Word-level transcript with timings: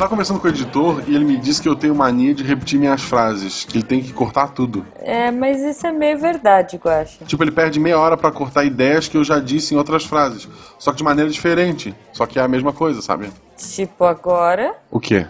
tava 0.00 0.08
conversando 0.08 0.40
com 0.40 0.46
o 0.46 0.50
editor 0.50 1.02
e 1.06 1.14
ele 1.14 1.26
me 1.26 1.36
disse 1.36 1.60
que 1.60 1.68
eu 1.68 1.76
tenho 1.76 1.94
mania 1.94 2.34
de 2.34 2.42
repetir 2.42 2.80
minhas 2.80 3.02
frases, 3.02 3.64
que 3.64 3.76
ele 3.76 3.84
tem 3.84 4.02
que 4.02 4.14
cortar 4.14 4.48
tudo. 4.48 4.86
É, 4.98 5.30
mas 5.30 5.60
isso 5.60 5.86
é 5.86 5.92
meio 5.92 6.18
verdade, 6.18 6.78
Guaxa. 6.78 7.26
Tipo, 7.26 7.44
ele 7.44 7.50
perde 7.50 7.78
meia 7.78 7.98
hora 7.98 8.16
pra 8.16 8.32
cortar 8.32 8.64
ideias 8.64 9.08
que 9.08 9.16
eu 9.18 9.22
já 9.22 9.38
disse 9.38 9.74
em 9.74 9.76
outras 9.76 10.06
frases, 10.06 10.48
só 10.78 10.90
que 10.90 10.96
de 10.96 11.04
maneira 11.04 11.30
diferente. 11.30 11.94
Só 12.14 12.24
que 12.24 12.38
é 12.38 12.42
a 12.42 12.48
mesma 12.48 12.72
coisa, 12.72 13.02
sabe? 13.02 13.30
Tipo, 13.58 14.04
agora 14.04 14.74
O 14.90 14.98
quê? 14.98 15.26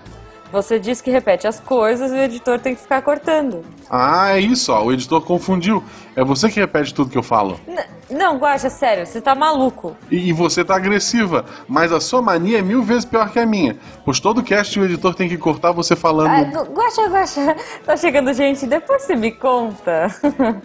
Você 0.52 0.78
diz 0.78 1.00
que 1.00 1.10
repete 1.10 1.46
as 1.46 1.58
coisas 1.60 2.10
e 2.10 2.14
o 2.14 2.18
editor 2.18 2.58
tem 2.58 2.74
que 2.74 2.80
ficar 2.82 3.00
cortando. 3.02 3.64
Ah, 3.88 4.36
é 4.36 4.40
isso, 4.40 4.72
ó. 4.72 4.84
O 4.84 4.92
editor 4.92 5.20
confundiu. 5.22 5.82
É 6.16 6.24
você 6.24 6.48
que 6.48 6.58
repete 6.60 6.92
tudo 6.92 7.10
que 7.10 7.18
eu 7.18 7.22
falo. 7.22 7.58
N- 7.66 7.84
não, 8.10 8.36
Guaxa, 8.38 8.68
sério, 8.68 9.06
você 9.06 9.20
tá 9.20 9.34
maluco. 9.34 9.96
E, 10.10 10.28
e 10.28 10.32
você 10.32 10.64
tá 10.64 10.74
agressiva, 10.76 11.44
mas 11.68 11.92
a 11.92 12.00
sua 12.00 12.20
mania 12.20 12.58
é 12.58 12.62
mil 12.62 12.82
vezes 12.82 13.04
pior 13.04 13.30
que 13.30 13.38
a 13.38 13.46
minha. 13.46 13.76
Pois 14.04 14.18
todo 14.18 14.42
cast 14.42 14.78
o 14.80 14.84
editor 14.84 15.14
tem 15.14 15.28
que 15.28 15.38
cortar 15.38 15.70
você 15.72 15.94
falando. 15.94 16.30
Ah, 16.30 16.42
Gu- 16.44 16.72
Guaxa, 16.72 17.06
Guaxa, 17.08 17.56
tá 17.86 17.96
chegando 17.96 18.32
gente, 18.34 18.66
depois 18.66 19.02
você 19.02 19.14
me 19.14 19.30
conta. 19.30 20.08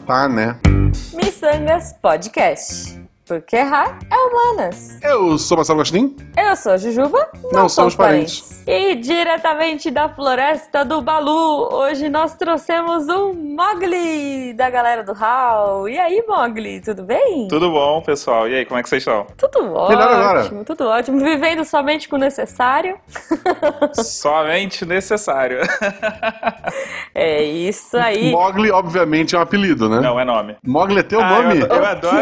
Tá, 0.08 0.28
né? 0.28 0.58
Missangas 1.14 1.94
Podcast. 2.02 3.05
Porque 3.28 3.56
errar 3.56 3.98
é 4.12 4.16
humanas. 4.16 5.00
Eu 5.02 5.36
sou 5.40 5.58
Marcelo 5.58 5.80
Gostin. 5.80 6.16
Eu 6.38 6.56
sou 6.56 6.74
a 6.74 6.78
Jujuba, 6.78 7.28
não, 7.46 7.52
Não 7.52 7.70
somos 7.70 7.74
somos 7.74 7.96
parentes. 7.96 8.64
E 8.68 8.94
diretamente 8.96 9.90
da 9.90 10.08
floresta 10.08 10.86
do 10.86 11.02
Balu, 11.02 11.74
hoje 11.74 12.08
nós 12.08 12.36
trouxemos 12.36 13.08
o 13.08 13.34
Mogli 13.34 14.54
da 14.54 14.70
galera 14.70 15.04
do 15.04 15.12
HAL. 15.12 15.90
E 15.90 15.98
aí, 15.98 16.24
Mogli, 16.28 16.80
tudo 16.82 17.02
bem? 17.04 17.48
Tudo 17.48 17.72
bom, 17.72 18.00
pessoal? 18.04 18.48
E 18.48 18.54
aí, 18.56 18.66
como 18.66 18.80
é 18.80 18.84
que 18.84 18.90
vocês 18.90 19.02
estão? 19.02 19.26
Tudo 19.38 19.64
Melhor 19.64 20.08
agora. 20.12 20.42
ótimo, 20.42 20.64
tudo 20.64 20.86
ótimo. 20.88 21.20
Vivendo 21.20 21.66
somente 21.66 22.08
com 22.08 22.18
o 22.18 22.20
necessário. 22.20 22.96
Somente 23.94 24.86
necessário. 24.86 25.60
É 27.17 27.42
isso 27.42 27.95
aí. 27.95 28.30
Mogli, 28.32 28.70
obviamente, 28.72 29.36
é 29.36 29.39
um 29.39 29.42
apelido, 29.42 29.88
né? 29.88 30.02
Não, 30.02 30.20
é 30.20 30.26
nome. 30.26 30.58
Mogli 30.62 31.00
é 31.00 31.04
teu 31.04 31.22
Ah, 31.22 31.30
nome? 31.44 31.62
Eu, 31.62 31.67
eu 31.67 31.86
adoro. 31.86 32.17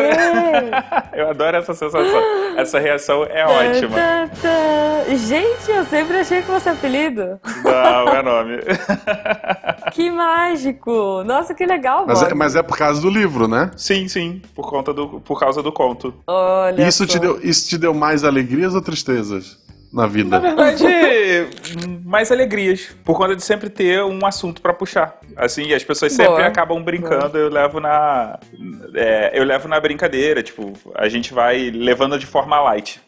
eu 1.13 1.30
adoro 1.30 1.58
essa 1.58 1.73
sensação. 1.73 2.22
Essa 2.58 2.80
reação 2.80 3.23
é 3.23 3.45
ótima. 3.45 3.95
Tá, 3.95 4.27
tá, 4.27 4.33
tá. 4.41 5.16
Gente, 5.16 5.69
eu 5.72 5.86
sempre 5.86 6.17
achei 6.17 6.41
que 6.41 6.47
fosse 6.47 6.69
apelido. 6.69 7.39
Não, 7.63 8.09
é 8.09 8.22
nome. 8.22 8.58
Que 9.94 10.09
mágico! 10.09 11.23
Nossa, 11.23 11.53
que 11.53 11.66
legal, 11.66 12.05
Mas 12.08 12.23
é, 12.23 12.33
mas 12.33 12.55
é 12.55 12.64
por 12.64 12.75
causa 12.75 12.99
do 12.99 13.09
livro, 13.09 13.47
né? 13.47 13.69
Sim, 13.77 14.08
sim, 14.08 14.41
por 14.55 14.67
conta 14.67 14.91
do, 14.91 15.21
por 15.21 15.39
causa 15.39 15.61
do 15.61 15.71
conto. 15.71 16.16
Olha 16.25 16.88
Isso 16.88 17.05
só. 17.05 17.11
te, 17.11 17.19
deu, 17.19 17.39
isso 17.44 17.69
te 17.69 17.77
deu 17.77 17.94
mais 17.94 18.23
alegrias 18.23 18.73
ou 18.73 18.81
tristezas 18.81 19.62
na 19.94 20.02
Na 20.03 20.08
vida? 20.08 20.39
verdade, 20.39 20.83
mais 22.03 22.31
alegrias, 22.31 22.95
por 23.05 23.16
conta 23.16 23.36
de 23.36 23.44
sempre 23.44 23.69
ter 23.69 24.03
um 24.03 24.25
assunto 24.25 24.61
pra 24.61 24.73
puxar. 24.73 25.19
Assim, 25.36 25.72
as 25.73 25.83
pessoas 25.83 26.11
sempre 26.13 26.33
Boa. 26.36 26.47
acabam 26.47 26.83
brincando, 26.83 27.38
eu 27.38 27.49
levo 27.49 27.80
na 27.80 28.39
é, 28.95 29.31
eu 29.33 29.44
levo 29.44 29.67
na 29.67 29.80
brincadeira, 29.80 30.41
tipo, 30.44 30.73
a 30.95 31.08
gente 31.08 31.33
vai 31.33 31.69
levando 31.69 32.17
de 32.17 32.25
forma 32.25 32.59
light. 32.59 32.99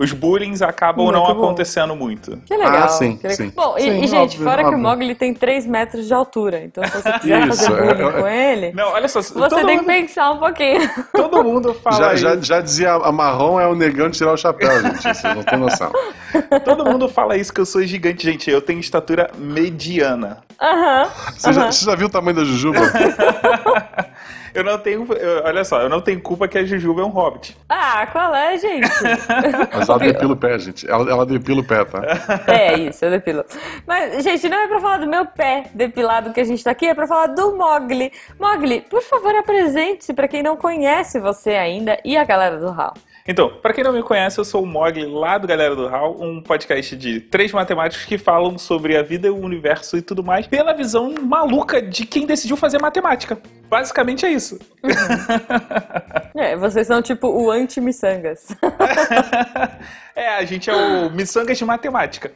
Os 0.00 0.12
bullyings 0.12 0.62
acabam 0.62 1.04
Muito 1.06 1.16
não 1.18 1.26
bom. 1.26 1.32
acontecendo 1.32 1.96
muito. 1.96 2.36
Que 2.46 2.56
legal. 2.56 2.84
Ah, 2.84 2.88
sim, 2.88 3.16
que 3.16 3.26
legal. 3.26 3.36
sim. 3.48 3.52
Bom, 3.54 3.74
e, 3.76 3.82
Sim, 3.82 3.98
e, 4.04 4.06
gente, 4.06 4.34
óbvio, 4.36 4.44
fora 4.44 4.58
que 4.58 4.68
o 4.68 4.68
óbvio. 4.68 4.78
Mogli 4.82 5.14
tem 5.16 5.34
3 5.34 5.66
metros 5.66 6.06
de 6.06 6.14
altura, 6.14 6.62
então 6.64 6.84
se 6.84 6.90
você 7.02 7.12
quiser 7.18 7.48
Isso, 7.48 7.64
fazer 7.64 7.72
é- 7.72 7.94
bullying 7.94 8.08
é- 8.08 8.20
com 8.20 8.28
ele, 8.28 8.72
Não, 8.74 8.88
olha 8.92 9.08
só, 9.08 9.20
você 9.20 9.34
tem 9.56 9.66
que 9.66 9.74
mundo, 9.78 9.84
pensar 9.86 10.30
um 10.30 10.38
pouquinho. 10.38 10.88
todo 11.12 11.42
mundo 11.42 11.74
fala 11.74 11.96
Já, 11.96 12.14
isso. 12.14 12.22
já, 12.22 12.36
já 12.36 12.60
dizia 12.60 12.92
a 12.92 13.10
marrom 13.10 13.58
é 13.58 13.66
o 13.66 13.74
negão 13.74 14.08
de 14.08 14.16
tirar 14.18 14.32
o 14.32 14.36
chapéu, 14.36 14.80
gente. 14.82 15.02
Vocês 15.02 15.34
não 15.34 15.42
tem 15.42 15.58
noção. 15.58 15.90
Todo 16.64 16.84
mundo 16.84 17.08
fala 17.08 17.36
isso 17.36 17.52
que 17.52 17.60
eu 17.60 17.66
sou 17.66 17.82
gigante, 17.84 18.24
gente. 18.24 18.48
Eu 18.50 18.60
tenho 18.60 18.78
estatura 18.80 19.30
mediana. 19.36 20.38
Aham. 20.60 21.08
Você, 21.36 21.52
já, 21.52 21.60
aham. 21.62 21.72
você 21.72 21.84
já 21.86 21.94
viu 21.96 22.06
o 22.06 22.10
tamanho 22.10 22.36
da 22.36 22.44
Jujuba? 22.44 22.78
Eu 24.54 24.64
não 24.64 24.78
tenho. 24.78 25.06
eu- 25.14 25.42
olha 25.44 25.64
só, 25.64 25.80
eu 25.82 25.88
não 25.88 26.00
tenho 26.00 26.20
culpa 26.20 26.48
que 26.48 26.58
a 26.58 26.64
Jujuba 26.64 27.02
é 27.02 27.04
um 27.04 27.08
hobbit. 27.10 27.56
Ah, 27.68 28.06
qual 28.10 28.34
é, 28.34 28.56
gente? 28.58 28.88
Mas 29.74 29.88
ela 29.88 29.98
depila 29.98 30.32
o 30.32 30.36
pé, 30.36 30.58
gente. 30.58 30.88
Ela, 30.90 31.10
ela 31.10 31.26
depila 31.26 31.60
o 31.60 31.64
pé, 31.64 31.84
tá? 31.84 32.02
É 32.48 32.78
isso, 32.78 33.04
eu 33.04 33.10
depilo. 33.10 33.44
Mas, 33.86 34.22
gente, 34.24 34.48
não 34.48 34.58
é 34.58 34.66
pra 34.68 34.80
falar 34.80 34.98
do 34.98 35.06
meu 35.06 35.26
pé 35.26 35.64
depilado 35.74 36.32
que 36.32 36.40
a 36.40 36.44
gente 36.44 36.62
tá 36.62 36.70
aqui, 36.70 36.86
é 36.86 36.94
pra 36.94 37.06
falar 37.06 37.26
do 37.28 37.56
Mogli. 37.56 38.12
Mogli, 38.38 38.80
por 38.82 39.02
favor, 39.02 39.34
apresente-se 39.34 40.12
pra 40.14 40.28
quem 40.28 40.42
não 40.42 40.56
conhece 40.56 41.18
você 41.20 41.50
ainda 41.50 41.98
e 42.04 42.16
a 42.16 42.24
galera 42.24 42.58
do 42.58 42.68
HAL. 42.68 42.94
Então, 43.30 43.50
pra 43.60 43.74
quem 43.74 43.84
não 43.84 43.92
me 43.92 44.02
conhece, 44.02 44.38
eu 44.38 44.44
sou 44.44 44.62
o 44.62 44.66
Mogli 44.66 45.04
lá 45.04 45.36
do 45.36 45.46
Galera 45.46 45.76
do 45.76 45.86
Hall, 45.86 46.16
um 46.18 46.40
podcast 46.40 46.96
de 46.96 47.20
três 47.20 47.52
matemáticos 47.52 48.06
que 48.06 48.16
falam 48.16 48.56
sobre 48.56 48.96
a 48.96 49.02
vida, 49.02 49.30
o 49.30 49.38
universo 49.44 49.98
e 49.98 50.02
tudo 50.02 50.24
mais, 50.24 50.46
pela 50.46 50.72
visão 50.72 51.12
maluca 51.22 51.82
de 51.82 52.06
quem 52.06 52.24
decidiu 52.24 52.56
fazer 52.56 52.80
matemática. 52.80 53.36
Basicamente 53.68 54.24
é 54.24 54.30
isso. 54.30 54.47
É, 56.34 56.56
vocês 56.56 56.86
são 56.86 57.02
tipo 57.02 57.26
o 57.28 57.50
anti-miçangas. 57.50 58.46
é, 60.14 60.36
a 60.36 60.44
gente 60.44 60.70
é 60.70 60.74
o 60.74 61.10
miçangas 61.10 61.58
de 61.58 61.64
matemática. 61.64 62.30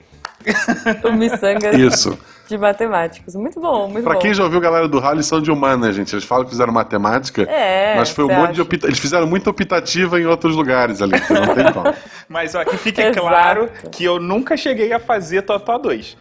o 1.05 1.13
miçangas 1.13 1.77
Isso. 1.77 2.19
de 2.49 2.59
matemáticos. 2.59 3.37
Muito 3.37 3.61
bom, 3.61 3.87
muito 3.89 4.03
Pra 4.03 4.15
bom. 4.15 4.19
quem 4.19 4.35
já 4.35 4.43
ouviu 4.43 4.61
galera 4.61 4.89
do 4.89 4.99
Rally, 4.99 5.23
são 5.23 5.41
de 5.41 5.53
humanas, 5.53 5.95
gente. 5.95 6.13
Eles 6.15 6.25
falam 6.25 6.45
que 6.45 6.51
fizeram 6.51 6.73
matemática, 6.73 7.43
É, 7.43 7.95
mas 7.97 8.11
foi 8.11 8.25
um 8.25 8.35
monte 8.35 8.55
de 8.55 8.61
opta... 8.63 8.89
Eles 8.89 8.99
fizeram 8.99 9.27
muita 9.27 9.51
optativa 9.51 10.21
em 10.21 10.27
outros 10.27 10.57
lugares 10.57 11.01
ali, 11.01 11.21
que 11.21 11.33
não 11.33 11.55
tem 11.55 11.73
como. 11.73 11.95
Mas 12.29 12.55
ó, 12.55 12.65
que 12.65 12.77
fique 12.79 13.01
Exato. 13.01 13.21
claro 13.21 13.71
que 13.93 14.03
eu 14.05 14.19
nunca 14.19 14.57
cheguei 14.57 14.93
a 14.93 14.99
fazer 14.99 15.43
Totó 15.43 15.77
2. 15.79 16.17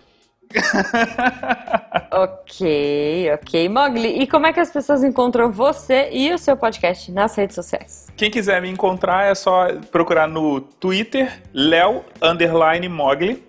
Ok, 2.13 3.31
ok. 3.33 3.69
Mogli, 3.69 4.21
e 4.21 4.27
como 4.27 4.45
é 4.45 4.51
que 4.53 4.59
as 4.59 4.69
pessoas 4.69 5.03
encontram 5.03 5.51
você 5.51 6.09
e 6.11 6.33
o 6.33 6.37
seu 6.37 6.57
podcast 6.57 7.11
nas 7.11 7.35
redes 7.35 7.55
sociais? 7.55 8.07
Quem 8.17 8.29
quiser 8.29 8.61
me 8.61 8.69
encontrar 8.69 9.25
é 9.31 9.35
só 9.35 9.67
procurar 9.91 10.27
no 10.27 10.59
Twitter, 10.61 11.41
Léo 11.53 12.03
underline 12.21 12.87
Mogli 12.89 13.41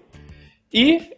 e 0.73 1.11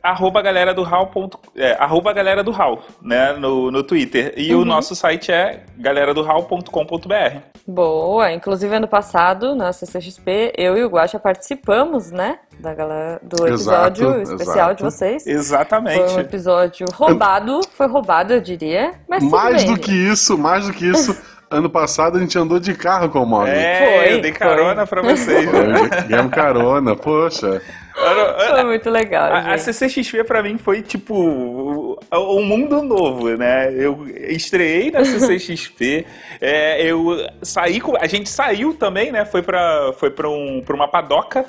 arroba 0.00 0.40
galera 0.40 0.72
do 0.72 0.84
ponto- 1.12 1.40
É, 1.56 1.72
arroba 1.72 2.12
galera 2.12 2.44
do 2.44 2.52
Hall, 2.52 2.82
né, 3.02 3.32
no, 3.32 3.70
no 3.70 3.82
Twitter. 3.82 4.32
E 4.36 4.54
Uhum. 4.54 4.62
o 4.62 4.64
nosso 4.64 4.94
site 4.94 5.32
é 5.32 5.64
galeradohall.com.br. 5.78 7.51
Boa, 7.72 8.30
inclusive 8.30 8.74
ano 8.76 8.86
passado, 8.86 9.54
na 9.54 9.72
CCXP, 9.72 10.52
eu 10.58 10.76
e 10.76 10.84
o 10.84 10.88
Guaxa 10.90 11.18
participamos, 11.18 12.10
né, 12.10 12.38
da 12.60 12.74
galera, 12.74 13.18
do 13.22 13.48
Exato, 13.48 14.02
episódio 14.02 14.22
especial 14.22 14.56
exato. 14.56 14.74
de 14.74 14.82
vocês. 14.82 15.24
Foi 15.24 15.32
um 15.32 15.36
Exatamente. 15.36 16.20
episódio 16.20 16.86
roubado, 16.92 17.60
foi 17.72 17.86
roubado, 17.86 18.34
eu 18.34 18.42
diria, 18.42 18.92
mas 19.08 19.24
mais 19.24 19.64
do 19.64 19.78
que 19.78 19.90
isso, 19.90 20.36
mais 20.36 20.66
do 20.66 20.72
que 20.74 20.84
isso, 20.84 21.16
ano 21.52 21.70
passado 21.70 22.16
a 22.16 22.20
gente 22.20 22.36
andou 22.38 22.58
de 22.58 22.74
carro 22.74 23.08
com 23.08 23.20
o 23.22 23.26
Mogli. 23.26 23.50
É, 23.50 24.02
Foi, 24.04 24.14
eu 24.14 24.20
dei 24.20 24.32
carona 24.32 24.86
pra 24.86 25.02
vocês. 25.02 25.52
né? 25.52 25.76
Foi, 25.76 26.02
Ganhamos 26.08 26.32
carona, 26.32 26.96
poxa. 26.96 27.60
Foi 27.94 28.64
muito 28.64 28.88
legal, 28.88 29.30
A, 29.32 29.52
a. 29.52 29.58
CCXP 29.58 30.24
pra 30.24 30.42
mim 30.42 30.56
foi 30.56 30.80
tipo 30.80 31.98
um 32.10 32.42
mundo 32.42 32.82
novo, 32.82 33.28
né? 33.36 33.70
Eu 33.72 34.06
estreiei 34.28 34.90
na 34.90 35.04
CCXP, 35.04 36.06
é, 36.40 36.82
eu 36.86 37.18
saí 37.42 37.80
com, 37.80 37.94
a 38.00 38.06
gente 38.06 38.30
saiu 38.30 38.72
também, 38.74 39.12
né? 39.12 39.26
Foi 39.26 39.42
pra, 39.42 39.92
foi 39.98 40.10
pra, 40.10 40.28
um, 40.28 40.62
pra 40.64 40.74
uma 40.74 40.88
padoca, 40.88 41.44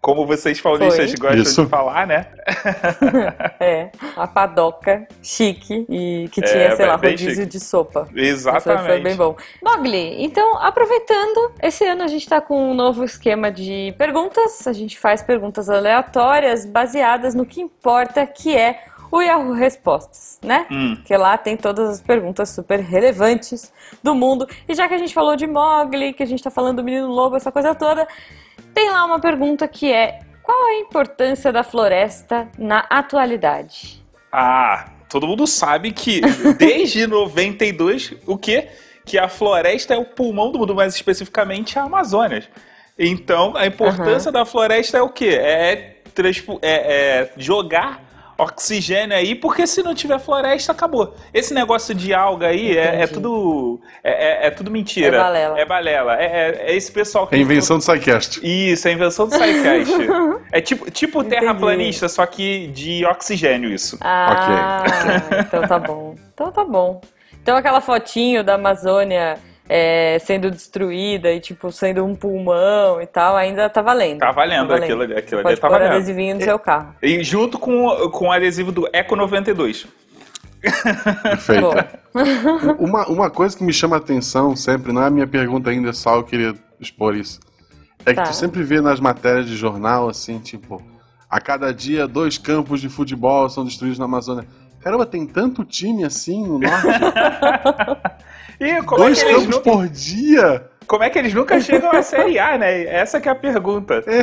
como 0.00 0.26
vocês 0.26 0.60
paulistas 0.60 1.10
Foi. 1.10 1.18
gostam 1.18 1.42
Isso. 1.42 1.64
de 1.64 1.68
falar, 1.68 2.06
né? 2.06 2.26
É, 3.58 3.90
uma 4.16 4.26
padoca 4.28 5.06
chique 5.22 5.84
e 5.88 6.28
que 6.30 6.44
É, 6.44 6.46
tinha, 6.46 6.76
sei 6.76 6.86
lá, 6.86 6.94
rodízio 6.96 7.30
chique. 7.30 7.46
de 7.46 7.60
sopa. 7.60 8.08
Exatamente. 8.14 8.86
Foi 8.86 9.00
bem 9.00 9.16
bom. 9.16 9.36
Mogli, 9.62 10.22
então, 10.22 10.58
aproveitando, 10.58 11.52
esse 11.62 11.84
ano 11.84 12.02
a 12.02 12.06
gente 12.06 12.28
tá 12.28 12.40
com 12.40 12.70
um 12.70 12.74
novo 12.74 13.02
esquema 13.04 13.50
de 13.50 13.94
perguntas. 13.98 14.66
A 14.66 14.72
gente 14.72 14.98
faz 14.98 15.22
perguntas 15.22 15.68
aleatórias 15.68 16.64
baseadas 16.64 17.34
no 17.34 17.44
que 17.44 17.60
importa, 17.60 18.24
que 18.26 18.56
é 18.56 18.84
o 19.10 19.20
Yahoo 19.22 19.52
Respostas, 19.52 20.38
né? 20.42 20.66
Hum. 20.70 20.96
Porque 20.96 21.16
lá 21.16 21.38
tem 21.38 21.56
todas 21.56 21.88
as 21.88 22.00
perguntas 22.00 22.50
super 22.50 22.80
relevantes 22.80 23.72
do 24.02 24.14
mundo. 24.14 24.46
E 24.68 24.74
já 24.74 24.86
que 24.88 24.94
a 24.94 24.98
gente 24.98 25.14
falou 25.14 25.36
de 25.36 25.46
Mogli, 25.46 26.12
que 26.12 26.22
a 26.22 26.26
gente 26.26 26.42
tá 26.42 26.50
falando 26.50 26.76
do 26.78 26.84
Menino 26.84 27.08
Lobo, 27.08 27.36
essa 27.36 27.50
coisa 27.52 27.74
toda, 27.74 28.06
tem 28.76 28.90
lá 28.90 29.06
uma 29.06 29.18
pergunta 29.18 29.66
que 29.66 29.90
é: 29.90 30.20
qual 30.42 30.66
a 30.66 30.74
importância 30.74 31.50
da 31.50 31.62
floresta 31.64 32.46
na 32.58 32.80
atualidade? 32.90 34.04
Ah, 34.30 34.90
todo 35.08 35.26
mundo 35.26 35.46
sabe 35.46 35.92
que 35.92 36.20
desde 36.58 37.06
92, 37.06 38.12
o 38.26 38.36
quê? 38.36 38.68
Que 39.04 39.18
a 39.18 39.28
floresta 39.28 39.94
é 39.94 39.96
o 39.98 40.04
pulmão 40.04 40.52
do 40.52 40.58
mundo, 40.58 40.74
mais 40.74 40.94
especificamente 40.94 41.78
a 41.78 41.84
Amazônia. 41.84 42.46
Então, 42.98 43.56
a 43.56 43.66
importância 43.66 44.30
da 44.30 44.44
floresta 44.44 44.98
é 44.98 45.02
o 45.02 45.08
quê? 45.08 45.38
É, 45.40 45.96
é- 46.62 46.62
é 46.62 47.32
jogar 47.36 48.02
oxigênio 48.38 49.16
aí, 49.16 49.34
porque 49.34 49.66
se 49.66 49.82
não 49.82 49.94
tiver 49.94 50.18
floresta, 50.18 50.72
acabou. 50.72 51.14
Esse 51.32 51.54
negócio 51.54 51.94
de 51.94 52.12
alga 52.12 52.48
aí 52.48 52.76
é, 52.76 53.02
é, 53.02 53.06
tudo. 53.06 53.80
É, 54.04 54.10
é, 54.10 54.46
é, 54.46 54.50
tudo 54.50 54.70
mentira. 54.70 55.16
É 55.16 55.20
balela. 55.20 55.60
É 55.60 55.64
balela. 55.64 56.16
É, 56.20 56.24
é, 56.24 56.70
é 56.70 56.76
esse 56.76 56.92
pessoal 56.92 57.26
que. 57.26 57.34
É 57.34 57.38
invenção 57.38 57.78
do 57.78 57.84
SciCast. 57.84 58.40
Isso, 58.42 58.86
é 58.88 58.92
invenção 58.92 59.26
do 59.26 59.34
SciCast. 59.34 59.92
é 60.52 60.60
tipo, 60.60 60.90
tipo 60.90 61.24
terraplanista, 61.24 62.08
só 62.08 62.26
que 62.26 62.66
de 62.68 63.04
oxigênio, 63.06 63.70
isso. 63.72 63.98
Ah, 64.00 64.84
okay. 64.84 65.38
então 65.40 65.66
tá 65.66 65.78
bom. 65.78 66.14
Então 66.32 66.52
tá 66.52 66.64
bom. 66.64 67.00
Então 67.40 67.56
aquela 67.56 67.80
fotinho 67.80 68.42
da 68.42 68.54
Amazônia 68.54 69.38
é, 69.68 70.18
sendo 70.20 70.50
destruída 70.50 71.32
e, 71.32 71.40
tipo, 71.40 71.70
sendo 71.72 72.04
um 72.04 72.14
pulmão 72.14 73.00
e 73.00 73.06
tal, 73.06 73.36
ainda 73.36 73.68
tá 73.68 73.82
valendo. 73.82 74.18
Tá 74.18 74.32
valendo, 74.32 74.68
tá 74.68 74.74
valendo. 74.74 74.84
aquilo 74.84 75.02
ali, 75.02 75.14
aquilo 75.14 75.40
ali 75.46 75.56
tá 75.56 75.68
pôr 75.68 75.78
valendo. 75.78 75.94
adesivinho 75.94 76.34
no 76.36 76.40
e, 76.40 76.44
seu 76.44 76.58
carro. 76.58 76.94
E 77.02 77.22
junto 77.22 77.58
com, 77.58 78.10
com 78.10 78.28
o 78.28 78.32
adesivo 78.32 78.70
do 78.70 78.88
Eco 78.92 79.16
92. 79.16 79.86
Perfeito. 80.60 81.70
uma, 82.78 83.06
uma 83.08 83.30
coisa 83.30 83.56
que 83.56 83.64
me 83.64 83.72
chama 83.72 83.96
a 83.96 83.98
atenção 83.98 84.56
sempre, 84.56 84.92
não 84.92 85.02
é 85.02 85.06
a 85.06 85.10
minha 85.10 85.26
pergunta 85.26 85.70
ainda, 85.70 85.92
só 85.92 86.16
eu 86.16 86.24
queria 86.24 86.54
expor 86.80 87.14
isso. 87.14 87.40
É 88.04 88.10
que 88.10 88.16
tá. 88.16 88.22
tu 88.24 88.34
sempre 88.34 88.62
vê 88.62 88.80
nas 88.80 89.00
matérias 89.00 89.46
de 89.46 89.56
jornal, 89.56 90.08
assim, 90.08 90.38
tipo, 90.38 90.80
a 91.28 91.40
cada 91.40 91.72
dia 91.74 92.06
dois 92.06 92.38
campos 92.38 92.80
de 92.80 92.88
futebol 92.88 93.48
são 93.48 93.64
destruídos 93.64 93.98
na 93.98 94.04
Amazônia. 94.04 94.46
Caramba, 94.80 95.04
tem 95.04 95.26
tanto 95.26 95.64
time 95.64 96.04
assim 96.04 96.46
no 96.46 96.60
norte. 96.60 96.86
e 98.60 98.82
como 98.82 99.02
Dois 99.02 99.20
é 99.20 99.24
que 99.24 99.30
campos 99.32 99.46
nunca... 99.46 99.70
por 99.70 99.88
dia? 99.88 100.70
Como 100.86 101.02
é 101.02 101.10
que 101.10 101.18
eles 101.18 101.34
nunca 101.34 101.60
chegam 101.60 101.90
à 101.90 102.00
Série 102.00 102.38
A, 102.38 102.56
né? 102.56 102.84
Essa 102.84 103.20
que 103.20 103.28
é 103.28 103.32
a 103.32 103.34
pergunta. 103.34 104.04
É, 104.06 104.22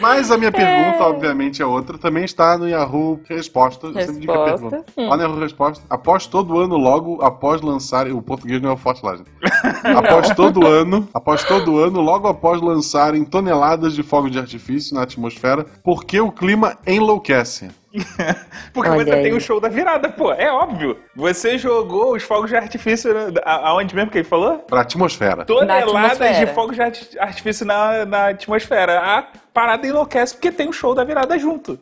Mas 0.00 0.30
a 0.30 0.36
minha 0.36 0.52
pergunta, 0.52 0.98
é. 0.98 1.02
obviamente, 1.02 1.62
é 1.62 1.66
outra. 1.66 1.96
Também 1.96 2.24
está 2.24 2.58
no 2.58 2.68
Yahoo 2.68 3.20
Resposta. 3.26 3.86
Eu 3.86 3.94
sempre 3.94 4.20
digo 4.20 4.32
a 4.32 4.44
pergunta. 4.44 4.84
Lá 4.96 5.16
no 5.16 5.22
Yahoo 5.22 5.40
Resposta. 5.40 5.82
Após 5.88 6.26
todo 6.26 6.58
ano, 6.58 6.76
logo 6.76 7.22
após 7.22 7.62
lançar... 7.62 8.06
O 8.08 8.20
português 8.20 8.60
não 8.60 8.70
é 8.70 8.72
o 8.74 8.76
forte 8.76 9.04
lá, 9.04 9.16
gente. 9.16 9.30
Após 9.96 10.30
todo 10.34 10.66
ano, 10.66 11.08
após 11.14 11.44
todo 11.44 11.78
ano, 11.78 12.00
logo 12.00 12.28
após 12.28 12.60
lançarem 12.60 13.24
toneladas 13.24 13.94
de 13.94 14.02
fogo 14.02 14.28
de 14.28 14.38
artifício 14.38 14.94
na 14.94 15.02
atmosfera, 15.02 15.64
por 15.82 16.04
que 16.04 16.20
o 16.20 16.30
clima 16.30 16.76
enlouquece? 16.86 17.70
Porque 18.72 18.90
Olha 18.90 19.04
você 19.04 19.12
aí. 19.12 19.22
tem 19.22 19.32
o 19.32 19.40
show 19.40 19.60
da 19.60 19.68
virada, 19.68 20.08
pô. 20.08 20.32
É 20.32 20.50
óbvio. 20.52 20.98
Você 21.16 21.56
jogou 21.56 22.14
os 22.14 22.22
fogos 22.22 22.50
de 22.50 22.56
artifício 22.56 23.10
aonde 23.44 23.94
mesmo 23.94 24.10
que 24.10 24.18
ele 24.18 24.28
falou? 24.28 24.58
Pra 24.58 24.82
atmosfera. 24.82 25.44
Toneladas 25.44 26.36
de 26.38 26.46
fogos 26.48 26.76
de 26.76 26.82
artifício 27.18 27.66
na, 27.66 28.04
na 28.04 28.28
atmosfera. 28.28 29.00
A 29.00 29.22
parada 29.52 29.86
enlouquece 29.86 30.34
porque 30.34 30.52
tem 30.52 30.68
o 30.68 30.72
show 30.72 30.94
da 30.94 31.04
virada 31.04 31.38
junto. 31.38 31.78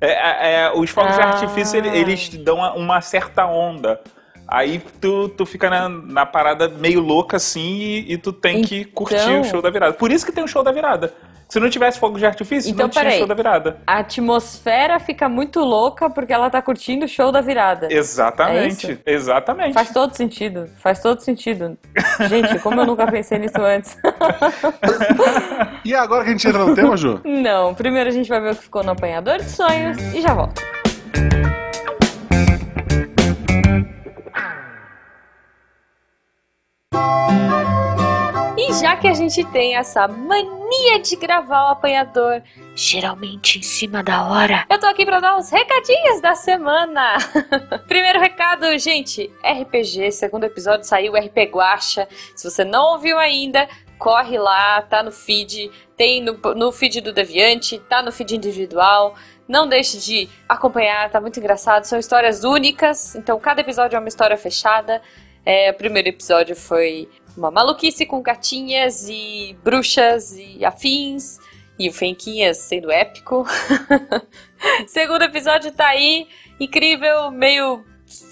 É, 0.00 0.10
é, 0.10 0.62
é 0.62 0.72
os 0.74 0.88
fogos 0.90 1.12
ah. 1.12 1.16
de 1.16 1.22
artifício, 1.22 1.76
eles, 1.76 1.94
eles 1.94 2.28
dão 2.42 2.56
uma 2.74 3.00
certa 3.00 3.46
onda. 3.46 4.00
Aí 4.48 4.82
tu, 5.00 5.28
tu 5.28 5.46
fica 5.46 5.70
na, 5.70 5.88
na 5.88 6.26
parada 6.26 6.68
meio 6.68 7.00
louca 7.00 7.36
assim 7.36 7.78
e, 7.78 8.14
e 8.14 8.18
tu 8.18 8.32
tem 8.32 8.56
então... 8.56 8.68
que 8.68 8.84
curtir 8.86 9.30
o 9.38 9.44
show 9.44 9.62
da 9.62 9.70
virada. 9.70 9.92
Por 9.92 10.10
isso 10.10 10.26
que 10.26 10.32
tem 10.32 10.42
o 10.42 10.48
show 10.48 10.64
da 10.64 10.72
virada. 10.72 11.14
Se 11.50 11.58
não 11.58 11.68
tivesse 11.68 11.98
fogo 11.98 12.16
de 12.16 12.24
artifício, 12.24 12.70
então, 12.70 12.86
não 12.86 12.90
tinha 12.90 13.10
show 13.10 13.26
da 13.26 13.34
virada. 13.34 13.78
A 13.84 13.98
atmosfera 13.98 15.00
fica 15.00 15.28
muito 15.28 15.58
louca 15.58 16.08
porque 16.08 16.32
ela 16.32 16.48
tá 16.48 16.62
curtindo 16.62 17.06
o 17.06 17.08
show 17.08 17.32
da 17.32 17.40
virada. 17.40 17.88
Exatamente. 17.90 19.00
É 19.04 19.12
exatamente. 19.12 19.74
Faz 19.74 19.90
todo 19.90 20.14
sentido. 20.14 20.70
Faz 20.76 21.00
todo 21.00 21.20
sentido. 21.20 21.76
Gente, 22.28 22.56
como 22.60 22.80
eu 22.80 22.86
nunca 22.86 23.04
pensei 23.10 23.40
nisso 23.40 23.60
antes. 23.60 23.98
e 25.84 25.92
agora 25.92 26.22
que 26.22 26.30
a 26.30 26.32
gente 26.32 26.46
entra 26.46 26.64
no 26.64 26.72
tema, 26.72 26.96
Ju? 26.96 27.20
Não. 27.24 27.74
Primeiro 27.74 28.08
a 28.08 28.12
gente 28.12 28.28
vai 28.28 28.40
ver 28.40 28.52
o 28.52 28.56
que 28.56 28.62
ficou 28.62 28.84
no 28.84 28.92
apanhador 28.92 29.38
de 29.38 29.50
sonhos 29.50 29.98
e 30.14 30.20
já 30.20 30.32
volto. 30.32 30.62
E 38.70 38.72
já 38.72 38.96
que 38.96 39.08
a 39.08 39.12
gente 39.12 39.42
tem 39.46 39.74
essa 39.74 40.06
mania 40.06 41.00
de 41.00 41.16
gravar 41.16 41.64
o 41.64 41.68
apanhador, 41.70 42.40
geralmente 42.72 43.58
em 43.58 43.62
cima 43.62 44.00
da 44.00 44.28
hora, 44.28 44.64
eu 44.70 44.78
tô 44.78 44.86
aqui 44.86 45.04
para 45.04 45.18
dar 45.18 45.36
os 45.36 45.50
recadinhos 45.50 46.20
da 46.20 46.36
semana. 46.36 47.18
Primeiro 47.88 48.20
recado, 48.20 48.78
gente, 48.78 49.28
RPG, 49.42 50.12
segundo 50.12 50.44
episódio 50.44 50.86
saiu 50.86 51.14
RP 51.14 51.50
Guacha. 51.50 52.06
Se 52.36 52.48
você 52.48 52.62
não 52.62 52.92
ouviu 52.92 53.18
ainda, 53.18 53.68
corre 53.98 54.38
lá, 54.38 54.80
tá 54.82 55.02
no 55.02 55.10
feed, 55.10 55.68
tem 55.96 56.22
no, 56.22 56.34
no 56.54 56.70
feed 56.70 57.00
do 57.00 57.12
Deviante, 57.12 57.80
tá 57.88 58.00
no 58.00 58.12
feed 58.12 58.36
individual. 58.36 59.16
Não 59.48 59.68
deixe 59.68 59.98
de 59.98 60.28
acompanhar, 60.48 61.10
tá 61.10 61.20
muito 61.20 61.40
engraçado. 61.40 61.82
São 61.86 61.98
histórias 61.98 62.44
únicas, 62.44 63.16
então 63.16 63.36
cada 63.40 63.62
episódio 63.62 63.96
é 63.96 63.98
uma 63.98 64.08
história 64.08 64.36
fechada. 64.36 65.02
É, 65.44 65.70
o 65.70 65.74
primeiro 65.74 66.08
episódio 66.08 66.54
foi 66.54 67.08
uma 67.40 67.50
maluquice 67.50 68.04
com 68.04 68.20
gatinhas 68.20 69.08
e 69.08 69.56
bruxas 69.64 70.36
e 70.36 70.62
afins. 70.64 71.38
E 71.78 71.88
o 71.88 71.92
Fenquinhas 71.92 72.58
sendo 72.58 72.90
épico. 72.90 73.46
Segundo 74.86 75.22
episódio 75.22 75.72
tá 75.72 75.86
aí. 75.86 76.28
Incrível, 76.60 77.30
meio 77.30 77.82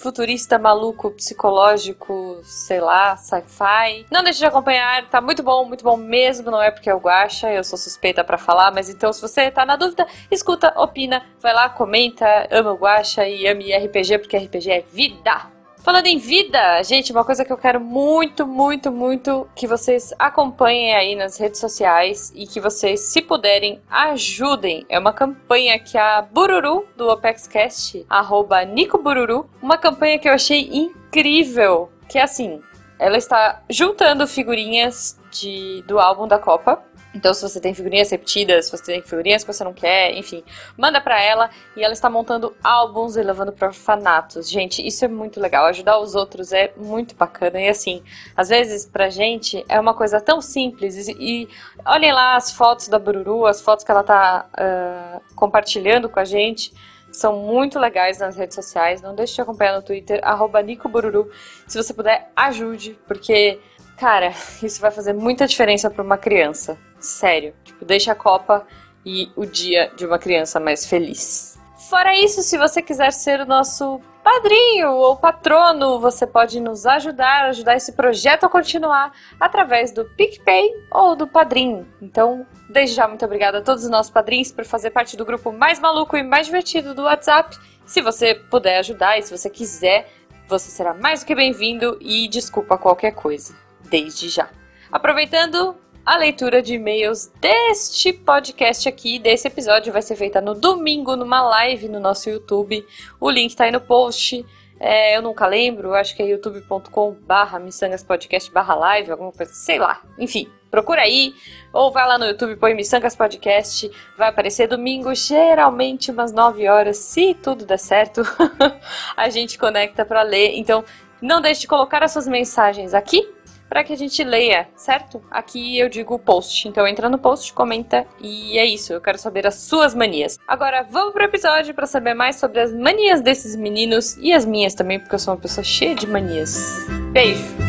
futurista, 0.03 0.59
maluco, 0.59 1.13
psicológico, 1.13 2.41
sei 2.43 2.81
lá, 2.81 3.17
sci-fi. 3.17 4.05
Não 4.11 4.23
deixe 4.23 4.41
de 4.41 4.45
acompanhar, 4.45 5.09
tá 5.09 5.23
muito 5.23 5.43
bom, 5.43 5.65
muito 5.65 5.83
bom 5.83 5.97
mesmo. 5.97 6.51
Não 6.51 6.61
é 6.61 6.71
porque 6.71 6.91
eu 6.91 6.99
Guaxa, 6.99 7.51
eu 7.51 7.65
sou 7.65 7.79
suspeita 7.79 8.23
para 8.23 8.37
falar, 8.37 8.71
mas 8.71 8.91
então 8.91 9.11
se 9.11 9.23
você 9.23 9.51
tá 9.51 9.65
na 9.65 9.77
dúvida, 9.77 10.07
escuta, 10.31 10.75
opina, 10.77 11.25
vai 11.41 11.55
lá, 11.55 11.71
comenta, 11.71 12.47
ama 12.51 12.73
o 12.73 12.77
Guaxa 12.77 13.27
e 13.27 13.47
ame 13.47 13.75
RPG, 13.75 14.19
porque 14.19 14.37
RPG 14.37 14.71
é 14.71 14.81
vida. 14.83 15.58
Falando 15.83 16.07
em 16.07 16.19
vida, 16.19 16.83
gente, 16.83 17.13
uma 17.13 17.25
coisa 17.25 17.45
que 17.45 17.53
eu 17.53 17.57
quero 17.57 17.81
muito, 17.81 18.47
muito, 18.47 18.91
muito 18.91 19.49
que 19.55 19.67
vocês 19.67 20.13
acompanhem 20.19 20.95
aí 20.95 21.15
nas 21.15 21.39
redes 21.39 21.61
sociais 21.61 22.33
e 22.35 22.47
que 22.47 22.61
vocês, 22.61 23.01
se 23.01 23.23
puderem, 23.23 23.81
ajudem. 23.89 24.85
É 24.89 24.99
uma 24.99 25.13
campanha 25.13 25.79
que 25.79 25.97
a 25.97 26.21
Bururu, 26.21 26.87
do 26.97 27.09
OpexCast, 27.09 28.05
arroba 28.09 28.65
Nico 28.65 28.99
Bururu, 28.99 29.49
uma 29.63 29.79
campanha 29.79 30.19
que 30.19 30.29
eu 30.29 30.33
achei 30.33 30.69
incrível, 30.71 31.91
que 32.09 32.19
é 32.19 32.23
assim, 32.23 32.61
ela 32.99 33.17
está 33.17 33.63
juntando 33.71 34.27
figurinhas 34.27 35.19
de, 35.31 35.83
do 35.87 35.99
álbum 35.99 36.27
da 36.27 36.39
Copa 36.39 36.83
então, 37.19 37.35
se 37.35 37.43
você 37.43 37.61
tem 37.61 37.75
figurinhas 37.75 38.09
repetidas, 38.11 38.67
se 38.67 38.71
você 38.71 38.93
tem 38.93 39.03
figurinhas 39.03 39.43
que 39.43 39.53
você 39.53 39.65
não 39.65 39.75
quer, 39.75 40.17
enfim, 40.17 40.45
manda 40.77 41.01
para 41.01 41.21
ela 41.21 41.51
e 41.77 41.83
ela 41.83 41.93
está 41.93 42.09
montando 42.09 42.55
álbuns 42.63 43.17
e 43.17 43.23
levando 43.23 43.53
para 43.53 43.67
orfanatos. 43.67 44.49
Gente, 44.49 44.87
isso 44.87 45.05
é 45.05 45.09
muito 45.09 45.41
legal. 45.41 45.67
Ajudar 45.67 45.99
os 45.99 46.15
outros 46.15 46.53
é 46.53 46.73
muito 46.77 47.17
bacana. 47.17 47.61
E 47.61 47.69
assim, 47.69 48.05
às 48.37 48.49
vezes 48.51 48.87
pra 48.87 49.11
gente 49.11 49.65
é 49.69 49.81
uma 49.81 49.95
coisa 49.95 50.21
tão 50.21 50.41
simples. 50.41 51.09
E, 51.09 51.17
e 51.19 51.49
olhem 51.85 52.13
lá 52.13 52.37
as 52.37 52.53
fotos 52.53 52.87
da 52.87 53.01
Bururu, 53.01 53.47
as 53.47 53.61
fotos 53.61 53.85
que 53.85 53.91
ela 53.91 54.05
tá 54.05 54.47
uh, 54.55 55.35
compartilhando 55.35 56.09
com 56.09 56.21
a 56.21 56.25
gente 56.25 56.73
são 57.11 57.37
muito 57.37 57.81
legais 57.81 58.19
nas 58.19 58.37
redes 58.37 58.55
sociais. 58.55 59.03
Não 59.03 59.13
deixe 59.13 59.35
de 59.35 59.41
acompanhar 59.41 59.75
no 59.75 59.83
Twitter, 59.83 60.21
NicoBururu. 60.65 61.29
Se 61.67 61.83
você 61.83 61.93
puder, 61.93 62.31
ajude, 62.37 62.97
porque, 63.09 63.59
cara, 63.97 64.33
isso 64.63 64.81
vai 64.81 64.93
fazer 64.93 65.15
muita 65.15 65.49
diferença 65.49 65.91
para 65.91 66.05
uma 66.05 66.17
criança. 66.17 66.79
Sério. 67.01 67.55
Tipo, 67.65 67.85
deixa 67.85 68.13
a 68.13 68.15
Copa 68.15 68.67
e 69.05 69.31
o 69.37 69.47
dia 69.47 69.91
de 69.97 70.05
uma 70.05 70.19
criança 70.19 70.59
mais 70.61 70.87
feliz. 70.87 71.59
Fora 71.89 72.15
isso, 72.17 72.43
se 72.43 72.59
você 72.59 72.83
quiser 72.83 73.13
ser 73.13 73.41
o 73.41 73.47
nosso 73.47 74.01
padrinho 74.23 74.91
ou 74.91 75.17
patrono, 75.17 75.99
você 75.99 76.27
pode 76.27 76.61
nos 76.61 76.85
ajudar, 76.85 77.47
ajudar 77.47 77.77
esse 77.77 77.93
projeto 77.93 78.45
a 78.45 78.49
continuar 78.49 79.13
através 79.41 79.91
do 79.91 80.05
PicPay 80.05 80.71
ou 80.91 81.17
do 81.17 81.27
Padrim. 81.27 81.87
Então, 82.03 82.47
desde 82.69 82.95
já, 82.95 83.09
muito 83.09 83.25
obrigada 83.25 83.59
a 83.59 83.63
todos 83.63 83.85
os 83.85 83.91
nossos 83.91 84.13
padrinhos 84.13 84.53
por 84.53 84.67
fazer 84.67 84.91
parte 84.91 85.17
do 85.17 85.25
grupo 85.25 85.51
mais 85.51 85.81
maluco 85.81 86.15
e 86.15 86.23
mais 86.23 86.47
divertido 86.47 86.95
do 86.95 87.05
WhatsApp. 87.05 87.57
Se 87.87 88.03
você 88.03 88.35
puder 88.35 88.81
ajudar 88.81 89.19
e 89.19 89.23
se 89.23 89.35
você 89.35 89.49
quiser, 89.49 90.13
você 90.47 90.71
será 90.71 90.93
mais 90.93 91.21
do 91.21 91.27
que 91.27 91.35
bem-vindo 91.35 91.97
e 92.01 92.29
desculpa 92.29 92.77
qualquer 92.77 93.13
coisa, 93.13 93.55
desde 93.85 94.29
já. 94.29 94.51
Aproveitando, 94.93 95.75
a 96.09 96.17
leitura 96.17 96.63
de 96.63 96.73
e-mails 96.73 97.31
deste 97.39 98.15
podcast 98.15 98.89
aqui, 98.89 99.19
desse 99.19 99.47
episódio, 99.47 99.93
vai 99.93 100.01
ser 100.01 100.17
feita 100.17 100.41
no 100.41 100.55
domingo, 100.55 101.15
numa 101.15 101.43
live 101.43 101.87
no 101.87 102.01
nosso 102.01 102.31
YouTube. 102.31 102.83
O 103.21 103.29
link 103.29 103.55
tá 103.55 103.65
aí 103.65 103.71
no 103.71 103.83
post. 103.83 104.43
É, 104.81 105.19
eu 105.19 105.21
nunca 105.21 105.47
lembro, 105.47 105.93
acho 105.93 106.17
que 106.17 106.23
é 106.23 106.27
youtube.com 106.29 107.15
barra 107.27 107.59
missangaspodcast 107.59 108.51
barra 108.51 108.75
live, 108.75 109.11
alguma 109.11 109.33
coisa, 109.33 109.53
sei 109.53 109.79
lá. 109.79 110.01
Enfim, 110.19 110.51
procura 110.71 111.03
aí, 111.03 111.35
ou 111.75 111.93
vai 111.93 112.09
lá 112.09 112.17
no 112.17 112.25
YouTube, 112.25 112.57
põe 112.57 112.73
Missangas 112.73 113.15
Podcast, 113.15 113.91
vai 114.17 114.31
aparecer 114.31 114.67
domingo, 114.67 115.15
geralmente 115.15 116.11
umas 116.11 116.33
9 116.33 116.67
horas, 116.69 116.97
se 116.97 117.35
tudo 117.35 117.67
der 117.67 117.79
certo, 117.79 118.23
a 119.15 119.29
gente 119.29 119.59
conecta 119.59 120.07
para 120.07 120.23
ler. 120.23 120.53
Então, 120.55 120.83
não 121.21 121.43
deixe 121.43 121.63
de 121.63 121.67
colocar 121.67 122.03
as 122.03 122.13
suas 122.13 122.27
mensagens 122.27 122.95
aqui 122.95 123.37
para 123.69 123.85
que 123.85 123.93
a 123.93 123.97
gente 123.97 124.23
leia, 124.25 124.69
certo? 124.77 125.23
Aqui 125.31 125.79
eu 125.79 125.89
digo 125.89 126.19
post. 126.19 126.67
Então 126.69 126.87
entra 126.87 127.09
no 127.09 127.19
post, 127.19 127.53
comenta 127.53 128.07
e 128.21 128.59
é 128.59 128.65
isso. 128.65 128.93
Eu 128.93 129.01
quero 129.01 129.19
saber 129.19 129.47
as 129.47 129.57
suas 129.57 129.95
manias. 129.95 130.39
Agora 130.47 130.83
vamos 130.83 131.13
pro 131.13 131.25
episódio 131.25 131.75
para 131.75 131.87
saber 131.87 132.15
mais 132.15 132.37
sobre 132.37 132.61
as 132.61 132.73
manias 132.73 133.21
desses 133.21 133.55
meninos 133.55 134.17
e 134.19 134.33
as 134.33 134.45
minhas 134.45 134.75
também, 134.75 134.99
porque 134.99 135.15
eu 135.15 135.19
sou 135.19 135.35
uma 135.35 135.41
pessoa 135.41 135.65
cheia 135.65 135.95
de 135.95 136.07
manias. 136.07 136.87
Beijo! 137.13 137.69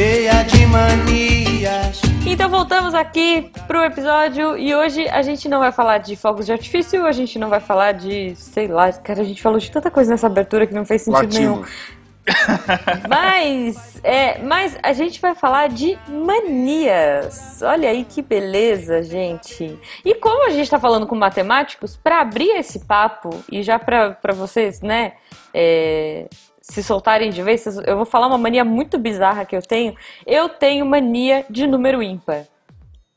cheia 0.00 0.42
de 0.44 0.66
manias. 0.66 1.29
Então 2.30 2.48
voltamos 2.48 2.94
aqui 2.94 3.50
pro 3.66 3.82
episódio 3.82 4.56
e 4.56 4.72
hoje 4.72 5.08
a 5.08 5.20
gente 5.20 5.48
não 5.48 5.58
vai 5.58 5.72
falar 5.72 5.98
de 5.98 6.14
fogos 6.14 6.46
de 6.46 6.52
artifício, 6.52 7.04
a 7.04 7.10
gente 7.10 7.40
não 7.40 7.48
vai 7.48 7.58
falar 7.58 7.90
de, 7.90 8.36
sei 8.36 8.68
lá, 8.68 8.92
cara, 8.92 9.22
a 9.22 9.24
gente 9.24 9.42
falou 9.42 9.58
de 9.58 9.68
tanta 9.68 9.90
coisa 9.90 10.12
nessa 10.12 10.28
abertura 10.28 10.64
que 10.64 10.72
não 10.72 10.84
fez 10.84 11.02
sentido 11.02 11.24
Latino. 11.24 11.56
nenhum. 11.56 11.64
mas, 13.10 13.98
é, 14.04 14.38
mas 14.42 14.78
a 14.80 14.92
gente 14.92 15.20
vai 15.20 15.34
falar 15.34 15.70
de 15.70 15.98
manias. 16.08 17.62
Olha 17.62 17.90
aí 17.90 18.04
que 18.04 18.22
beleza, 18.22 19.02
gente. 19.02 19.76
E 20.04 20.14
como 20.14 20.46
a 20.46 20.50
gente 20.50 20.62
está 20.62 20.78
falando 20.78 21.08
com 21.08 21.16
matemáticos, 21.16 21.96
para 21.96 22.20
abrir 22.20 22.50
esse 22.50 22.86
papo 22.86 23.30
e 23.50 23.60
já 23.64 23.76
para 23.76 24.32
vocês, 24.32 24.80
né, 24.80 25.14
é, 25.52 26.28
se 26.70 26.84
soltarem 26.84 27.30
de 27.30 27.42
vez, 27.42 27.66
eu 27.84 27.96
vou 27.96 28.06
falar 28.06 28.28
uma 28.28 28.38
mania 28.38 28.64
muito 28.64 28.96
bizarra 28.96 29.44
que 29.44 29.56
eu 29.56 29.60
tenho. 29.62 29.94
Eu 30.24 30.48
tenho 30.48 30.86
mania 30.86 31.44
de 31.50 31.66
número 31.66 32.00
ímpar. 32.00 32.46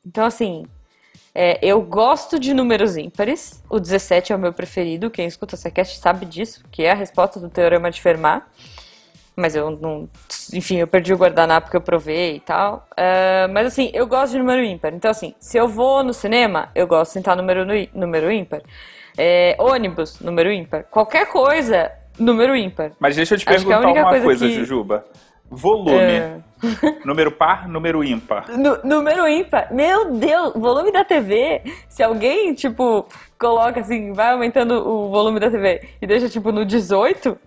Então, 0.04 0.26
assim, 0.26 0.66
é, 1.36 1.60
eu 1.62 1.80
gosto 1.82 2.40
de 2.40 2.52
números 2.52 2.98
ímpares. 2.98 3.64
O 3.70 3.80
17 3.80 4.34
é 4.34 4.36
o 4.36 4.40
meu 4.40 4.52
preferido. 4.52 5.12
Quem 5.12 5.28
escuta 5.28 5.56
essa 5.56 5.70
cast 5.70 6.00
sabe 6.00 6.26
disso, 6.26 6.64
que 6.72 6.84
é 6.84 6.92
a 6.92 6.96
resposta 6.96 7.40
do 7.40 7.48
Teorema 7.48 7.92
de 7.92 8.02
Fermat. 8.02 8.44
Mas 9.36 9.56
eu 9.56 9.70
não. 9.70 10.10
Enfim, 10.52 10.78
eu 10.78 10.88
perdi 10.88 11.14
o 11.14 11.18
guardanapo 11.18 11.70
que 11.70 11.78
eu 11.78 11.82
provei 11.82 12.38
e 12.38 12.40
tal. 12.40 12.88
Uh, 12.92 13.52
mas 13.54 13.68
assim, 13.68 13.92
eu 13.94 14.08
gosto 14.08 14.34
de 14.34 14.40
número 14.40 14.64
ímpar. 14.64 14.94
Então, 14.94 15.12
assim, 15.12 15.36
se 15.40 15.58
eu 15.58 15.68
vou 15.68 16.04
no 16.04 16.14
cinema, 16.14 16.70
eu 16.74 16.88
gosto 16.88 17.10
de 17.10 17.14
sentar 17.14 17.38
número, 17.38 17.66
número 17.94 18.32
ímpar. 18.32 18.64
É, 19.16 19.56
ônibus, 19.60 20.20
número 20.20 20.52
ímpar. 20.52 20.86
Qualquer 20.86 21.28
coisa, 21.28 21.92
número 22.20 22.56
ímpar. 22.56 22.92
Mas 23.00 23.16
deixa 23.16 23.36
eu 23.36 23.40
te 23.40 23.48
Acho 23.48 23.66
perguntar 23.66 23.92
uma 23.92 24.10
coisa, 24.10 24.26
coisa 24.26 24.48
que... 24.48 24.54
Jujuba. 24.56 25.06
Volume. 25.50 25.98
É... 25.98 26.40
número 27.06 27.32
par, 27.32 27.68
número 27.68 28.04
ímpar. 28.04 28.46
número 28.84 29.28
ímpar. 29.28 29.74
Meu 29.74 30.12
Deus, 30.14 30.54
volume 30.56 30.92
da 30.92 31.04
TV. 31.04 31.62
Se 31.88 32.02
alguém, 32.02 32.54
tipo, 32.54 33.06
coloca 33.38 33.80
assim, 33.82 34.14
vai 34.14 34.32
aumentando 34.32 34.88
o 34.88 35.10
volume 35.10 35.40
da 35.40 35.52
TV 35.52 35.82
e 36.02 36.08
deixa, 36.08 36.30
tipo, 36.30 36.52
no 36.52 36.66
18, 36.66 37.38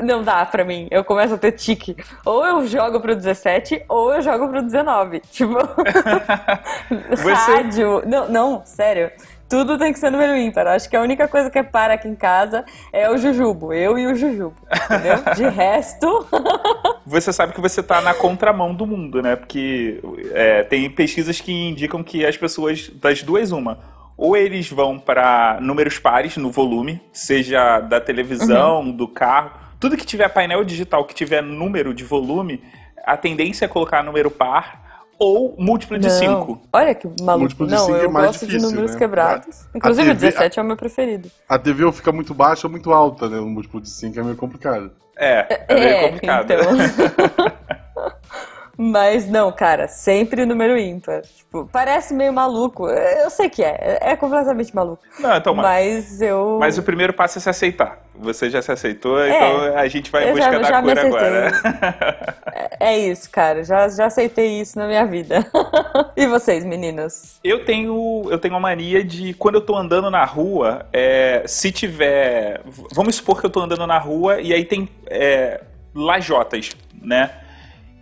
não 0.00 0.22
dá 0.22 0.44
pra 0.44 0.64
mim. 0.64 0.88
Eu 0.90 1.04
começo 1.04 1.34
a 1.34 1.38
ter 1.38 1.52
tique. 1.52 1.96
Ou 2.24 2.44
eu 2.44 2.66
jogo 2.66 2.98
pro 3.00 3.14
17, 3.14 3.84
ou 3.88 4.12
eu 4.12 4.22
jogo 4.22 4.48
pro 4.48 4.62
19. 4.62 5.20
Tipo. 5.20 5.54
Você... 7.10 7.32
Rádio. 7.32 8.02
Não, 8.06 8.28
não, 8.28 8.62
sério 8.64 9.10
tudo 9.52 9.76
tem 9.76 9.92
que 9.92 9.98
ser 9.98 10.10
número 10.10 10.34
ímpar. 10.34 10.66
Acho 10.66 10.88
que 10.88 10.96
a 10.96 11.02
única 11.02 11.28
coisa 11.28 11.50
que 11.50 11.58
é 11.58 11.62
para 11.62 11.92
aqui 11.92 12.08
em 12.08 12.14
casa 12.14 12.64
é 12.90 13.10
o 13.10 13.18
Jujubo. 13.18 13.70
Eu 13.70 13.98
e 13.98 14.06
o 14.06 14.14
Jujubo. 14.14 14.54
Entendeu? 14.86 15.18
De 15.36 15.46
resto. 15.46 16.26
você 17.04 17.30
sabe 17.34 17.52
que 17.52 17.60
você 17.60 17.80
está 17.80 18.00
na 18.00 18.14
contramão 18.14 18.74
do 18.74 18.86
mundo, 18.86 19.20
né? 19.20 19.36
Porque 19.36 20.00
é, 20.32 20.62
tem 20.62 20.88
pesquisas 20.88 21.38
que 21.38 21.52
indicam 21.52 22.02
que 22.02 22.24
as 22.24 22.34
pessoas, 22.34 22.88
das 22.94 23.22
duas, 23.22 23.52
uma. 23.52 23.78
Ou 24.16 24.34
eles 24.34 24.70
vão 24.70 24.98
para 24.98 25.58
números 25.60 25.98
pares 25.98 26.38
no 26.38 26.50
volume, 26.50 26.98
seja 27.12 27.80
da 27.80 28.00
televisão, 28.00 28.80
uhum. 28.80 28.90
do 28.90 29.06
carro. 29.06 29.50
Tudo 29.78 29.98
que 29.98 30.06
tiver 30.06 30.30
painel 30.30 30.64
digital, 30.64 31.04
que 31.04 31.14
tiver 31.14 31.42
número 31.42 31.92
de 31.92 32.04
volume, 32.04 32.64
a 33.04 33.18
tendência 33.18 33.66
é 33.66 33.68
colocar 33.68 34.02
número 34.02 34.30
par 34.30 34.81
ou 35.22 35.54
múltiplo 35.56 35.98
de 35.98 36.10
5. 36.10 36.62
Olha 36.72 36.94
que 36.94 37.06
maluco. 37.06 37.38
Múltiplo 37.40 37.66
de 37.68 37.74
não, 37.74 37.88
eu 37.90 37.96
é 37.96 38.08
gosto 38.08 38.44
difícil, 38.44 38.58
de 38.58 38.58
números 38.58 38.92
né? 38.92 38.98
quebrados. 38.98 39.68
Inclusive 39.72 40.08
TV, 40.08 40.26
o 40.26 40.30
17 40.30 40.58
é 40.58 40.62
o 40.62 40.64
meu 40.64 40.76
preferido. 40.76 41.30
A 41.48 41.58
TV 41.58 41.84
ou 41.84 41.92
fica 41.92 42.10
muito 42.10 42.34
baixa 42.34 42.66
ou 42.66 42.70
muito 42.70 42.92
alta, 42.92 43.28
né? 43.28 43.38
O 43.38 43.46
múltiplo 43.46 43.80
de 43.80 43.88
5 43.88 44.18
é 44.18 44.22
meio 44.22 44.36
complicado. 44.36 44.90
É, 45.16 45.64
é 45.68 45.74
meio 45.74 45.88
é, 45.88 46.08
complicado. 46.08 46.50
Então... 46.50 46.72
Mas 48.84 49.28
não, 49.28 49.52
cara, 49.52 49.86
sempre 49.86 50.44
número 50.44 50.76
ímpar. 50.76 51.22
Tipo, 51.22 51.68
parece 51.70 52.12
meio 52.12 52.32
maluco. 52.32 52.88
Eu 52.88 53.30
sei 53.30 53.48
que 53.48 53.62
é, 53.62 53.98
é 54.00 54.16
completamente 54.16 54.74
maluco. 54.74 55.04
Não, 55.20 55.36
então, 55.36 55.54
mas 55.54 56.20
eu. 56.20 56.58
Mas 56.58 56.78
o 56.78 56.82
primeiro 56.82 57.12
passo 57.12 57.38
é 57.38 57.40
se 57.40 57.48
aceitar. 57.48 58.02
Você 58.16 58.50
já 58.50 58.60
se 58.60 58.72
aceitou, 58.72 59.20
é, 59.20 59.30
então 59.30 59.78
a 59.78 59.86
gente 59.86 60.10
vai 60.10 60.28
em 60.28 60.32
busca 60.32 60.52
já, 60.52 60.58
da 60.58 60.62
já 60.64 60.82
cura 60.82 61.06
agora. 61.06 62.42
é, 62.80 62.92
é 62.92 62.98
isso, 62.98 63.30
cara. 63.30 63.62
Já, 63.62 63.88
já 63.88 64.06
aceitei 64.06 64.60
isso 64.60 64.76
na 64.76 64.88
minha 64.88 65.06
vida. 65.06 65.46
e 66.16 66.26
vocês, 66.26 66.64
meninos? 66.64 67.38
Eu 67.44 67.64
tenho, 67.64 68.26
eu 68.30 68.38
tenho 68.38 68.54
uma 68.54 68.60
mania 68.60 69.04
de 69.04 69.32
quando 69.34 69.54
eu 69.54 69.60
tô 69.60 69.76
andando 69.76 70.10
na 70.10 70.24
rua, 70.24 70.86
é, 70.92 71.44
se 71.46 71.70
tiver. 71.70 72.62
Vamos 72.92 73.14
supor 73.14 73.38
que 73.38 73.46
eu 73.46 73.50
tô 73.50 73.60
andando 73.60 73.86
na 73.86 73.98
rua 73.98 74.40
e 74.40 74.52
aí 74.52 74.64
tem 74.64 74.88
é, 75.06 75.60
lajotas, 75.94 76.70
né? 77.00 77.30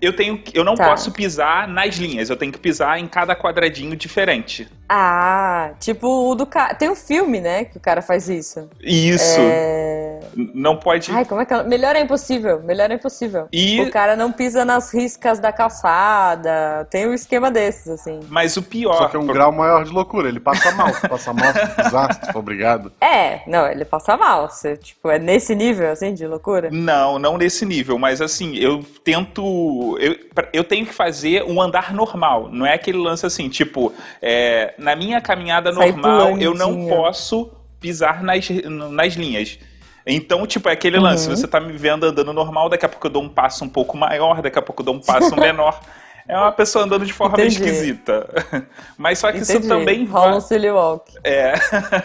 Eu 0.01 0.15
tenho 0.15 0.43
eu 0.55 0.65
não 0.65 0.75
tá. 0.75 0.89
posso 0.89 1.13
pisar 1.13 1.69
nas 1.69 1.97
linhas, 1.97 2.31
eu 2.31 2.37
tenho 2.37 2.53
que 2.53 2.59
pisar 2.59 2.99
em 2.99 3.07
cada 3.07 3.35
quadradinho 3.35 3.97
diferente. 3.97 4.69
Ah, 4.89 5.71
tipo 5.79 6.31
o 6.31 6.35
do 6.35 6.45
cara. 6.45 6.75
Tem 6.75 6.91
um 6.91 6.97
filme, 6.97 7.41
né, 7.41 7.65
que 7.65 7.77
o 7.77 7.81
cara 7.81 8.03
faz 8.03 8.29
isso. 8.29 8.69
Isso. 8.81 9.39
É... 9.39 10.21
Não 10.35 10.77
pode. 10.77 11.11
Ai, 11.13 11.25
como 11.25 11.41
é 11.41 11.47
que 11.47 11.55
é? 11.55 11.63
Melhor 11.63 11.97
é 11.97 12.01
impossível. 12.01 12.61
Melhor 12.63 12.91
é 12.91 12.95
impossível. 12.95 13.49
E... 13.53 13.81
O 13.83 13.91
cara 13.91 14.17
não 14.17 14.33
pisa 14.33 14.65
nas 14.65 14.93
riscas 14.93 15.39
da 15.39 15.53
calçada. 15.53 16.87
Tem 16.91 17.07
um 17.07 17.15
esquema 17.15 17.51
desses, 17.51 17.89
assim. 17.89 18.21
Mas 18.29 18.57
o 18.57 18.63
pior. 18.63 18.97
Só 18.97 19.09
que 19.09 19.17
é 19.17 19.19
um 19.19 19.27
grau 19.27 19.53
maior 19.53 19.85
de 19.85 19.91
loucura. 19.91 20.29
Ele 20.29 20.41
passa 20.41 20.73
mal. 20.73 20.93
Se 20.95 21.09
passa 21.09 21.33
mal, 21.33 21.53
se 21.53 21.83
pisar, 21.83 22.15
se 22.15 22.33
for 22.33 22.39
obrigado. 22.39 22.93
É, 23.01 23.43
não, 23.47 23.67
ele 23.67 23.85
passa 23.85 24.17
mal. 24.17 24.49
Você, 24.49 24.77
tipo, 24.77 25.11
é 25.11 25.19
nesse 25.19 25.55
nível, 25.55 25.91
assim, 25.91 26.13
de 26.15 26.27
loucura? 26.27 26.69
Não, 26.71 27.19
não 27.19 27.39
nesse 27.39 27.65
nível. 27.65 27.99
Mas, 27.99 28.21
assim, 28.21 28.57
eu 28.57 28.85
tento. 29.05 29.90
Eu, 29.99 30.17
eu 30.53 30.65
tenho 30.65 30.87
que 30.87 30.93
fazer 30.93 31.45
um 31.45 31.61
andar 31.61 31.93
normal. 31.93 32.49
Não 32.51 32.67
é 32.67 32.75
aquele 32.75 32.99
lance 32.99 33.25
assim, 33.25 33.49
tipo. 33.49 33.93
É, 34.21 34.75
na 34.79 34.95
minha 34.95 35.21
caminhada 35.21 35.73
Sai 35.73 35.93
normal, 35.93 36.39
eu 36.39 36.55
não 36.55 36.87
posso 36.89 37.51
pisar 37.81 38.23
nas, 38.23 38.49
nas 38.49 39.15
linhas. 39.15 39.59
Então, 40.07 40.47
tipo, 40.47 40.69
é 40.69 40.73
aquele 40.73 40.97
uhum. 40.97 41.05
lance, 41.05 41.29
você 41.29 41.47
tá 41.47 41.61
me 41.61 41.73
vendo 41.73 42.05
andando 42.05 42.33
normal, 42.33 42.69
daqui 42.69 42.85
a 42.85 42.89
pouco 42.89 43.07
eu 43.07 43.11
dou 43.11 43.23
um 43.23 43.29
passo 43.29 43.65
um 43.65 43.69
pouco 43.69 43.97
maior, 43.97 44.41
daqui 44.43 44.59
a 44.59 44.63
pouco 44.63 44.83
eu 44.83 44.87
dou 44.87 44.95
um 44.95 45.01
passo 45.01 45.35
menor. 45.39 45.81
É 46.27 46.37
uma 46.37 46.53
pessoa 46.53 46.85
andando 46.85 47.05
de 47.05 47.13
forma 47.13 47.35
Entendi. 47.35 47.57
esquisita. 47.57 48.29
Mas 48.97 49.19
só 49.19 49.33
que 49.33 49.39
Entendi. 49.39 49.59
isso 49.59 49.69
também 49.69 50.05
Rola 50.05 50.37
um 50.37 50.41
silly 50.41 50.71
walk. 50.71 51.13
É. 51.25 51.55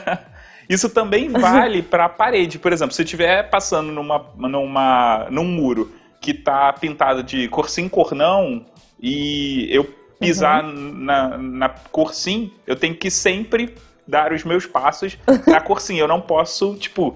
isso 0.67 0.89
também 0.89 1.29
vale 1.29 1.83
para 1.83 2.05
a 2.05 2.09
parede. 2.09 2.57
Por 2.57 2.73
exemplo, 2.73 2.95
se 2.95 3.01
eu 3.01 3.05
estiver 3.05 3.49
passando 3.49 3.91
numa, 3.91 4.25
numa, 4.35 5.27
num 5.29 5.43
muro 5.43 5.93
que 6.25 6.33
tá 6.33 6.73
pintado 6.73 7.21
de 7.21 7.47
cor 7.49 7.69
sim, 7.69 7.87
cor 7.87 8.15
não, 8.15 8.65
e 8.99 9.67
eu 9.69 9.83
pisar 10.19 10.63
uhum. 10.63 10.93
na, 10.95 11.37
na 11.37 11.69
cor 11.69 12.15
sim, 12.15 12.51
eu 12.65 12.75
tenho 12.75 12.95
que 12.95 13.11
sempre 13.11 13.75
dar 14.07 14.33
os 14.33 14.43
meus 14.43 14.65
passos 14.65 15.19
na 15.45 15.61
cor 15.61 15.79
sim. 15.79 15.99
Eu 15.99 16.07
não 16.07 16.19
posso, 16.19 16.75
tipo, 16.75 17.15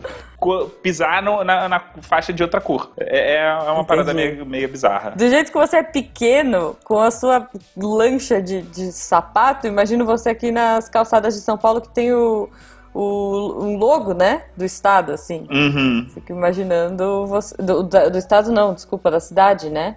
pisar 0.83 1.23
no, 1.23 1.43
na, 1.43 1.67
na, 1.67 1.79
faixa 2.01 2.31
de 2.31 2.43
outra 2.43 2.61
cor. 2.61 2.91
É, 2.99 3.33
é, 3.33 3.37
é 3.37 3.53
uma 3.53 3.71
Entendi. 3.71 3.87
parada 3.87 4.13
meio, 4.13 4.45
meio 4.45 4.69
bizarra. 4.69 5.11
Do 5.11 5.27
jeito 5.27 5.51
que 5.51 5.57
você 5.57 5.77
é 5.77 5.83
pequeno, 5.83 6.77
com 6.83 6.99
a 6.99 7.09
sua 7.09 7.49
lancha 7.75 8.39
de, 8.39 8.61
de 8.61 8.91
sapato, 8.91 9.65
imagino 9.65 10.05
você 10.05 10.29
aqui 10.29 10.51
nas 10.51 10.87
calçadas 10.87 11.33
de 11.33 11.41
São 11.41 11.57
Paulo 11.57 11.81
que 11.81 11.89
tem 11.89 12.13
o, 12.13 12.47
o, 12.93 13.63
um 13.63 13.77
logo, 13.77 14.13
né? 14.13 14.43
Do 14.55 14.65
estado, 14.65 15.11
assim. 15.11 15.47
Uhum. 15.49 16.07
Fico 16.13 16.31
imaginando 16.31 17.25
você. 17.27 17.55
Do, 17.57 17.83
do, 17.83 18.09
do 18.11 18.17
estado 18.17 18.51
não, 18.51 18.73
desculpa, 18.73 19.11
da 19.11 19.19
cidade, 19.19 19.69
né? 19.69 19.95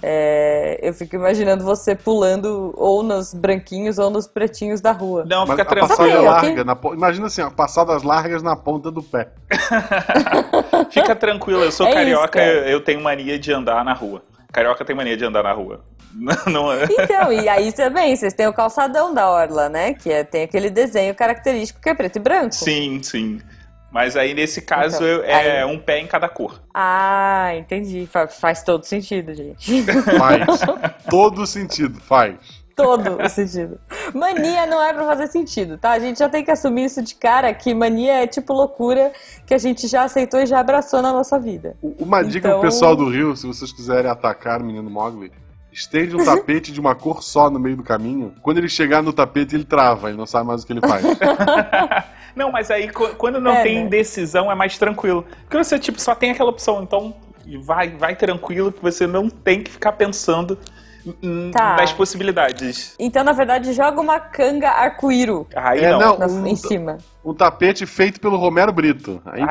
É, 0.00 0.78
eu 0.80 0.94
fico 0.94 1.16
imaginando 1.16 1.64
você 1.64 1.92
pulando 1.92 2.72
ou 2.76 3.02
nos 3.02 3.34
branquinhos 3.34 3.98
ou 3.98 4.10
nos 4.10 4.28
pretinhos 4.28 4.80
da 4.80 4.92
rua. 4.92 5.24
Não, 5.28 5.44
fica 5.44 5.64
tranquilo. 5.64 5.88
Passada 5.88 6.20
larga, 6.20 6.64
na, 6.64 6.78
imagina 6.92 7.26
assim, 7.26 7.42
ó, 7.42 7.50
passadas 7.50 8.04
largas 8.04 8.40
na 8.40 8.54
ponta 8.54 8.92
do 8.92 9.02
pé. 9.02 9.30
fica 10.90 11.16
tranquilo, 11.16 11.64
eu 11.64 11.72
sou 11.72 11.86
é 11.88 11.92
carioca, 11.92 12.40
isso, 12.40 12.68
eu 12.68 12.80
tenho 12.80 13.00
mania 13.02 13.36
de 13.38 13.52
andar 13.52 13.84
na 13.84 13.92
rua. 13.92 14.22
Carioca 14.52 14.84
tem 14.84 14.96
mania 14.96 15.16
de 15.16 15.24
andar 15.24 15.42
na 15.42 15.52
rua. 15.52 15.84
Não 16.50 16.72
é? 16.72 16.84
Então, 16.84 17.32
e 17.32 17.48
aí 17.48 17.72
também, 17.72 18.16
vocês 18.16 18.32
têm 18.32 18.46
o 18.46 18.52
calçadão 18.52 19.12
da 19.12 19.30
Orla, 19.30 19.68
né? 19.68 19.94
Que 19.94 20.10
é, 20.10 20.24
tem 20.24 20.44
aquele 20.44 20.70
desenho 20.70 21.14
característico 21.14 21.80
que 21.80 21.88
é 21.88 21.94
preto 21.94 22.16
e 22.16 22.20
branco. 22.20 22.54
Sim, 22.54 23.02
sim. 23.02 23.40
Mas 23.90 24.16
aí, 24.16 24.34
nesse 24.34 24.60
caso, 24.60 24.96
então, 24.96 25.24
é 25.24 25.62
aí... 25.62 25.64
um 25.64 25.78
pé 25.78 25.98
em 26.00 26.06
cada 26.06 26.28
cor. 26.28 26.60
Ah, 26.74 27.52
entendi. 27.56 28.06
Faz, 28.06 28.38
faz 28.38 28.62
todo 28.62 28.84
sentido, 28.84 29.34
gente. 29.34 29.82
Faz. 30.18 30.60
todo 31.08 31.46
sentido, 31.46 31.98
faz. 32.00 32.36
Todo 32.78 33.20
o 33.20 33.28
sentido. 33.28 33.80
Mania 34.14 34.64
não 34.64 34.80
é 34.80 34.92
pra 34.92 35.04
fazer 35.04 35.26
sentido, 35.26 35.76
tá? 35.76 35.90
A 35.90 35.98
gente 35.98 36.20
já 36.20 36.28
tem 36.28 36.44
que 36.44 36.50
assumir 36.52 36.84
isso 36.84 37.02
de 37.02 37.16
cara, 37.16 37.52
que 37.52 37.74
mania 37.74 38.22
é 38.22 38.26
tipo 38.28 38.52
loucura 38.52 39.12
que 39.44 39.52
a 39.52 39.58
gente 39.58 39.88
já 39.88 40.04
aceitou 40.04 40.38
e 40.38 40.46
já 40.46 40.60
abraçou 40.60 41.02
na 41.02 41.12
nossa 41.12 41.40
vida. 41.40 41.76
Uma 41.82 42.22
dica 42.22 42.46
então... 42.46 42.60
pro 42.60 42.68
pessoal 42.68 42.94
do 42.94 43.08
Rio, 43.10 43.34
se 43.34 43.48
vocês 43.48 43.72
quiserem 43.72 44.08
atacar 44.08 44.62
o 44.62 44.64
menino 44.64 44.88
Mogli, 44.88 45.32
estende 45.72 46.14
um 46.14 46.22
tapete 46.24 46.70
de 46.70 46.78
uma 46.78 46.94
cor 46.94 47.20
só 47.20 47.50
no 47.50 47.58
meio 47.58 47.76
do 47.76 47.82
caminho. 47.82 48.32
Quando 48.42 48.58
ele 48.58 48.68
chegar 48.68 49.02
no 49.02 49.12
tapete, 49.12 49.56
ele 49.56 49.64
trava, 49.64 50.08
ele 50.08 50.16
não 50.16 50.26
sabe 50.26 50.46
mais 50.46 50.62
o 50.62 50.66
que 50.66 50.72
ele 50.72 50.80
faz. 50.80 51.04
não, 52.36 52.52
mas 52.52 52.70
aí 52.70 52.88
quando 52.90 53.40
não 53.40 53.54
é, 53.54 53.62
tem 53.64 53.82
né? 53.82 53.90
decisão 53.90 54.52
é 54.52 54.54
mais 54.54 54.78
tranquilo. 54.78 55.24
Porque 55.42 55.58
você 55.58 55.80
tipo 55.80 56.00
só 56.00 56.14
tem 56.14 56.30
aquela 56.30 56.50
opção, 56.50 56.80
então 56.80 57.12
vai, 57.60 57.90
vai 57.90 58.14
tranquilo 58.14 58.70
que 58.70 58.80
você 58.80 59.04
não 59.04 59.28
tem 59.28 59.64
que 59.64 59.70
ficar 59.72 59.92
pensando 59.92 60.56
tá. 61.52 61.76
das 61.76 61.92
possibilidades. 61.92 62.94
Então, 62.98 63.24
na 63.24 63.32
verdade, 63.32 63.72
joga 63.72 64.00
uma 64.00 64.20
canga 64.20 64.70
arco-íro. 64.70 65.46
Aí 65.54 65.84
é, 65.84 65.90
não. 65.90 66.18
não 66.18 66.28
um, 66.28 66.46
em 66.46 66.56
cima. 66.56 66.98
Um 67.28 67.34
tapete 67.34 67.84
feito 67.84 68.18
pelo 68.20 68.38
Romero 68.38 68.72
Brito. 68.72 69.20
Aí... 69.26 69.42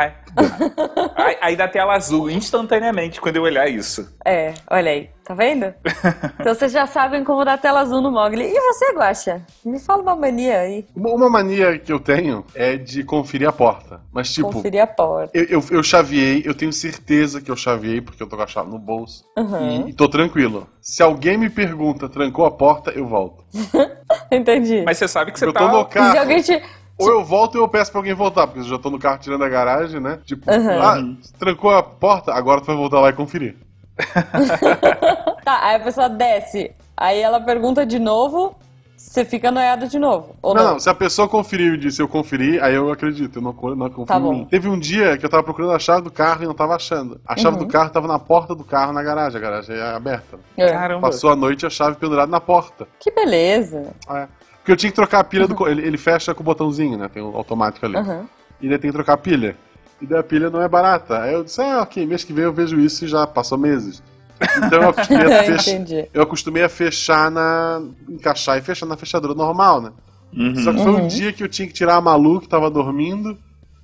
aí, 1.15 1.38
aí 1.41 1.55
dá 1.55 1.67
tela 1.67 1.96
azul 1.96 2.27
instantaneamente 2.27 3.22
quando 3.22 3.36
eu 3.36 3.43
olhar 3.43 3.67
isso. 3.67 4.12
É, 4.25 4.55
olha 4.67 4.91
aí. 4.91 5.10
Tá 5.27 5.34
vendo? 5.34 5.74
então 6.39 6.55
vocês 6.55 6.72
já 6.72 6.88
sabem 6.88 7.22
como 7.22 7.43
dar 7.43 7.57
tela 7.57 7.81
azul 7.81 8.01
no 8.01 8.10
Mogli. 8.10 8.46
E 8.46 8.60
você, 8.60 8.93
Guaxa? 8.93 9.46
Me 9.63 9.77
fala 9.77 10.01
uma 10.01 10.15
mania 10.15 10.60
aí. 10.60 10.86
Uma 10.96 11.29
mania 11.29 11.77
que 11.77 11.91
eu 11.91 12.00
tenho 12.00 12.46
é 12.55 12.77
de 12.77 13.03
conferir 13.03 13.48
a 13.48 13.51
porta. 13.51 14.00
Mas 14.10 14.34
tipo... 14.34 14.50
Conferir 14.50 14.81
a 14.81 14.88
porta. 14.88 15.38
Eu, 15.38 15.43
eu, 15.60 15.63
eu 15.69 15.84
chaveei, 15.84 16.43
eu 16.46 16.55
tenho 16.55 16.72
certeza 16.72 17.41
que 17.41 17.51
eu 17.51 17.57
chaveei, 17.57 18.00
porque 18.00 18.24
eu 18.24 18.27
tô 18.27 18.38
com 18.38 18.43
a 18.43 18.48
chave 18.48 18.72
no 18.72 18.79
bolso. 18.79 19.25
Uhum. 19.38 19.88
E, 19.88 19.89
e 19.89 19.93
tô 19.93 20.07
tranquilo. 20.07 20.65
Se 20.81 21.03
alguém 21.03 21.38
me 21.38 21.50
pergunta, 21.50 22.07
trancou 22.07 22.46
a 22.46 22.51
porta, 22.51 22.91
eu 22.91 23.05
volto. 23.05 23.43
Entendi. 24.31 24.81
Mas 24.86 24.98
você 24.98 25.10
sabe 25.10 25.34
que 25.34 25.39
você 25.39 25.46
eu 25.46 25.51
tá... 25.51 25.62
Eu 25.62 25.69
tô 25.69 25.77
no 25.77 25.86
carro. 25.86 26.12
Se 26.13 26.17
alguém 26.17 26.41
te... 26.41 26.63
Ou 26.97 27.09
eu 27.09 27.23
volto 27.23 27.55
ou 27.55 27.61
eu 27.61 27.67
peço 27.67 27.91
pra 27.91 27.99
alguém 27.99 28.13
voltar, 28.13 28.47
porque 28.47 28.59
eu 28.59 28.63
já 28.63 28.79
tô 28.79 28.89
no 28.89 28.97
carro 28.97 29.19
tirando 29.19 29.43
a 29.43 29.49
garagem, 29.49 29.99
né? 29.99 30.19
Tipo, 30.25 30.51
uhum. 30.51 30.81
ah, 30.81 30.97
trancou 31.37 31.71
a 31.71 31.83
porta, 31.83 32.33
agora 32.33 32.59
tu 32.59 32.67
vai 32.67 32.75
voltar 32.75 32.99
lá 32.99 33.09
e 33.09 33.13
conferir. 33.13 33.55
tá, 35.45 35.59
aí 35.63 35.75
a 35.75 35.79
pessoa 35.79 36.09
desce. 36.09 36.71
Aí 36.95 37.19
ela 37.19 37.39
pergunta 37.39 37.85
de 37.85 37.99
novo, 37.99 38.55
você 38.95 39.23
fica 39.23 39.51
noiado 39.51 39.87
de 39.87 39.99
novo. 39.99 40.35
Ou 40.41 40.55
não, 40.55 40.71
não, 40.71 40.79
se 40.79 40.89
a 40.89 40.93
pessoa 40.93 41.27
conferiu 41.27 41.75
e 41.75 41.77
disse 41.77 42.01
eu 42.01 42.07
conferi, 42.07 42.59
aí 42.59 42.73
eu 42.73 42.91
acredito, 42.91 43.37
eu 43.37 43.41
não, 43.43 43.53
não 43.53 43.89
confio 43.91 44.05
tá. 44.05 44.45
Teve 44.49 44.67
um 44.67 44.79
dia 44.79 45.15
que 45.17 45.25
eu 45.25 45.29
tava 45.29 45.43
procurando 45.43 45.73
a 45.73 45.79
chave 45.79 46.01
do 46.01 46.11
carro 46.11 46.43
e 46.43 46.47
não 46.47 46.55
tava 46.55 46.75
achando. 46.75 47.21
A 47.25 47.37
chave 47.37 47.57
uhum. 47.57 47.63
do 47.63 47.67
carro 47.67 47.91
tava 47.91 48.07
na 48.07 48.17
porta 48.17 48.55
do 48.55 48.63
carro 48.63 48.91
na 48.91 49.03
garagem, 49.03 49.37
a 49.37 49.41
garagem 49.41 49.75
é 49.75 49.95
aberta. 49.95 50.39
É. 50.57 50.71
Caramba. 50.71 51.01
Passou 51.01 51.29
a 51.29 51.35
noite 51.35 51.63
a 51.63 51.69
chave 51.69 51.97
pendurada 51.97 52.31
na 52.31 52.41
porta. 52.41 52.87
Que 52.99 53.11
beleza. 53.11 53.93
É. 54.09 54.27
Porque 54.67 54.74
eu 54.74 54.75
tinha 54.75 54.91
que 54.91 54.97
trocar 54.97 55.21
a 55.21 55.24
pilha 55.24 55.47
do. 55.47 55.65
Ele, 55.65 55.81
ele 55.81 55.97
fecha 55.97 56.36
com 56.36 56.41
o 56.41 56.43
botãozinho, 56.43 56.97
né? 56.97 57.07
Tem 57.07 57.24
o 57.24 57.31
um 57.31 57.38
automático 57.38 57.86
ali. 57.86 57.95
Uhum. 57.95 58.25
E 58.59 58.65
ainda 58.65 58.77
tem 58.77 58.91
que 58.91 58.97
trocar 58.97 59.13
a 59.13 59.17
pilha. 59.17 59.55
E 60.01 60.05
daí 60.05 60.19
a 60.19 60.24
pilha 60.24 60.50
não 60.50 60.62
é 60.62 60.67
barata. 60.67 61.21
Aí 61.21 61.33
eu 61.33 61.41
disse, 61.41 61.62
ah, 61.62 61.83
ok, 61.83 62.05
mês 62.05 62.25
que 62.25 62.33
vem 62.33 62.43
eu 62.43 62.51
vejo 62.51 62.77
isso 62.77 63.05
e 63.05 63.07
já 63.07 63.25
passou 63.25 63.57
meses. 63.57 64.03
Então 64.57 64.81
eu 64.81 64.89
acostumei 64.89 65.25
a, 65.25 65.43
fech... 65.57 66.09
eu 66.13 66.21
acostumei 66.21 66.63
a 66.65 66.69
fechar 66.69 67.31
na. 67.31 67.81
encaixar 68.09 68.57
e 68.57 68.62
fechar 68.62 68.86
na 68.86 68.97
fechadura 68.97 69.33
normal, 69.33 69.79
né? 69.79 69.91
Uhum. 70.33 70.55
Só 70.57 70.74
que 70.74 70.83
foi 70.83 70.91
um 70.91 71.00
uhum. 71.00 71.07
dia 71.07 71.31
que 71.31 71.41
eu 71.41 71.47
tinha 71.47 71.65
que 71.65 71.74
tirar 71.74 71.95
a 71.95 72.01
Malu, 72.01 72.41
que 72.41 72.50
tava 72.50 72.69
dormindo. 72.69 73.38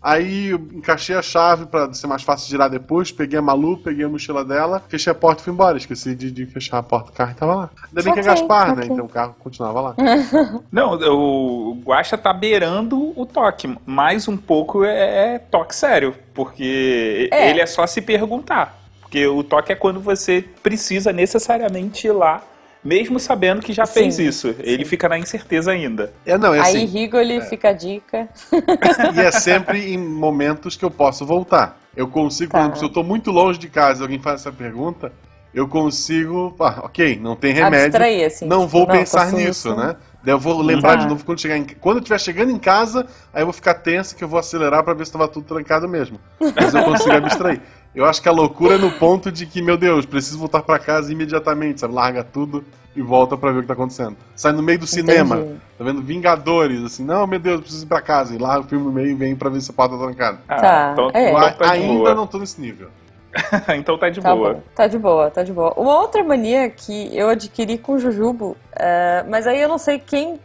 Aí 0.04 0.50
eu 0.50 0.58
encaixei 0.74 1.16
a 1.16 1.22
chave 1.22 1.66
para 1.66 1.94
ser 1.94 2.08
mais 2.08 2.24
fácil 2.24 2.46
de 2.46 2.52
girar 2.52 2.70
depois, 2.70 3.10
peguei 3.10 3.40
a 3.40 3.42
Malu, 3.42 3.78
peguei 3.78 4.04
a 4.04 4.10
mochila 4.10 4.44
dela, 4.44 4.84
fechei 4.90 5.10
a 5.10 5.16
porta 5.16 5.42
e 5.42 5.46
fui 5.46 5.54
embora. 5.54 5.78
Esqueci 5.78 6.14
de, 6.14 6.30
de 6.30 6.46
fechar 6.46 6.80
a 6.80 6.84
porta 6.84 7.12
do 7.12 7.16
carro 7.16 7.32
e 7.32 7.36
tava 7.36 7.56
lá. 7.56 7.70
Ainda 7.88 8.04
bem 8.04 8.12
okay, 8.12 8.24
que 8.24 8.30
é 8.30 8.34
Gaspar, 8.34 8.68
né? 8.68 8.74
okay. 8.74 8.90
né? 8.90 8.94
Então 8.94 9.06
o 9.06 9.10
carro 9.10 9.36
continuava 9.40 9.80
lá. 9.80 9.96
Não, 10.70 10.96
o 10.96 11.82
Guaxa 11.86 12.18
tá 12.18 12.34
beirando 12.34 13.18
o 13.18 13.26
toque. 13.26 13.74
Mais 13.86 14.28
um 14.28 14.36
pouco 14.36 14.84
é, 14.84 15.36
é 15.36 15.40
toque 15.40 15.74
sério, 15.74 16.14
porque 16.34 17.30
é. 17.32 17.50
ele 17.50 17.62
é 17.62 17.66
só 17.66 17.88
se 17.88 18.02
perguntar. 18.02 18.84
Porque 19.00 19.26
o 19.26 19.42
toque 19.42 19.72
é 19.72 19.76
quando 19.76 20.02
você 20.02 20.44
precisa 20.62 21.14
necessariamente 21.14 22.08
ir 22.08 22.12
lá 22.12 22.42
mesmo 22.84 23.20
sabendo 23.20 23.62
que 23.62 23.72
já 23.72 23.86
sim, 23.86 23.94
fez 23.94 24.20
isso. 24.20 24.56
Ele 24.60 24.84
fica 24.84 25.08
na 25.08 25.18
incerteza 25.18 25.72
ainda. 25.72 26.14
É, 26.26 26.38
não, 26.38 26.54
é 26.54 26.60
Aí 26.60 26.78
assim, 26.78 26.86
Rigoli 26.86 27.38
é. 27.38 27.42
fica 27.42 27.70
a 27.70 27.74
dica. 27.74 28.28
E 29.16 29.20
é 29.20 29.32
sempre 29.32 29.94
em 29.94 29.98
momentos 29.98 30.76
que 30.76 30.84
eu 30.84 30.92
posso 30.92 31.26
voltar. 31.26 31.80
Eu 31.96 32.08
consigo, 32.08 32.52
tá. 32.52 32.58
por 32.58 32.64
exemplo, 32.64 32.80
se 32.80 32.86
eu 32.86 32.88
estou 32.88 33.04
muito 33.04 33.32
longe 33.32 33.60
de 33.60 33.70
casa 33.70 34.02
e 34.02 34.04
alguém 34.04 34.20
faz 34.20 34.42
essa 34.42 34.52
pergunta, 34.52 35.12
eu 35.54 35.68
consigo. 35.68 36.56
Ah, 36.60 36.82
ok, 36.86 37.20
não 37.22 37.36
tem 37.36 37.54
remédio. 37.54 37.86
Abstrair, 37.86 38.26
assim, 38.26 38.46
não 38.46 38.66
tipo, 38.66 38.72
vou 38.72 38.88
não, 38.88 38.96
pensar 38.96 39.32
nisso, 39.32 39.70
isso. 39.70 39.76
né? 39.76 39.96
Daí 40.24 40.34
eu 40.34 40.40
vou 40.40 40.62
lembrar 40.62 40.98
tá. 40.98 41.04
de 41.04 41.08
novo 41.08 41.26
quando 41.26 41.42
chegar 41.42 41.58
em... 41.58 41.66
Quando 41.66 41.98
eu 41.98 42.00
estiver 42.00 42.20
chegando 42.20 42.50
em 42.50 42.58
casa, 42.58 43.06
aí 43.34 43.42
eu 43.42 43.46
vou 43.46 43.54
ficar 43.54 43.74
tenso 43.74 44.16
que 44.16 44.24
eu 44.24 44.28
vou 44.28 44.40
acelerar 44.40 44.82
para 44.82 44.94
ver 44.94 45.06
se 45.06 45.10
estava 45.10 45.28
tudo 45.28 45.46
trancado 45.46 45.88
mesmo. 45.88 46.18
Mas 46.40 46.74
eu 46.74 46.84
consigo 46.84 47.12
abstrair. 47.12 47.62
Eu 47.96 48.06
acho 48.06 48.22
que 48.22 48.28
a 48.28 48.32
loucura 48.32 48.76
é 48.76 48.78
no 48.78 48.92
ponto 48.92 49.32
de 49.32 49.46
que, 49.46 49.62
meu 49.62 49.78
Deus, 49.78 50.06
preciso 50.06 50.40
voltar 50.40 50.64
para 50.64 50.80
casa 50.80 51.12
imediatamente, 51.12 51.82
sabe? 51.82 51.94
Larga 51.94 52.24
tudo 52.24 52.64
e 52.96 53.02
volta 53.02 53.38
para 53.38 53.52
ver 53.52 53.60
o 53.60 53.62
que 53.62 53.68
tá 53.68 53.74
acontecendo. 53.74 54.18
Sai 54.36 54.52
no 54.52 54.64
meio 54.64 54.80
do 54.80 54.88
cinema, 54.88 55.38
Entendi. 55.38 55.60
tá 55.78 55.84
vendo 55.84 56.02
Vingadores, 56.02 56.84
assim, 56.84 57.04
não, 57.04 57.28
meu 57.28 57.40
Deus, 57.40 57.62
preciso 57.62 57.86
ir 57.86 57.88
pra 57.88 58.02
casa. 58.02 58.34
E 58.34 58.38
lá 58.38 58.60
o 58.60 58.64
filme 58.64 58.92
meio 58.92 59.10
e 59.10 59.14
vem 59.14 59.36
pra 59.36 59.50
ver 59.50 59.62
se 59.62 59.70
a 59.70 59.74
porta 59.74 59.96
tá 59.96 60.04
trancada. 60.04 60.40
Ah, 60.48 60.62
tá. 60.62 60.90
Então, 60.94 61.12
é. 61.14 61.30
então 61.30 61.52
tá 61.54 61.72
ainda 61.72 61.94
boa. 61.94 62.16
não 62.16 62.28
tô 62.28 62.40
nesse 62.40 62.60
nível. 62.60 62.90
então 63.76 63.98
tá 63.98 64.10
de 64.10 64.22
tá 64.22 64.36
boa. 64.36 64.54
Bom. 64.56 64.64
Tá 64.76 64.88
de 64.88 64.98
boa, 64.98 65.32
tá 65.32 65.44
de 65.44 65.54
boa. 65.54 65.74
Uma 65.76 66.00
outra 66.00 66.24
mania 66.24 66.70
que 66.70 67.16
eu 67.16 67.30
adquiri 67.30 67.78
com 67.78 67.94
o 67.94 68.00
Jujubo, 68.00 68.52
uh, 68.52 69.30
mas 69.30 69.48
aí 69.48 69.60
eu 69.60 69.68
não 69.68 69.78
sei 69.78 70.00
quem 70.00 70.40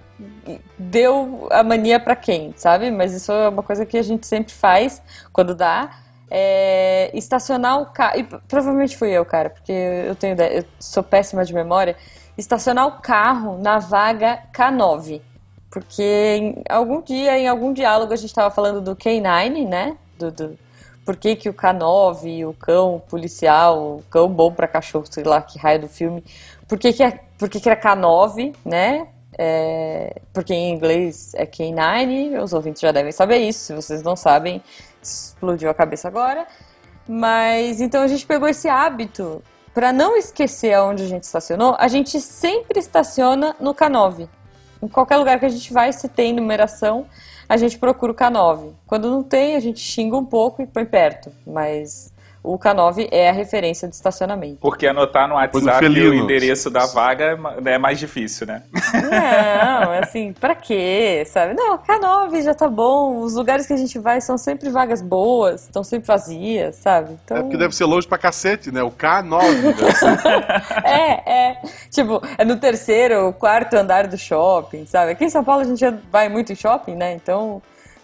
deu 0.79 1.49
a 1.51 1.63
mania 1.63 2.01
para 2.01 2.17
quem, 2.17 2.53
sabe? 2.57 2.91
Mas 2.91 3.13
isso 3.13 3.31
é 3.31 3.49
uma 3.49 3.63
coisa 3.63 3.87
que 3.87 3.97
a 3.97 4.03
gente 4.03 4.27
sempre 4.27 4.53
faz 4.53 5.03
quando 5.33 5.55
dá 5.55 5.91
é, 6.31 7.11
estacionar 7.15 7.81
o 7.81 7.87
carro. 7.87 8.19
E 8.19 8.25
provavelmente 8.25 8.97
fui 8.97 9.11
eu, 9.11 9.25
cara, 9.25 9.51
porque 9.51 9.73
eu 9.73 10.15
tenho 10.15 10.41
eu 10.41 10.65
sou 10.79 11.03
péssima 11.03 11.45
de 11.45 11.55
memória. 11.55 11.97
Estacionar 12.37 12.87
o 12.87 13.01
carro 13.01 13.59
na 13.59 13.79
vaga 13.79 14.41
K9. 14.55 15.21
Porque 15.71 16.03
em 16.03 16.63
algum 16.69 17.03
dia, 17.03 17.39
em 17.39 17.47
algum 17.47 17.73
diálogo, 17.73 18.13
a 18.13 18.17
gente 18.17 18.31
estava 18.31 18.51
falando 18.51 18.81
do 18.81 18.97
K9, 18.97 19.69
né? 19.69 19.97
Do, 20.19 20.31
do, 20.31 20.59
por 21.05 21.17
que, 21.17 21.37
que 21.37 21.49
o 21.49 21.55
K9, 21.55 22.49
o 22.49 22.53
cão 22.55 23.03
policial, 23.09 23.97
o 23.97 24.05
cão 24.11 24.29
bom 24.29 24.53
para 24.53 24.69
cachorro, 24.69 25.07
sei 25.11 25.25
lá 25.25 25.41
que 25.41 25.59
raio 25.59 25.81
do 25.81 25.89
filme, 25.89 26.23
por 26.69 26.79
que, 26.79 26.93
que, 26.93 27.03
é, 27.03 27.21
por 27.39 27.49
que, 27.49 27.61
que 27.61 27.69
era 27.69 27.81
K9, 27.81 28.55
né? 28.65 29.09
É, 29.39 30.21
porque 30.33 30.53
em 30.53 30.71
inglês 30.71 31.33
é 31.35 31.47
K9, 31.47 32.43
os 32.43 32.53
ouvintes 32.53 32.83
já 32.83 32.93
devem 32.93 33.13
saber 33.13 33.39
isso, 33.39 33.59
se 33.61 33.73
vocês 33.73 34.03
não 34.03 34.17
sabem, 34.17 34.63
explodiu 35.09 35.71
a 35.71 35.75
cabeça 35.75 36.09
agora. 36.09 36.47
Mas 37.09 37.81
então 37.81 38.03
a 38.03 38.09
gente 38.09 38.27
pegou 38.27 38.49
esse 38.49 38.69
hábito 38.69 39.43
para 39.73 39.93
não 39.93 40.17
esquecer 40.17 40.75
aonde 40.75 41.05
a 41.05 41.07
gente 41.07 41.23
estacionou, 41.23 41.77
a 41.79 41.89
gente 41.89 42.21
sempre 42.21 42.81
estaciona 42.81 43.55
no 43.61 43.75
K9. 43.75 44.29
Em 44.83 44.89
qualquer 44.89 45.17
lugar 45.17 45.39
que 45.39 45.47
a 45.47 45.49
gente 45.49 45.73
vai, 45.73 45.93
se 45.93 46.09
tem 46.09 46.33
numeração, 46.33 47.07
a 47.49 47.57
gente 47.57 47.79
procura 47.79 48.13
o 48.13 48.15
K9. 48.15 48.73
Quando 48.87 49.11
não 49.11 49.23
tem, 49.23 49.57
a 49.57 49.61
gente 49.61 49.81
xinga 49.81 50.17
um 50.17 50.25
pouco 50.25 50.63
e 50.63 50.67
põe 50.67 50.85
perto, 50.85 51.33
mas 51.47 52.13
o 52.43 52.59
K9 52.59 53.09
é 53.11 53.29
a 53.29 53.33
referência 53.33 53.89
de 53.89 53.95
estacionamento. 53.95 54.59
Porque 54.61 54.87
anotar 54.87 55.29
no 55.29 55.35
WhatsApp 55.35 55.87
o 55.87 56.15
endereço 56.15 56.71
da 56.71 56.87
vaga 56.87 57.39
é 57.65 57.79
mais 57.79 57.99
difícil, 57.99 58.47
né? 58.47 58.63
Não, 58.95 59.93
assim, 59.93 60.33
pra 60.33 60.55
quê, 60.55 61.25
sabe? 61.27 61.55
Não, 61.55 61.79
K9 61.79 62.43
já 62.43 62.55
tá 62.55 62.69
bom. 62.69 63.21
Os 63.21 63.35
lugares 63.35 63.67
que 63.67 63.73
a 63.73 63.77
gente 63.77 63.99
vai 63.99 64.21
são 64.21 64.39
sempre 64.39 64.71
vagas 64.71 65.03
boas, 65.03 65.65
estão 65.65 65.83
sempre 65.83 66.07
vazias, 66.07 66.77
sabe? 66.77 67.19
Então... 67.25 67.37
É 67.37 67.43
porque 67.43 67.57
deve 67.57 67.75
ser 67.75 67.85
longe 67.85 68.07
pra 68.07 68.19
cacete, 68.19 68.71
né? 68.71 68.83
O 68.83 68.91
K9. 68.91 69.43
é, 70.85 71.51
é. 71.51 71.63
Tipo, 71.91 72.23
é 72.37 72.45
no 72.45 72.57
terceiro, 72.57 73.33
quarto 73.33 73.75
andar 73.75 74.07
do 74.07 74.17
shopping, 74.17 74.87
sabe? 74.87 75.13
Aqui 75.13 75.25
em 75.25 75.31
São 75.31 75.45
Paulo 75.45 75.63
a 75.63 75.65
gente 75.65 75.85
vai 76.11 76.29
muito 76.29 76.53
em 76.53 76.57
shopping, 76.57 76.95
né? 76.95 77.15
Então 77.15 77.61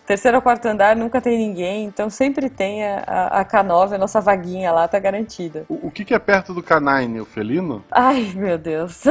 terceiro 0.06 0.36
ou 0.36 0.42
quarto 0.42 0.66
andar 0.66 0.94
nunca 0.94 1.20
tem 1.20 1.38
ninguém, 1.38 1.84
então 1.84 2.10
sempre 2.10 2.48
tem 2.50 2.84
a, 2.84 3.40
a 3.40 3.44
K9, 3.44 3.94
a 3.94 3.98
nossa 3.98 4.20
vaguinha 4.20 4.70
lá 4.72 4.86
tá 4.86 4.98
garantida. 4.98 5.64
O, 5.68 5.88
o 5.88 5.90
que, 5.90 6.04
que, 6.04 6.14
é 6.14 6.18
perto 6.18 6.52
do 6.52 6.62
K9, 6.62 7.22
o 7.22 7.24
felino? 7.24 7.84
Ai, 7.90 8.32
meu 8.34 8.58
Deus. 8.58 9.04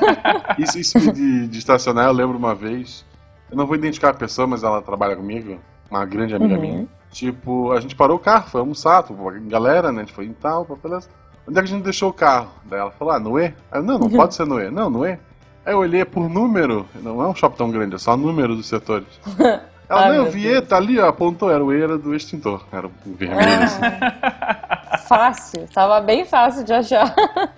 isso, 0.58 0.78
isso 0.78 1.12
de, 1.12 1.46
de, 1.46 1.58
estacionar, 1.58 2.06
eu 2.06 2.12
lembro 2.12 2.38
uma 2.38 2.54
vez, 2.54 3.04
eu 3.50 3.56
não 3.56 3.66
vou 3.66 3.76
identificar 3.76 4.10
a 4.10 4.14
pessoa, 4.14 4.46
mas 4.46 4.62
ela 4.62 4.80
trabalha 4.82 5.16
comigo, 5.16 5.58
uma 5.90 6.04
grande 6.04 6.34
amiga 6.34 6.54
uhum. 6.54 6.60
minha. 6.60 6.88
Tipo, 7.10 7.72
a 7.72 7.80
gente 7.80 7.96
parou 7.96 8.16
o 8.16 8.20
carro, 8.20 8.48
foi 8.48 8.60
almoçar, 8.60 8.98
a 8.98 9.48
galera, 9.48 9.92
né, 9.92 10.02
a 10.02 10.04
gente 10.04 10.14
foi 10.14 10.26
em 10.26 10.32
tal, 10.32 10.64
beleza. 10.82 11.08
Onde 11.46 11.58
é 11.58 11.62
que 11.62 11.68
a 11.68 11.72
gente 11.72 11.82
deixou 11.82 12.10
o 12.10 12.12
carro? 12.12 12.50
Daí 12.64 12.78
ela 12.78 12.92
falou, 12.92 13.12
ah, 13.12 13.18
Noé? 13.18 13.54
Aí 13.72 13.80
eu, 13.80 13.82
não, 13.82 13.98
não 13.98 14.06
uhum. 14.06 14.16
pode 14.16 14.34
ser 14.34 14.46
Noé. 14.46 14.70
Não, 14.70 14.88
Noé. 14.88 15.18
Aí 15.64 15.74
eu 15.74 15.78
olhei 15.78 16.04
por 16.04 16.28
número, 16.28 16.86
não 16.94 17.20
é 17.22 17.28
um 17.28 17.34
shopping 17.34 17.56
tão 17.56 17.70
grande, 17.70 17.94
é 17.94 17.98
só 17.98 18.16
número 18.16 18.54
dos 18.54 18.66
setores. 18.66 19.08
Ela, 19.90 20.02
Ai, 20.02 20.08
não, 20.10 20.24
eu 20.24 20.30
vi, 20.30 20.62
tá 20.62 20.76
ali, 20.76 21.00
ó, 21.00 21.08
apontou, 21.08 21.50
era 21.50 21.64
o 21.64 21.72
era 21.72 21.98
do 21.98 22.14
extintor. 22.14 22.64
Era 22.70 22.86
o 22.86 22.92
vermelho, 23.04 23.64
assim. 23.64 23.80
fácil, 25.08 25.68
tava 25.74 26.00
bem 26.00 26.24
fácil 26.24 26.62
de 26.62 26.72
achar. 26.72 27.12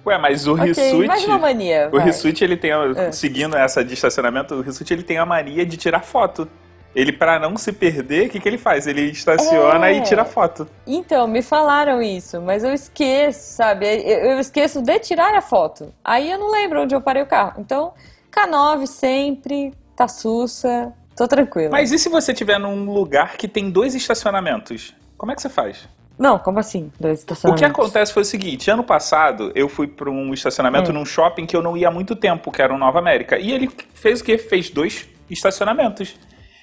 Ué, 0.06 0.16
mas 0.16 0.46
o 0.46 0.54
okay, 0.54 0.68
Rissuti... 0.68 1.06
mais 1.06 1.24
uma 1.26 1.36
mania, 1.36 1.90
O 1.92 1.98
Rissuti, 1.98 2.42
ele 2.42 2.56
tem, 2.56 2.70
é. 2.70 3.12
seguindo 3.12 3.54
essa 3.54 3.84
de 3.84 3.92
estacionamento, 3.92 4.54
o 4.54 4.62
Rissuti, 4.62 4.94
ele 4.94 5.02
tem 5.02 5.18
a 5.18 5.26
mania 5.26 5.66
de 5.66 5.76
tirar 5.76 6.00
foto. 6.00 6.48
Ele, 6.94 7.12
para 7.12 7.38
não 7.38 7.54
se 7.58 7.70
perder, 7.70 8.28
o 8.28 8.30
que, 8.30 8.40
que 8.40 8.48
ele 8.48 8.56
faz? 8.56 8.86
Ele 8.86 9.10
estaciona 9.10 9.88
é. 9.88 9.98
e 9.98 10.00
tira 10.00 10.24
foto. 10.24 10.66
Então, 10.86 11.26
me 11.26 11.42
falaram 11.42 12.00
isso, 12.00 12.40
mas 12.40 12.64
eu 12.64 12.72
esqueço, 12.72 13.56
sabe? 13.56 13.86
Eu 13.86 14.38
esqueço 14.38 14.80
de 14.80 14.98
tirar 15.00 15.34
a 15.34 15.42
foto. 15.42 15.92
Aí 16.02 16.30
eu 16.30 16.38
não 16.38 16.50
lembro 16.50 16.82
onde 16.82 16.94
eu 16.94 17.00
parei 17.00 17.22
o 17.22 17.26
carro. 17.26 17.60
Então, 17.60 17.92
K9 18.30 18.86
sempre, 18.86 19.74
tá 19.94 20.08
sussa, 20.08 20.94
tô 21.16 21.28
tranquilo. 21.28 21.70
Mas 21.70 21.92
e 21.92 21.98
se 21.98 22.08
você 22.08 22.32
estiver 22.32 22.58
num 22.58 22.90
lugar 22.92 23.36
que 23.36 23.48
tem 23.48 23.70
dois 23.70 23.94
estacionamentos? 23.94 24.94
Como 25.16 25.32
é 25.32 25.34
que 25.34 25.42
você 25.42 25.48
faz? 25.48 25.88
Não, 26.18 26.38
como 26.38 26.58
assim? 26.58 26.92
Dois 27.00 27.20
estacionamentos. 27.20 27.70
O 27.70 27.74
que 27.74 27.80
acontece 27.80 28.12
foi 28.12 28.22
o 28.22 28.24
seguinte: 28.24 28.70
ano 28.70 28.84
passado 28.84 29.50
eu 29.54 29.68
fui 29.68 29.86
para 29.86 30.10
um 30.10 30.32
estacionamento 30.32 30.90
hum. 30.90 30.94
num 30.94 31.04
shopping 31.04 31.46
que 31.46 31.56
eu 31.56 31.62
não 31.62 31.76
ia 31.76 31.88
há 31.88 31.90
muito 31.90 32.14
tempo, 32.14 32.50
que 32.50 32.62
era 32.62 32.72
o 32.72 32.78
Nova 32.78 32.98
América. 32.98 33.38
E 33.38 33.50
ele 33.50 33.70
fez 33.94 34.20
o 34.20 34.24
quê? 34.24 34.38
Fez 34.38 34.70
dois 34.70 35.08
estacionamentos. 35.28 36.14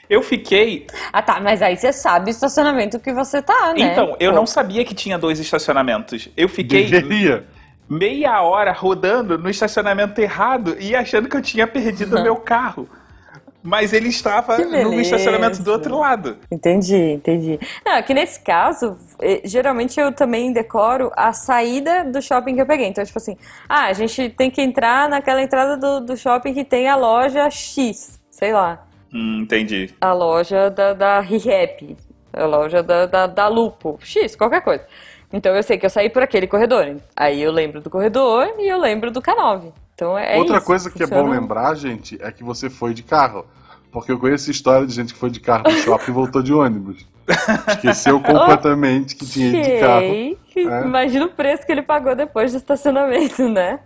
Eu 0.09 0.23
fiquei. 0.23 0.87
Ah, 1.13 1.21
tá, 1.21 1.39
mas 1.39 1.61
aí 1.61 1.77
você 1.77 1.93
sabe 1.93 2.29
o 2.29 2.31
estacionamento 2.31 2.99
que 2.99 3.13
você 3.13 3.41
tá, 3.41 3.73
né? 3.73 3.91
Então, 3.91 4.15
eu 4.19 4.31
Pô. 4.31 4.37
não 4.37 4.45
sabia 4.47 4.83
que 4.83 4.95
tinha 4.95 5.19
dois 5.19 5.39
estacionamentos. 5.39 6.29
Eu 6.35 6.49
fiquei. 6.49 6.85
Deveria. 6.85 7.45
Meia 7.87 8.41
hora 8.41 8.71
rodando 8.71 9.37
no 9.37 9.49
estacionamento 9.49 10.19
errado 10.21 10.77
e 10.79 10.95
achando 10.95 11.27
que 11.27 11.35
eu 11.35 11.41
tinha 11.41 11.65
perdido 11.67 12.17
o 12.17 12.23
meu 12.23 12.35
carro. 12.35 12.87
Mas 13.61 13.91
ele 13.91 14.07
estava 14.07 14.57
no 14.57 14.99
estacionamento 14.99 15.61
do 15.61 15.71
outro 15.71 15.97
lado. 15.97 16.37
Entendi, 16.49 16.95
entendi. 16.95 17.59
Não, 17.85 17.97
aqui 17.97 18.13
nesse 18.13 18.39
caso, 18.39 18.97
eh, 19.21 19.41
geralmente 19.43 19.99
eu 19.99 20.13
também 20.13 20.53
decoro 20.53 21.11
a 21.15 21.33
saída 21.33 22.05
do 22.05 22.21
shopping 22.21 22.55
que 22.55 22.61
eu 22.61 22.65
peguei. 22.65 22.87
Então, 22.87 23.03
tipo 23.03 23.17
assim, 23.17 23.37
ah, 23.67 23.85
a 23.85 23.93
gente 23.93 24.29
tem 24.29 24.49
que 24.49 24.61
entrar 24.61 25.09
naquela 25.09 25.41
entrada 25.41 25.75
do, 25.75 26.05
do 26.05 26.15
shopping 26.15 26.53
que 26.53 26.63
tem 26.63 26.87
a 26.87 26.95
loja 26.95 27.49
X, 27.49 28.19
sei 28.31 28.53
lá. 28.53 28.85
Hum, 29.13 29.41
entendi. 29.41 29.93
A 29.99 30.13
loja 30.13 30.69
da, 30.69 30.93
da 30.93 31.19
ReHap, 31.19 31.97
a 32.31 32.45
loja 32.45 32.81
da, 32.81 33.05
da, 33.05 33.27
da 33.27 33.47
Lupo, 33.47 33.99
X, 34.01 34.35
qualquer 34.35 34.61
coisa. 34.61 34.85
Então 35.31 35.55
eu 35.55 35.61
sei 35.61 35.77
que 35.77 35.85
eu 35.85 35.89
saí 35.89 36.09
por 36.09 36.23
aquele 36.23 36.47
corredor. 36.47 36.95
Aí 37.15 37.41
eu 37.41 37.51
lembro 37.51 37.81
do 37.81 37.89
corredor 37.89 38.53
e 38.57 38.67
eu 38.67 38.79
lembro 38.79 39.11
do 39.11 39.21
K9. 39.21 39.71
Então 39.99 40.17
é 40.17 40.37
Outra 40.37 40.57
isso, 40.57 40.65
coisa 40.65 40.89
que 40.89 40.99
funciona... 40.99 41.21
é 41.21 41.25
bom 41.25 41.29
lembrar, 41.29 41.75
gente, 41.75 42.17
é 42.21 42.31
que 42.31 42.41
você 42.41 42.69
foi 42.69 42.93
de 42.93 43.03
carro. 43.03 43.45
Porque 43.91 44.09
eu 44.09 44.17
conheço 44.17 44.49
história 44.49 44.87
de 44.87 44.93
gente 44.93 45.13
que 45.13 45.19
foi 45.19 45.29
de 45.29 45.41
carro 45.41 45.63
pro 45.63 45.73
shopping 45.73 46.11
e 46.11 46.13
voltou 46.13 46.41
de 46.41 46.53
ônibus. 46.53 47.05
Esqueceu 47.67 48.17
completamente 48.23 49.13
que 49.13 49.25
tinha 49.25 49.49
ido 49.49 49.61
de 49.61 49.79
carro. 49.81 50.05
É. 50.55 50.85
Imagina 50.85 51.25
o 51.25 51.29
preço 51.29 51.65
que 51.65 51.71
ele 51.71 51.81
pagou 51.81 52.15
depois 52.15 52.53
do 52.53 52.57
estacionamento, 52.57 53.49
né? 53.49 53.81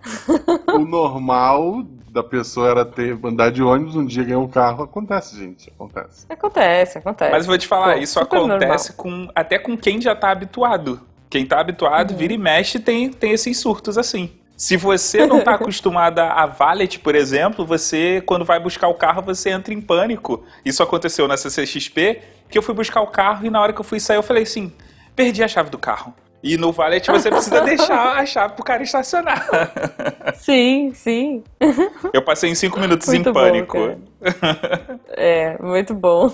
o 0.72 0.80
normal 0.80 1.82
da 2.12 2.22
pessoa 2.22 2.70
era 2.70 2.86
ter 2.86 3.18
andar 3.24 3.50
de 3.50 3.64
ônibus, 3.64 3.96
um 3.96 4.06
dia 4.06 4.24
ganhar 4.24 4.40
um 4.40 4.48
carro. 4.48 4.84
Acontece, 4.84 5.36
gente. 5.36 5.72
Acontece. 5.72 6.28
Acontece, 6.30 6.98
acontece. 7.00 7.32
Mas 7.32 7.48
vou 7.48 7.58
te 7.58 7.68
falar, 7.68 7.96
Pô, 7.96 8.00
isso 8.00 8.20
acontece 8.20 8.94
com 8.94 9.30
até 9.34 9.58
com 9.58 9.76
quem 9.76 10.00
já 10.00 10.16
tá 10.16 10.30
habituado. 10.30 11.02
Quem 11.28 11.44
tá 11.44 11.60
habituado, 11.60 12.12
uhum. 12.12 12.18
vira 12.18 12.34
e 12.34 12.38
mexe, 12.38 12.80
tem, 12.80 13.10
tem 13.10 13.32
esses 13.32 13.58
surtos 13.58 13.98
assim. 13.98 14.30
Se 14.56 14.78
você 14.78 15.26
não 15.26 15.40
está 15.40 15.56
acostumada 15.56 16.26
a 16.26 16.46
valet, 16.46 17.00
por 17.00 17.16
exemplo, 17.16 17.66
você, 17.66 18.22
quando 18.26 18.46
vai 18.46 18.60
buscar 18.60 18.88
o 18.88 18.94
carro, 18.94 19.22
você 19.22 19.50
entra 19.50 19.74
em 19.74 19.82
pânico. 19.82 20.44
Isso 20.64 20.82
aconteceu 20.84 21.28
na 21.28 21.36
CCXP, 21.36 22.22
que 22.50 22.58
eu 22.58 22.62
fui 22.62 22.74
buscar 22.74 23.02
o 23.02 23.08
carro 23.08 23.46
e 23.46 23.50
na 23.50 23.60
hora 23.62 23.74
que 23.74 23.82
eu 23.82 23.84
fui 23.84 24.00
sair, 24.00 24.18
eu 24.18 24.24
falei 24.24 24.44
assim: 24.44 24.72
perdi 25.16 25.44
a 25.44 25.48
chave 25.48 25.70
do 25.70 25.78
carro. 25.78 26.14
E 26.44 26.58
no 26.58 26.74
valet 26.74 27.08
você 27.08 27.32
precisa 27.32 27.62
deixar 27.66 28.18
a 28.18 28.26
chave 28.26 28.54
pro 28.54 28.66
cara 28.66 28.84
estacionar. 28.84 29.48
Sim, 30.36 30.92
sim. 30.94 31.42
Eu 32.12 32.22
passei 32.22 32.50
em 32.50 32.56
cinco 32.56 32.80
minutos 32.80 33.08
muito 33.08 33.30
em 33.30 33.34
pânico. 33.34 33.78
Bom, 33.78 33.98
é, 35.12 35.58
muito 35.62 35.94
bom. 35.94 36.30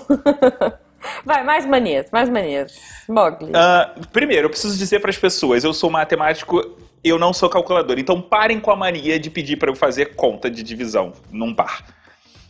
Vai, 1.24 1.44
mais 1.44 1.64
manias, 1.64 2.06
mais 2.10 2.28
manias. 2.28 2.76
Mogli. 3.08 3.50
Uh, 3.50 4.06
primeiro, 4.08 4.46
eu 4.46 4.50
preciso 4.50 4.76
dizer 4.76 5.00
para 5.00 5.10
as 5.10 5.16
pessoas, 5.16 5.64
eu 5.64 5.72
sou 5.72 5.90
matemático 5.90 6.76
eu 7.02 7.18
não 7.18 7.32
sou 7.32 7.48
calculador. 7.48 7.98
Então 7.98 8.20
parem 8.20 8.60
com 8.60 8.70
a 8.70 8.76
mania 8.76 9.18
de 9.18 9.30
pedir 9.30 9.56
para 9.56 9.70
eu 9.70 9.76
fazer 9.76 10.14
conta 10.14 10.50
de 10.50 10.62
divisão 10.62 11.12
num 11.30 11.54
par. 11.54 11.84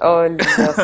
Olha 0.00 0.36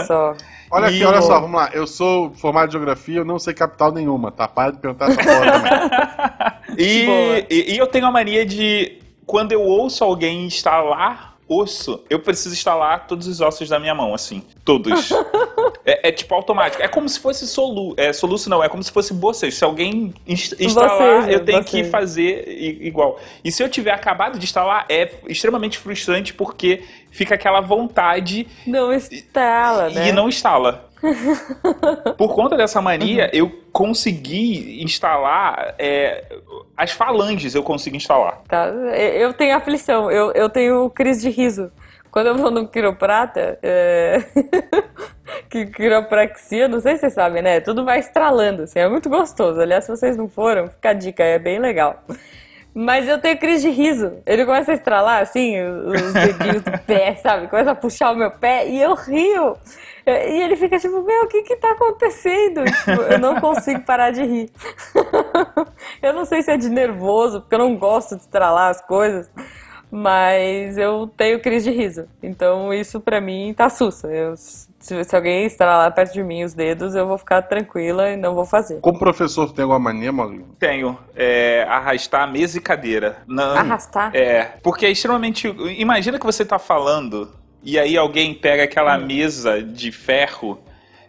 só. 0.07 0.37
olha 0.71 0.89
aqui, 0.89 1.05
olha 1.05 1.23
só, 1.23 1.41
vamos 1.41 1.57
lá. 1.57 1.71
Eu 1.73 1.87
sou 1.87 2.31
formado 2.35 2.69
em 2.69 2.73
geografia, 2.73 3.19
eu 3.19 3.25
não 3.25 3.39
sei 3.39 3.55
capital 3.55 3.93
nenhuma, 3.93 4.31
tá? 4.31 4.47
Para 4.47 4.73
de 4.73 4.79
perguntar 4.79 5.11
essa 5.11 5.23
porra 5.23 5.53
também. 5.53 6.77
e, 6.79 7.47
e, 7.51 7.75
e 7.75 7.79
eu 7.79 7.87
tenho 7.87 8.07
a 8.07 8.11
mania 8.11 8.45
de, 8.45 8.99
quando 9.25 9.53
eu 9.53 9.63
ouço 9.63 10.05
alguém 10.05 10.45
instalar 10.45 11.37
osso, 11.49 12.03
eu 12.11 12.19
preciso 12.19 12.55
instalar 12.55 13.07
todos 13.07 13.27
os 13.27 13.41
ossos 13.41 13.69
da 13.69 13.79
minha 13.79 13.95
mão, 13.95 14.15
assim. 14.15 14.43
Todos. 14.65 15.11
é, 15.85 16.09
é, 16.09 16.13
tipo 16.13 16.35
automático. 16.35 16.83
É 16.83 16.89
como 16.89 17.09
se 17.09 17.19
fosse 17.19 17.47
solu, 17.47 17.95
é, 17.97 18.13
soluço, 18.13 18.49
não, 18.49 18.63
é 18.63 18.69
como 18.69 18.83
se 18.83 18.91
fosse 18.91 19.13
bocejo. 19.13 19.57
Se 19.57 19.65
alguém 19.65 20.15
instalar, 20.27 21.23
você, 21.23 21.35
eu 21.35 21.45
tenho 21.45 21.63
você. 21.63 21.83
que 21.83 21.85
fazer 21.85 22.49
igual. 22.81 23.19
E 23.45 23.51
se 23.51 23.63
eu 23.63 23.69
tiver 23.69 23.93
acabado 23.93 24.39
de 24.39 24.45
instalar, 24.45 24.87
é 24.89 25.11
extremamente 25.29 25.79
frustrante 25.79 26.35
porque 26.35 26.83
fica 27.11 27.35
aquela 27.35 27.61
vontade. 27.61 28.47
Não 28.67 28.93
instala, 28.93 29.91
né? 29.91 30.09
E 30.09 30.13
não 30.13 30.29
instala. 30.29 30.87
Por 32.17 32.35
conta 32.35 32.57
dessa 32.57 32.81
mania, 32.81 33.25
uhum. 33.25 33.31
eu 33.33 33.63
consegui 33.73 34.83
instalar 34.83 35.75
é, 35.79 36.25
as 36.77 36.91
falanges, 36.93 37.55
eu 37.55 37.63
consegui 37.63 37.97
instalar. 37.97 38.43
Tá, 38.49 38.67
eu 38.67 39.33
tenho 39.35 39.57
aflição, 39.57 40.11
eu, 40.11 40.33
eu 40.33 40.49
tenho 40.49 40.89
crise 40.91 41.23
de 41.23 41.31
riso. 41.31 41.71
Quando 42.11 42.29
eu 42.29 42.37
vou 42.37 42.51
no 42.51 42.67
quiroprata, 42.67 43.59
é... 43.63 44.25
que 45.49 45.67
quiropraxia, 45.67 46.69
não 46.69 46.81
sei 46.81 46.95
se 46.95 47.01
vocês 47.01 47.15
sabem, 47.15 47.43
né? 47.43 47.61
Tudo 47.61 47.85
vai 47.85 47.99
estralando, 47.99 48.63
assim, 48.63 48.79
é 48.79 48.89
muito 48.89 49.09
gostoso. 49.09 49.61
Aliás, 49.61 49.85
se 49.85 49.91
vocês 49.91 50.17
não 50.17 50.29
foram, 50.29 50.69
fica 50.69 50.91
a 50.91 50.93
dica, 50.93 51.23
é 51.23 51.39
bem 51.39 51.59
legal. 51.59 52.03
Mas 52.79 53.09
eu 53.09 53.19
tenho 53.19 53.39
crise 53.39 53.63
de 53.63 53.75
riso. 53.75 54.19
Ele 54.27 54.45
começa 54.45 54.71
a 54.71 54.75
estralar, 54.75 55.23
assim, 55.23 55.59
os 55.63 56.13
dedinhos 56.13 56.63
do 56.63 56.79
pé, 56.81 57.15
sabe? 57.23 57.49
Começa 57.49 57.71
a 57.71 57.75
puxar 57.75 58.11
o 58.11 58.15
meu 58.15 58.31
pé 58.31 58.69
e 58.69 58.79
eu 58.83 58.95
rio. 58.95 59.57
E 60.07 60.43
ele 60.43 60.57
fica 60.57 60.79
tipo, 60.79 61.03
meu, 61.03 61.25
o 61.25 61.27
que 61.27 61.43
que 61.43 61.57
tá 61.57 61.71
acontecendo? 61.71 62.65
Tipo, 62.65 63.03
eu 63.11 63.19
não 63.19 63.41
consigo 63.41 63.81
parar 63.81 64.11
de 64.11 64.23
rir. 64.23 64.51
eu 66.03 66.13
não 66.13 66.27
sei 66.27 66.43
se 66.43 66.51
é 66.51 66.59
de 66.59 66.69
nervoso, 66.69 67.41
porque 67.41 67.55
eu 67.55 67.61
não 67.61 67.77
gosto 67.77 68.15
de 68.15 68.23
estralar 68.23 68.71
as 68.71 68.83
coisas. 68.83 69.31
Mas 69.91 70.77
eu 70.77 71.11
tenho 71.17 71.41
crise 71.41 71.71
de 71.71 71.77
riso. 71.77 72.07
Então 72.23 72.75
isso 72.75 73.01
pra 73.01 73.23
mim 73.23 73.55
tá 73.57 73.71
sussa. 73.71 74.09
Eu, 74.09 74.35
se, 74.87 75.03
se, 75.03 75.17
alguém 75.17 75.45
estralar 75.45 75.93
perto 75.93 76.13
de 76.13 76.23
mim 76.23 76.45
os 76.45 76.55
dedos, 76.55 76.95
eu 76.95 77.09
vou 77.09 77.19
ficar 77.19 77.43
tranquila 77.43 78.11
e 78.11 78.17
não 78.17 78.37
vou 78.37 78.47
fazer. 78.47 78.79
Como 78.81 78.99
professor, 78.99 79.53
tem 79.53 79.65
alguma 79.65 79.81
mania, 79.81 80.13
Maurinho? 80.13 80.47
Tenho. 80.61 80.97
É, 81.15 81.67
arrastar 81.69 82.23
a 82.23 82.27
mesa 82.29 82.57
e 82.57 82.61
cadeira. 82.61 83.19
Não, 83.27 83.57
arrastar? 83.57 84.15
É. 84.15 84.53
Porque 84.63 84.87
é 84.87 84.91
extremamente. 84.91 85.49
Imagina 85.77 86.21
que 86.21 86.25
você 86.25 86.45
tá 86.45 86.57
falando 86.57 87.33
e 87.65 87.81
aí 87.81 87.97
alguém 87.97 88.33
pega 88.33 88.63
aquela 88.63 88.97
hum. 88.97 89.07
mesa 89.07 89.61
de 89.61 89.91
ferro 89.91 90.61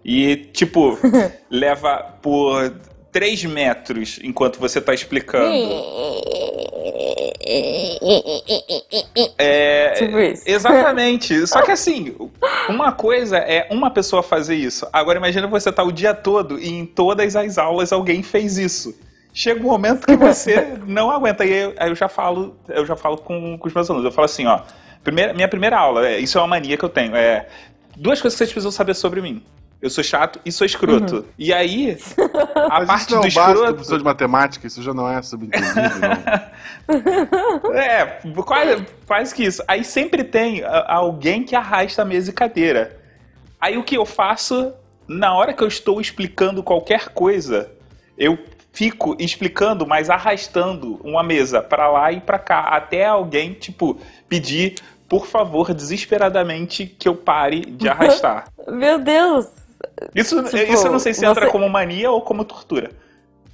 e, 0.04 0.38
tipo, 0.38 0.98
leva 1.52 2.16
por 2.20 2.74
3 3.12 3.46
metros 3.46 4.20
enquanto 4.24 4.60
você 4.60 4.80
tá 4.82 4.93
explicando. 4.93 5.54
É, 9.38 9.91
tipo 9.91 10.20
isso. 10.20 10.43
Exatamente. 10.46 11.48
Só 11.48 11.62
que 11.62 11.72
assim, 11.72 12.15
uma 12.70 12.91
coisa 12.91 13.38
é 13.38 13.67
uma 13.72 13.89
pessoa 13.89 14.22
fazer 14.22 14.56
isso. 14.56 14.88
Agora 14.91 15.17
imagina 15.17 15.48
você 15.48 15.72
tá 15.72 15.84
o 15.84 15.91
dia 15.91 16.13
todo 16.13 16.60
e 16.60 16.70
em 16.70 16.86
todas 16.86 17.36
as 17.36 17.58
aulas 17.58 17.91
alguém 17.91 18.22
fez 18.22 18.58
isso. 18.58 18.96
Chega 19.34 19.60
um 19.60 19.67
momento 19.67 20.06
que 20.06 20.15
você 20.15 20.78
não 20.88 21.12
aguenta. 21.12 21.46
E 21.46 21.74
aí 21.78 21.89
eu 21.89 21.96
já 21.96 22.10
falo, 22.10 22.56
eu 22.67 22.86
já 22.86 22.96
falo 22.96 23.17
com, 23.17 23.58
com 23.58 23.67
os 23.67 23.74
meus 23.74 23.89
alunos. 23.89 24.06
Eu 24.06 24.12
falo 24.12 24.26
assim, 24.26 24.46
ó. 24.46 24.62
Primeira, 25.04 25.34
minha 25.34 25.48
primeira 25.48 25.78
aula, 25.78 26.08
é, 26.08 26.20
isso 26.20 26.38
é 26.38 26.41
uma 26.41 26.48
mania 26.48 26.76
que 26.76 26.84
eu 26.84 26.89
tenho. 26.89 27.15
É 27.15 27.48
duas 27.96 28.22
coisas 28.22 28.36
que 28.36 28.39
vocês 28.39 28.52
precisam 28.52 28.72
saber 28.72 28.93
sobre 28.93 29.22
mim. 29.22 29.41
Eu 29.82 29.90
sou 29.90 30.04
chato 30.04 30.40
e 30.44 30.52
sou 30.52 30.66
escroto. 30.66 31.18
Uhum. 31.18 31.26
E 31.38 31.54
aí, 31.54 31.98
a 32.70 32.80
Mas 32.80 32.88
parte 32.88 33.02
isso 33.02 33.16
não 33.16 33.22
do 33.22 33.28
escroto. 33.28 33.74
professor 33.74 33.98
de 33.98 34.04
matemática, 34.04 34.68
isso 34.68 34.82
já 34.82 34.94
não 34.94 35.10
é 35.10 35.22
subentendido, 35.22 36.00
não. 37.63 37.74
é, 37.76 38.20
quase, 38.44 38.86
quase 39.06 39.36
que 39.36 39.44
isso. 39.44 39.63
Aí 39.68 39.84
sempre 39.84 40.24
tem 40.24 40.63
alguém 40.88 41.44
que 41.44 41.56
arrasta 41.56 42.02
a 42.02 42.06
mesa 42.06 42.32
e 42.32 42.34
cadeira. 42.34 42.98
Aí 43.62 43.78
o 43.78 43.84
que 43.84 43.96
eu 43.96 44.06
faço, 44.06 44.74
na 45.08 45.34
hora 45.34 45.54
que 45.54 45.63
eu 45.63 45.68
estou 45.68 46.02
explicando 46.02 46.63
qualquer 46.63 47.10
coisa, 47.10 47.72
eu 48.18 48.38
fico 48.74 49.16
explicando, 49.20 49.86
mas 49.86 50.10
arrastando 50.10 51.00
uma 51.04 51.24
mesa 51.24 51.62
para 51.62 51.88
lá 51.90 52.12
e 52.12 52.20
para 52.20 52.40
cá, 52.40 52.62
até 52.62 53.06
alguém, 53.06 53.54
tipo, 53.54 54.00
pedir 54.28 54.76
por 55.08 55.26
favor, 55.26 55.74
desesperadamente, 55.74 56.86
que 56.86 57.08
eu 57.08 57.16
pare 57.16 57.62
de 57.62 57.88
arrastar. 57.90 58.52
Meu 58.68 59.00
Deus! 59.00 59.48
Isso, 60.13 60.44
tipo, 60.44 60.58
isso 60.58 60.88
eu 60.88 60.92
não 60.92 61.00
sei 61.00 61.13
se 61.13 61.26
entra 61.26 61.50
como 61.50 61.70
mania 61.70 62.12
ou 62.12 62.22
como 62.22 62.44
tortura. 62.44 62.92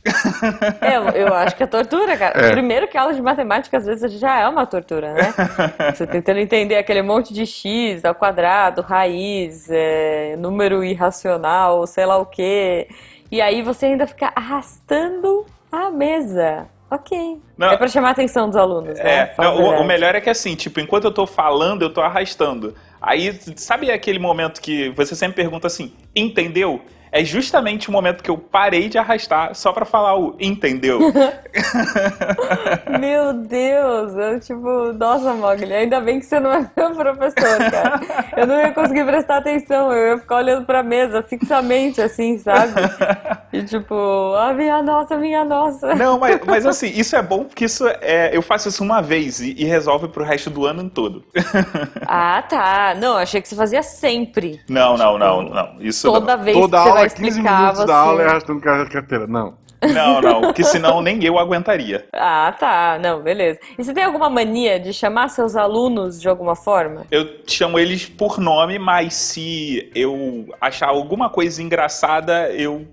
eu, 0.81 1.27
eu 1.27 1.33
acho 1.33 1.55
que 1.55 1.63
é 1.63 1.67
tortura, 1.67 2.17
cara. 2.17 2.47
É. 2.47 2.51
Primeiro 2.51 2.87
que 2.87 2.97
aula 2.97 3.13
de 3.13 3.21
matemática 3.21 3.77
às 3.77 3.85
vezes 3.85 4.11
já 4.19 4.39
é 4.39 4.47
uma 4.47 4.65
tortura, 4.65 5.13
né? 5.13 5.33
Você 5.95 6.05
tentando 6.05 6.39
entender 6.39 6.75
aquele 6.75 7.01
monte 7.01 7.33
de 7.33 7.45
x 7.45 8.03
ao 8.03 8.13
quadrado, 8.13 8.81
raiz, 8.81 9.69
é, 9.69 10.35
número 10.37 10.83
irracional, 10.83 11.87
sei 11.87 12.05
lá 12.05 12.17
o 12.17 12.25
quê. 12.25 12.87
E 13.31 13.41
aí 13.41 13.61
você 13.61 13.87
ainda 13.87 14.05
fica 14.05 14.31
arrastando 14.35 15.45
a 15.71 15.89
mesa. 15.89 16.67
Ok. 16.91 17.41
Não, 17.57 17.71
é 17.71 17.77
pra 17.77 17.87
chamar 17.87 18.09
a 18.09 18.11
atenção 18.11 18.47
dos 18.47 18.55
alunos, 18.55 18.99
né? 18.99 19.03
É, 19.03 19.33
não, 19.39 19.55
o, 19.57 19.81
o, 19.81 19.83
melhor 19.83 20.13
é 20.13 20.21
que 20.21 20.29
assim, 20.29 20.53
tipo, 20.53 20.79
enquanto 20.79 21.05
eu 21.05 21.11
tô 21.11 21.25
falando, 21.25 21.81
eu 21.81 21.91
tô 21.91 22.01
arrastando. 22.01 22.75
Aí, 23.05 23.37
sabe 23.57 23.91
aquele 23.91 24.17
momento 24.17 24.61
que 24.61 24.89
você 24.91 25.13
sempre 25.13 25.35
pergunta 25.35 25.67
assim, 25.67 25.91
entendeu? 26.15 26.81
É 27.13 27.23
justamente 27.23 27.89
o 27.89 27.91
momento 27.91 28.23
que 28.23 28.31
eu 28.31 28.37
parei 28.39 28.89
de 28.89 28.97
arrastar 28.97 29.53
só 29.53 29.71
pra 29.71 29.85
falar 29.85 30.17
o 30.17 30.35
entendeu. 30.39 30.99
meu 32.99 33.33
Deus, 33.33 34.13
eu 34.15 34.39
tipo, 34.39 34.93
nossa, 34.93 35.31
Mogli, 35.35 35.71
ainda 35.71 36.01
bem 36.01 36.19
que 36.19 36.25
você 36.25 36.39
não 36.39 36.51
é 36.51 36.67
meu 36.75 36.95
professor, 36.95 37.69
cara. 37.69 38.01
Eu 38.35 38.47
não 38.47 38.59
ia 38.59 38.71
conseguir 38.71 39.05
prestar 39.05 39.37
atenção, 39.37 39.91
eu 39.91 40.13
ia 40.13 40.17
ficar 40.17 40.37
olhando 40.37 40.65
pra 40.65 40.81
mesa 40.81 41.21
fixamente, 41.21 42.01
assim, 42.01 42.39
sabe? 42.39 42.73
E 43.53 43.61
tipo, 43.61 43.93
ah, 44.35 44.51
minha 44.51 44.81
nossa, 44.81 45.15
minha 45.15 45.45
nossa. 45.45 45.93
Não, 45.93 46.17
mas, 46.17 46.41
mas 46.47 46.65
assim, 46.65 46.87
isso 46.87 47.15
é 47.15 47.21
bom 47.21 47.43
porque 47.43 47.65
isso 47.65 47.87
é, 48.01 48.35
eu 48.35 48.41
faço 48.41 48.69
isso 48.69 48.83
uma 48.83 49.03
vez 49.03 49.39
e, 49.39 49.53
e 49.55 49.65
resolve 49.65 50.07
pro 50.07 50.23
resto 50.23 50.49
do 50.49 50.65
ano 50.65 50.89
todo. 50.89 51.23
ah, 52.07 52.41
tá. 52.41 52.95
Não, 52.99 53.17
achei 53.17 53.39
que 53.39 53.47
você 53.47 53.55
fazia 53.55 53.83
sempre. 53.83 54.59
não, 54.67 54.97
não, 54.97 55.19
não, 55.19 55.43
não. 55.43 55.75
Isso 55.79 56.11
toda 56.11 56.35
não. 56.35 56.43
vez 56.43 56.57
Toda 56.57 56.77
que 56.77 56.83
você 56.83 56.91
vai 56.91 57.02
15 57.09 57.41
minutos 57.41 57.85
da 57.85 57.97
aula 57.97 58.21
e 58.21 58.25
arrastando 58.25 58.61
carteira. 58.61 59.27
Não. 59.27 59.55
Não, 59.91 60.21
não, 60.21 60.41
porque 60.41 60.63
senão 60.63 61.01
nem 61.01 61.23
eu 61.23 61.37
aguentaria. 61.37 62.07
Ah, 62.13 62.53
tá. 62.57 62.97
Não, 63.01 63.21
beleza. 63.21 63.59
E 63.77 63.83
você 63.83 63.93
tem 63.93 64.03
alguma 64.03 64.29
mania 64.29 64.79
de 64.79 64.93
chamar 64.93 65.27
seus 65.29 65.55
alunos 65.55 66.21
de 66.21 66.29
alguma 66.29 66.55
forma? 66.55 67.05
Eu 67.11 67.27
chamo 67.47 67.77
eles 67.77 68.05
por 68.05 68.39
nome, 68.39 68.79
mas 68.79 69.13
se 69.13 69.91
eu 69.93 70.47
achar 70.61 70.89
alguma 70.89 71.29
coisa 71.29 71.61
engraçada, 71.61 72.49
eu, 72.51 72.87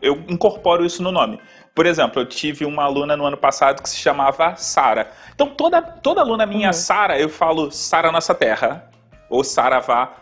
eu 0.00 0.22
incorporo 0.28 0.84
isso 0.84 1.02
no 1.02 1.10
nome. 1.10 1.40
Por 1.74 1.86
exemplo, 1.86 2.20
eu 2.20 2.26
tive 2.26 2.64
uma 2.64 2.84
aluna 2.84 3.16
no 3.16 3.24
ano 3.24 3.36
passado 3.36 3.82
que 3.82 3.88
se 3.88 3.96
chamava 3.96 4.56
Sara. 4.56 5.10
Então, 5.34 5.46
toda, 5.46 5.80
toda 5.80 6.20
aluna 6.20 6.44
minha, 6.44 6.68
uhum. 6.68 6.72
Sara, 6.72 7.18
eu 7.18 7.28
falo 7.28 7.70
Sara 7.70 8.10
Nossa 8.10 8.34
Terra. 8.34 8.90
Ou 9.30 9.44
Saravá. 9.44 10.14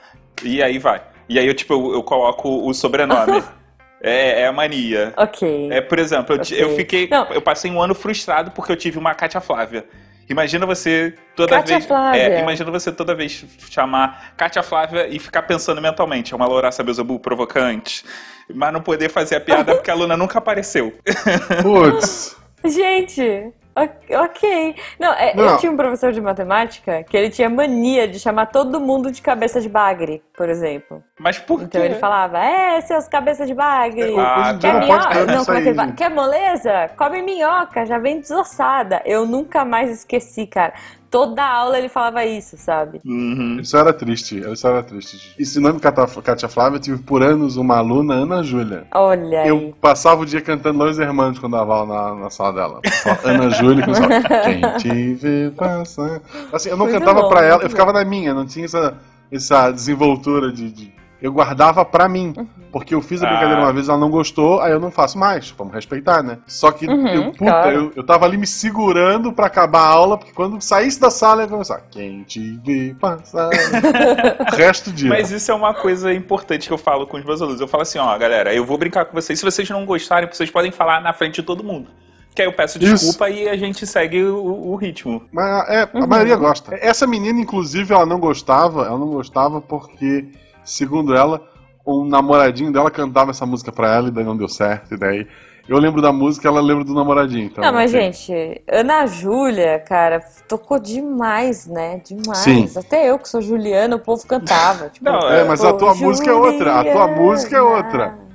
E 0.42 0.62
aí 0.62 0.78
vai. 0.78 1.00
E 1.28 1.38
aí 1.38 1.46
eu, 1.46 1.54
tipo, 1.54 1.72
eu, 1.72 1.94
eu 1.94 2.02
coloco 2.02 2.68
o 2.68 2.72
sobrenome. 2.74 3.42
É, 3.98 4.42
é, 4.42 4.46
a 4.46 4.52
mania. 4.52 5.14
Ok. 5.16 5.68
É, 5.72 5.80
por 5.80 5.98
exemplo, 5.98 6.36
eu, 6.36 6.40
okay. 6.40 6.62
eu 6.62 6.76
fiquei. 6.76 7.08
Não. 7.08 7.26
Eu 7.32 7.40
passei 7.40 7.70
um 7.70 7.80
ano 7.80 7.94
frustrado 7.94 8.50
porque 8.50 8.70
eu 8.70 8.76
tive 8.76 8.98
uma 8.98 9.14
Kátia 9.14 9.40
Flávia. 9.40 9.86
Imagina 10.28 10.66
você 10.66 11.14
toda 11.34 11.56
Kátia 11.56 11.76
vez. 11.76 11.86
Flávia. 11.86 12.20
É, 12.20 12.40
imagina 12.40 12.70
você 12.70 12.92
toda 12.92 13.14
vez 13.14 13.44
chamar 13.70 14.34
Kátia 14.36 14.62
Flávia 14.62 15.08
e 15.08 15.18
ficar 15.18 15.42
pensando 15.42 15.80
mentalmente. 15.80 16.32
É 16.32 16.36
uma 16.36 16.46
louraça 16.46 16.82
Beuzebu 16.82 17.18
provocante. 17.18 18.04
Mas 18.52 18.72
não 18.72 18.82
poder 18.82 19.08
fazer 19.08 19.36
a 19.36 19.40
piada 19.40 19.74
porque 19.74 19.90
a 19.90 19.94
Luna 19.94 20.16
nunca 20.16 20.38
apareceu. 20.38 20.92
Putz. 21.62 22.36
Gente, 22.64 23.52
Ok. 23.76 24.74
Não, 24.98 25.12
é, 25.12 25.34
Não, 25.34 25.44
eu 25.44 25.58
tinha 25.58 25.70
um 25.70 25.76
professor 25.76 26.10
de 26.10 26.20
matemática 26.20 27.04
que 27.04 27.14
ele 27.14 27.28
tinha 27.28 27.50
mania 27.50 28.08
de 28.08 28.18
chamar 28.18 28.46
todo 28.46 28.80
mundo 28.80 29.12
de 29.12 29.20
cabeça 29.20 29.60
de 29.60 29.68
bagre, 29.68 30.22
por 30.36 30.48
exemplo. 30.48 31.02
Mas 31.18 31.38
por 31.38 31.62
então 31.62 31.68
quê? 31.68 31.76
Então 31.78 31.84
ele 31.84 31.94
falava, 31.94 32.38
é, 32.38 32.80
seus 32.82 33.08
cabeças 33.08 33.46
de 33.46 33.54
bagre. 33.54 34.14
Ah, 34.18 34.56
quer 34.60 34.78
minhoca? 34.78 35.26
Não, 35.26 35.44
como 35.44 35.58
é 35.58 35.62
que 35.62 35.68
ele 35.68 35.76
fala? 35.76 35.92
Quer 35.92 36.10
moleza? 36.10 36.90
Come 36.96 37.22
minhoca, 37.22 37.86
já 37.86 37.98
vem 37.98 38.20
desossada. 38.20 39.02
Eu 39.04 39.26
nunca 39.26 39.64
mais 39.64 39.90
esqueci, 39.90 40.46
cara 40.46 40.74
toda 41.10 41.42
aula 41.42 41.78
ele 41.78 41.88
falava 41.88 42.24
isso, 42.26 42.58
sabe? 42.58 43.00
Uhum. 43.02 43.58
Isso 43.60 43.74
era 43.74 43.90
triste, 43.90 44.38
isso 44.38 44.66
era 44.66 44.82
triste. 44.82 45.34
Ensinando 45.38 45.80
Katia 45.80 46.48
Flávia, 46.48 46.76
eu 46.76 46.80
tive 46.80 46.98
por 47.02 47.22
anos 47.22 47.56
uma 47.56 47.78
aluna, 47.78 48.14
Ana 48.14 48.42
Júlia. 48.42 48.86
Olha 48.94 49.40
aí. 49.40 49.48
Eu 49.48 49.74
passava 49.80 50.20
o 50.20 50.26
dia 50.26 50.42
cantando 50.42 50.84
Los 50.84 50.98
Hermanos 50.98 51.38
quando 51.38 51.52
dava 51.52 51.74
aula 51.74 52.14
na, 52.14 52.14
na 52.24 52.30
sala 52.30 52.52
dela. 52.52 52.80
Ana 53.24 53.48
Júlia, 53.50 53.84
começava, 53.84 54.08
quem 54.44 54.60
te 54.78 55.14
vê 55.14 55.50
passar... 55.56 56.20
Assim, 56.52 56.68
eu 56.68 56.76
não 56.76 56.86
muito 56.86 56.98
cantava 56.98 57.22
bom, 57.22 57.28
pra 57.30 57.44
ela, 57.44 57.62
eu 57.62 57.70
ficava 57.70 57.92
na 57.94 58.04
minha, 58.04 58.34
não 58.34 58.44
tinha 58.44 58.66
essa, 58.66 58.94
essa 59.30 59.70
desenvoltura 59.70 60.52
de, 60.52 60.70
de 60.70 60.96
eu 61.20 61.32
guardava 61.32 61.84
pra 61.84 62.08
mim. 62.08 62.32
Uhum. 62.36 62.46
Porque 62.70 62.94
eu 62.94 63.00
fiz 63.00 63.22
a 63.22 63.26
brincadeira 63.26 63.60
ah. 63.60 63.64
uma 63.64 63.72
vez, 63.72 63.88
ela 63.88 63.96
não 63.96 64.10
gostou, 64.10 64.60
aí 64.60 64.70
eu 64.70 64.78
não 64.78 64.90
faço 64.90 65.18
mais. 65.18 65.50
Vamos 65.50 65.72
respeitar, 65.72 66.22
né? 66.22 66.38
Só 66.46 66.70
que 66.70 66.86
uhum, 66.86 67.08
eu, 67.08 67.24
puta, 67.32 67.38
claro. 67.38 67.70
eu, 67.70 67.92
eu 67.96 68.04
tava 68.04 68.26
ali 68.26 68.36
me 68.36 68.46
segurando 68.46 69.32
pra 69.32 69.46
acabar 69.46 69.80
a 69.80 69.88
aula, 69.88 70.18
porque 70.18 70.32
quando 70.32 70.60
saísse 70.60 71.00
da 71.00 71.10
sala 71.10 71.42
ia 71.42 71.48
começar. 71.48 71.80
Quem 71.90 72.22
te 72.22 72.60
vê 72.62 72.94
passar. 73.00 73.48
o 73.50 74.56
resto 74.56 74.90
do 74.90 74.96
dia. 74.96 75.08
Mas 75.08 75.30
isso 75.30 75.50
é 75.50 75.54
uma 75.54 75.72
coisa 75.72 76.12
importante 76.12 76.66
que 76.66 76.72
eu 76.72 76.78
falo 76.78 77.06
com 77.06 77.16
os 77.16 77.24
meus 77.24 77.40
alunos. 77.40 77.60
Eu 77.60 77.68
falo 77.68 77.82
assim, 77.82 77.98
ó, 77.98 78.18
galera, 78.18 78.54
eu 78.54 78.64
vou 78.64 78.76
brincar 78.76 79.06
com 79.06 79.14
vocês. 79.14 79.38
Se 79.38 79.44
vocês 79.44 79.68
não 79.70 79.86
gostarem, 79.86 80.28
vocês 80.30 80.50
podem 80.50 80.70
falar 80.70 81.00
na 81.00 81.14
frente 81.14 81.36
de 81.36 81.42
todo 81.42 81.64
mundo. 81.64 81.88
Que 82.36 82.42
aí 82.42 82.48
eu 82.48 82.52
peço 82.52 82.78
desculpa 82.78 83.30
Isso. 83.30 83.40
e 83.40 83.48
a 83.48 83.56
gente 83.56 83.86
segue 83.86 84.22
o, 84.22 84.70
o 84.70 84.76
ritmo. 84.76 85.22
Mas 85.32 85.68
é, 85.70 85.82
a 85.82 85.90
uhum. 85.94 86.06
maioria 86.06 86.36
gosta. 86.36 86.76
Essa 86.80 87.06
menina, 87.06 87.40
inclusive, 87.40 87.94
ela 87.94 88.04
não 88.04 88.20
gostava, 88.20 88.84
ela 88.84 88.98
não 88.98 89.08
gostava 89.08 89.58
porque 89.58 90.26
segundo 90.62 91.14
ela, 91.14 91.40
um 91.86 92.04
namoradinho 92.04 92.70
dela 92.70 92.90
cantava 92.90 93.30
essa 93.30 93.46
música 93.46 93.72
pra 93.72 93.94
ela 93.94 94.08
e 94.08 94.10
daí 94.10 94.24
não 94.24 94.36
deu 94.36 94.48
certo, 94.48 94.94
e 94.94 94.98
daí. 94.98 95.26
Eu 95.68 95.78
lembro 95.78 96.00
da 96.00 96.12
música, 96.12 96.46
ela 96.46 96.60
lembra 96.60 96.84
do 96.84 96.94
namoradinho. 96.94 97.46
Então, 97.46 97.64
não, 97.64 97.72
mas, 97.72 97.92
assim. 97.92 98.12
gente, 98.12 98.62
Ana 98.70 99.04
Júlia, 99.06 99.80
cara, 99.80 100.20
tocou 100.46 100.78
demais, 100.78 101.66
né? 101.66 102.00
Demais. 102.04 102.38
Sim. 102.38 102.70
Até 102.76 103.10
eu, 103.10 103.18
que 103.18 103.28
sou 103.28 103.42
Juliana, 103.42 103.96
o 103.96 103.98
povo 103.98 104.24
cantava. 104.28 104.90
Tipo, 104.94 105.06
não, 105.06 105.28
é, 105.28 105.42
mas 105.42 105.64
a 105.64 105.72
tua 105.72 105.88
Juliana. 105.88 106.06
música 106.06 106.30
é 106.30 106.34
outra. 106.34 106.80
A 106.80 106.84
tua 106.84 107.08
música 107.08 107.56
é 107.56 107.60
outra. 107.60 108.25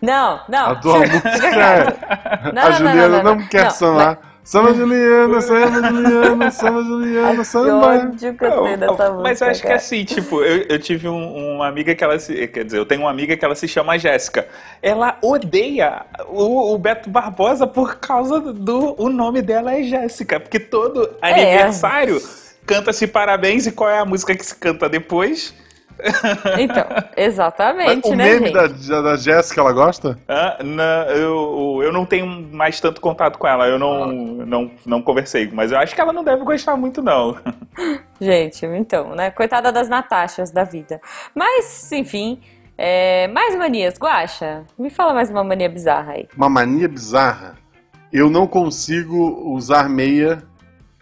Não, 0.00 0.40
não. 0.48 0.70
A 0.70 0.74
tua 0.76 0.98
música 0.98 1.46
é. 1.46 2.52
Não, 2.52 2.62
a 2.62 2.70
Juliana 2.70 3.08
não, 3.08 3.22
não, 3.22 3.34
não 3.36 3.46
quer 3.48 3.70
sonar. 3.70 4.30
Samba 4.42 4.74
Juliana, 4.74 5.40
samba 5.40 5.88
Juliana, 5.88 6.50
samba 6.50 6.82
Juliana, 6.82 7.44
samba. 7.44 7.86
ódio 7.86 8.34
que 8.34 8.44
eu 8.44 8.62
tenho 8.62 8.78
dessa 8.78 9.10
música. 9.10 9.22
Mas 9.22 9.40
eu 9.40 9.46
acho 9.46 9.62
que 9.62 9.72
assim, 9.72 10.04
tipo, 10.04 10.42
eu, 10.42 10.66
eu 10.68 10.78
tive 10.78 11.08
um, 11.08 11.54
uma 11.54 11.68
amiga 11.68 11.94
que 11.94 12.02
ela 12.02 12.18
se. 12.18 12.48
Quer 12.48 12.64
dizer, 12.64 12.78
eu 12.78 12.86
tenho 12.86 13.02
uma 13.02 13.10
amiga 13.10 13.36
que 13.36 13.44
ela 13.44 13.54
se 13.54 13.68
chama 13.68 13.96
Jéssica. 13.96 14.48
Ela 14.82 15.18
odeia 15.22 16.04
o, 16.28 16.74
o, 16.74 16.78
Beto 16.78 17.08
Barbosa 17.10 17.66
por 17.66 18.00
causa 18.00 18.40
do. 18.40 19.00
O 19.00 19.08
nome 19.08 19.42
dela 19.42 19.72
é 19.72 19.82
Jéssica. 19.82 20.40
Porque 20.40 20.58
todo 20.58 21.08
é. 21.22 21.32
aniversário 21.32 22.16
é. 22.16 22.20
canta-se 22.66 23.06
parabéns 23.06 23.66
e 23.66 23.72
qual 23.72 23.90
é 23.90 23.98
a 23.98 24.04
música 24.04 24.34
que 24.34 24.44
se 24.44 24.56
canta 24.56 24.88
depois? 24.88 25.54
Então, 26.58 26.84
exatamente, 27.16 28.08
o 28.08 28.14
né, 28.14 28.24
meme 28.24 28.46
gente? 28.48 28.88
da, 28.88 29.02
da 29.02 29.16
Jéssica, 29.16 29.60
ela 29.60 29.72
gosta? 29.72 30.18
Ah, 30.28 30.58
não, 30.62 31.02
eu, 31.10 31.80
eu 31.84 31.92
não 31.92 32.04
tenho 32.04 32.26
mais 32.26 32.80
tanto 32.80 33.00
contato 33.00 33.38
com 33.38 33.46
ela, 33.46 33.66
eu 33.66 33.78
não, 33.78 34.04
ah. 34.04 34.06
não, 34.46 34.70
não 34.86 35.02
conversei, 35.02 35.50
mas 35.52 35.72
eu 35.72 35.78
acho 35.78 35.94
que 35.94 36.00
ela 36.00 36.12
não 36.12 36.24
deve 36.24 36.44
gostar 36.44 36.76
muito, 36.76 37.02
não. 37.02 37.36
Gente, 38.20 38.66
então, 38.66 39.14
né? 39.14 39.30
Coitada 39.30 39.72
das 39.72 39.88
Natachas 39.88 40.50
da 40.50 40.64
vida. 40.64 41.00
Mas, 41.34 41.90
enfim, 41.92 42.40
é, 42.82 43.28
mais 43.28 43.54
manias. 43.56 43.98
Guaxa, 43.98 44.64
me 44.78 44.88
fala 44.88 45.12
mais 45.12 45.30
uma 45.30 45.44
mania 45.44 45.68
bizarra 45.68 46.12
aí. 46.12 46.26
Uma 46.34 46.48
mania 46.48 46.88
bizarra? 46.88 47.56
Eu 48.10 48.30
não 48.30 48.46
consigo 48.46 49.52
usar 49.52 49.88
meia, 49.88 50.42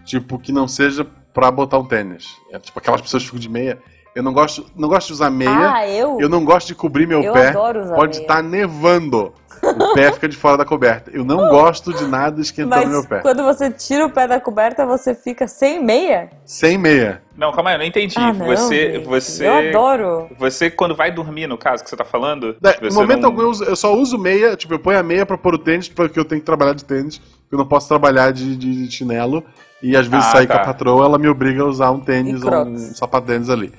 tipo, 0.04 0.38
que 0.38 0.50
não 0.50 0.66
seja 0.66 1.06
pra 1.32 1.52
botar 1.52 1.78
um 1.78 1.84
tênis. 1.84 2.36
É, 2.50 2.58
tipo, 2.58 2.76
aquelas 2.78 3.00
pessoas 3.00 3.22
que 3.22 3.28
ficam 3.28 3.40
de 3.40 3.48
meia. 3.48 3.78
Eu 4.14 4.22
não 4.22 4.32
gosto, 4.32 4.66
não 4.74 4.88
gosto 4.88 5.08
de 5.08 5.12
usar 5.12 5.30
meia. 5.30 5.72
Ah, 5.72 5.88
eu? 5.88 6.18
Eu 6.20 6.28
não 6.28 6.44
gosto 6.44 6.68
de 6.68 6.74
cobrir 6.74 7.06
meu 7.06 7.22
eu 7.22 7.32
pé. 7.32 7.48
Adoro 7.48 7.82
usar 7.82 7.94
Pode 7.94 8.20
estar 8.20 8.36
tá 8.36 8.42
nevando. 8.42 9.32
O 9.62 9.94
pé 9.94 10.12
fica 10.12 10.28
de 10.28 10.36
fora 10.36 10.56
da 10.56 10.64
coberta. 10.64 11.10
Eu 11.12 11.24
não 11.24 11.48
gosto 11.48 11.92
de 11.92 12.06
nada 12.06 12.40
esquentando 12.40 12.76
Mas 12.76 12.88
meu 12.88 13.04
pé. 13.04 13.20
Quando 13.20 13.42
você 13.42 13.70
tira 13.70 14.06
o 14.06 14.10
pé 14.10 14.26
da 14.26 14.40
coberta, 14.40 14.86
você 14.86 15.14
fica 15.14 15.46
sem 15.46 15.82
meia? 15.82 16.30
Sem 16.44 16.78
meia. 16.78 17.22
Não, 17.36 17.52
calma 17.52 17.70
aí, 17.70 17.76
eu 17.76 17.78
não 17.80 17.86
entendi. 17.86 18.14
Ah, 18.16 18.32
não, 18.32 18.46
você, 18.46 18.92
gente. 18.94 19.04
você. 19.04 19.46
Eu 19.46 19.54
adoro. 19.54 20.28
Você, 20.38 20.70
quando 20.70 20.94
vai 20.94 21.10
dormir, 21.10 21.46
no 21.46 21.58
caso 21.58 21.82
que 21.82 21.90
você 21.90 21.96
tá 21.96 22.04
falando. 22.04 22.56
É, 22.62 22.88
no 22.88 22.94
momento 22.94 23.20
não... 23.20 23.28
algum, 23.28 23.42
eu, 23.42 23.64
eu, 23.64 23.76
só 23.76 23.94
uso 23.94 24.18
meia, 24.18 24.56
tipo, 24.56 24.74
eu 24.74 24.78
ponho 24.78 24.98
a 24.98 25.02
meia 25.02 25.26
pra 25.26 25.38
pôr 25.38 25.54
o 25.54 25.58
tênis, 25.58 25.88
porque 25.88 26.18
eu 26.18 26.24
tenho 26.24 26.40
que 26.40 26.46
trabalhar 26.46 26.74
de 26.74 26.84
tênis. 26.84 27.20
Eu 27.50 27.58
não 27.58 27.66
posso 27.66 27.88
trabalhar 27.88 28.32
de, 28.32 28.56
de 28.56 28.90
chinelo. 28.90 29.44
E 29.80 29.96
às 29.96 30.06
vezes 30.06 30.26
ah, 30.26 30.32
sair 30.32 30.46
tá. 30.46 30.54
com 30.54 30.60
a 30.60 30.64
patroa, 30.64 31.04
ela 31.04 31.18
me 31.18 31.28
obriga 31.28 31.62
a 31.62 31.66
usar 31.66 31.90
um 31.90 32.00
tênis 32.00 32.42
ou 32.42 32.52
um 32.52 32.76
sapato 32.76 33.28
tênis 33.28 33.48
ali. 33.48 33.72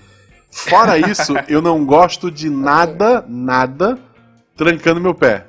Fora 0.51 0.97
isso, 0.97 1.33
eu 1.47 1.61
não 1.61 1.85
gosto 1.85 2.31
de 2.31 2.49
nada, 2.49 3.23
nada 3.27 3.97
trancando 4.55 4.99
meu 4.99 5.13
pé. 5.13 5.45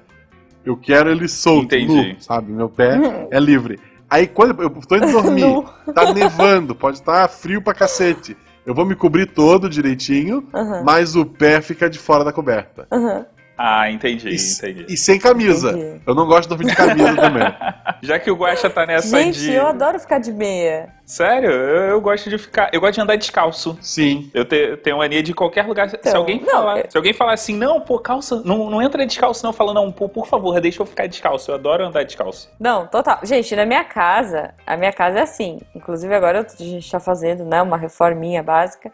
Eu 0.64 0.76
quero 0.76 1.10
ele 1.10 1.26
solto, 1.26 1.74
nu, 1.76 2.16
sabe? 2.20 2.52
Meu 2.52 2.68
pé 2.68 2.98
é 3.30 3.40
livre. 3.40 3.80
Aí 4.08 4.26
quando 4.26 4.62
eu 4.62 4.70
tô 4.70 4.96
indo 4.96 5.10
dormir, 5.10 5.64
tá 5.94 6.12
nevando, 6.12 6.74
pode 6.74 6.98
estar 6.98 7.22
tá 7.22 7.28
frio 7.28 7.62
pra 7.62 7.72
cacete. 7.72 8.36
Eu 8.66 8.74
vou 8.74 8.84
me 8.84 8.94
cobrir 8.94 9.26
todo 9.26 9.70
direitinho, 9.70 10.46
uhum. 10.52 10.84
mas 10.84 11.16
o 11.16 11.24
pé 11.24 11.60
fica 11.60 11.88
de 11.88 11.98
fora 11.98 12.22
da 12.22 12.32
coberta. 12.32 12.86
Uhum. 12.92 13.24
Ah, 13.62 13.90
entendi, 13.90 14.30
e, 14.30 14.36
entendi. 14.36 14.86
E 14.88 14.96
sem 14.96 15.18
camisa. 15.18 15.72
Entendi. 15.72 16.00
Eu 16.06 16.14
não 16.14 16.26
gosto 16.26 16.44
de 16.44 16.48
dormir 16.48 16.70
de 16.70 16.74
camisa 16.74 17.14
também. 17.14 17.42
Já 18.00 18.18
que 18.18 18.30
o 18.30 18.34
Guaxa 18.34 18.70
tá 18.70 18.86
nessa 18.86 19.20
Gente, 19.20 19.38
de... 19.38 19.52
eu 19.52 19.66
adoro 19.66 20.00
ficar 20.00 20.18
de 20.18 20.32
meia. 20.32 20.94
Sério? 21.04 21.50
Eu, 21.50 21.90
eu, 21.90 22.00
gosto 22.00 22.30
de 22.30 22.38
ficar. 22.38 22.70
Eu 22.72 22.80
gosto 22.80 22.94
de 22.94 23.02
andar 23.02 23.16
descalço. 23.16 23.76
Sim. 23.82 24.30
Eu 24.32 24.46
te, 24.46 24.78
tenho 24.78 24.96
mania 24.96 25.22
de 25.22 25.34
qualquer 25.34 25.66
lugar. 25.66 25.88
Então, 25.88 26.10
se, 26.10 26.16
alguém 26.16 26.40
falar, 26.40 26.78
eu... 26.78 26.90
se 26.90 26.96
alguém 26.96 27.12
falar 27.12 27.34
assim, 27.34 27.54
não, 27.54 27.82
pô, 27.82 27.98
calça, 27.98 28.40
não, 28.46 28.70
não 28.70 28.80
entra 28.80 29.04
descalço, 29.04 29.44
não, 29.44 29.52
fala, 29.52 29.74
não, 29.74 29.92
pô, 29.92 30.08
por 30.08 30.26
favor, 30.26 30.58
deixa 30.58 30.80
eu 30.80 30.86
ficar 30.86 31.06
descalço. 31.06 31.50
Eu 31.50 31.56
adoro 31.56 31.84
andar 31.84 32.02
descalço. 32.02 32.50
Não, 32.58 32.86
total. 32.86 33.18
Gente, 33.24 33.54
na 33.54 33.66
minha 33.66 33.84
casa, 33.84 34.54
a 34.66 34.74
minha 34.74 34.92
casa 34.92 35.18
é 35.18 35.22
assim. 35.22 35.60
Inclusive, 35.74 36.14
agora 36.14 36.46
a 36.48 36.62
gente 36.62 36.90
tá 36.90 36.98
fazendo, 36.98 37.44
né, 37.44 37.60
uma 37.60 37.76
reforminha 37.76 38.42
básica. 38.42 38.90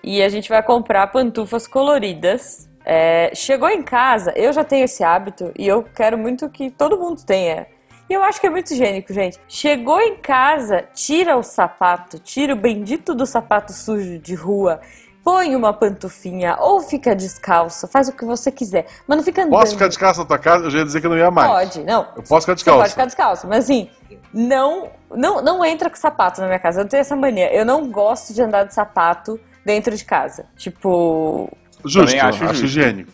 E 0.00 0.22
a 0.22 0.28
gente 0.28 0.48
vai 0.48 0.62
comprar 0.62 1.08
pantufas 1.08 1.66
coloridas 1.66 2.68
é, 2.88 3.32
chegou 3.34 3.68
em 3.68 3.82
casa, 3.82 4.32
eu 4.36 4.52
já 4.52 4.62
tenho 4.62 4.84
esse 4.84 5.02
hábito 5.02 5.52
e 5.58 5.66
eu 5.66 5.82
quero 5.82 6.16
muito 6.16 6.48
que 6.48 6.70
todo 6.70 6.96
mundo 6.96 7.20
tenha. 7.24 7.66
E 8.08 8.12
eu 8.12 8.22
acho 8.22 8.40
que 8.40 8.46
é 8.46 8.50
muito 8.50 8.72
higiênico, 8.72 9.12
gente. 9.12 9.40
Chegou 9.48 10.00
em 10.00 10.18
casa, 10.18 10.84
tira 10.94 11.36
o 11.36 11.42
sapato, 11.42 12.20
tira 12.20 12.52
o 12.52 12.56
bendito 12.56 13.12
do 13.12 13.26
sapato 13.26 13.72
sujo 13.72 14.20
de 14.20 14.36
rua, 14.36 14.80
põe 15.24 15.56
uma 15.56 15.72
pantufinha 15.72 16.56
ou 16.60 16.80
fica 16.80 17.16
descalço, 17.16 17.88
faz 17.88 18.08
o 18.08 18.12
que 18.12 18.24
você 18.24 18.52
quiser. 18.52 18.86
Mas 19.08 19.16
não 19.16 19.24
fica 19.24 19.42
andando. 19.42 19.58
Posso 19.58 19.72
ficar 19.72 19.88
descalço 19.88 20.20
na 20.20 20.26
tua 20.26 20.38
casa? 20.38 20.66
Eu 20.66 20.70
já 20.70 20.78
ia 20.78 20.84
dizer 20.84 21.00
que 21.00 21.08
não 21.08 21.18
ia 21.18 21.32
mais. 21.32 21.50
Pode, 21.50 21.82
não. 21.82 22.06
Eu 22.14 22.22
posso 22.22 22.42
ficar 22.42 22.54
descalço. 22.54 22.78
Você 22.78 22.82
pode 22.82 22.90
ficar 22.90 23.06
descalço, 23.06 23.48
mas 23.48 23.64
assim, 23.64 23.90
não, 24.32 24.92
não, 25.10 25.42
não 25.42 25.64
entra 25.64 25.90
com 25.90 25.96
sapato 25.96 26.40
na 26.40 26.46
minha 26.46 26.60
casa. 26.60 26.82
Eu 26.82 26.88
tenho 26.88 27.00
essa 27.00 27.16
mania. 27.16 27.52
Eu 27.52 27.64
não 27.64 27.90
gosto 27.90 28.32
de 28.32 28.40
andar 28.40 28.62
de 28.62 28.72
sapato 28.72 29.40
dentro 29.64 29.96
de 29.96 30.04
casa. 30.04 30.46
Tipo, 30.56 31.50
Justo, 31.84 32.18
acho, 32.18 32.44
acho 32.44 32.64
higiênico. 32.64 33.12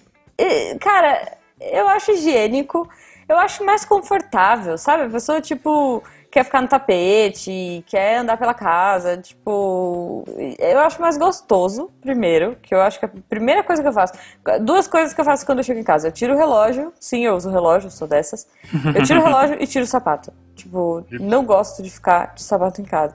Cara, 0.81 1.37
eu 1.61 1.89
acho 1.89 2.13
higiênico. 2.13 2.89
Eu 3.29 3.39
acho 3.39 3.65
mais 3.65 3.85
confortável, 3.85 4.77
sabe? 4.77 5.05
A 5.05 5.09
pessoa, 5.09 5.41
tipo, 5.41 6.03
quer 6.31 6.45
ficar 6.45 6.61
no 6.63 6.69
tapete, 6.69 7.85
quer 7.87 8.17
andar 8.19 8.37
pela 8.37 8.53
casa, 8.55 9.17
tipo. 9.17 10.25
Eu 10.59 10.81
acho 10.81 11.01
mais 11.01 11.17
gostoso, 11.17 11.91
primeiro, 12.01 12.57
que 12.61 12.75
eu 12.75 12.81
acho 12.81 12.99
que 12.99 13.05
a 13.05 13.11
primeira 13.29 13.63
coisa 13.63 13.83
que 13.83 13.89
eu 13.89 13.93
faço. 13.93 14.15
Duas 14.63 14.89
coisas 14.89 15.15
que 15.15 15.21
eu 15.21 15.25
faço 15.25 15.47
quando 15.47 15.59
eu 15.59 15.65
chego 15.65 15.79
em 15.79 15.85
casa. 15.85 16.09
Eu 16.09 16.13
tiro 16.13 16.35
o 16.35 16.37
relógio, 16.37 16.93
sim, 16.99 17.25
eu 17.25 17.37
uso 17.37 17.49
o 17.49 17.53
relógio, 17.53 17.91
sou 17.91 18.09
dessas. 18.09 18.47
Eu 18.95 19.03
tiro 19.05 19.21
o 19.21 19.25
relógio 19.25 19.57
e 19.61 19.67
tiro 19.67 19.85
o 19.85 19.89
sapato. 19.89 20.33
Tipo, 20.55 21.05
não 21.11 21.45
gosto 21.45 21.83
de 21.83 21.91
ficar 21.91 22.35
de 22.35 22.43
sapato 22.43 22.81
em 22.81 22.85
casa. 22.85 23.15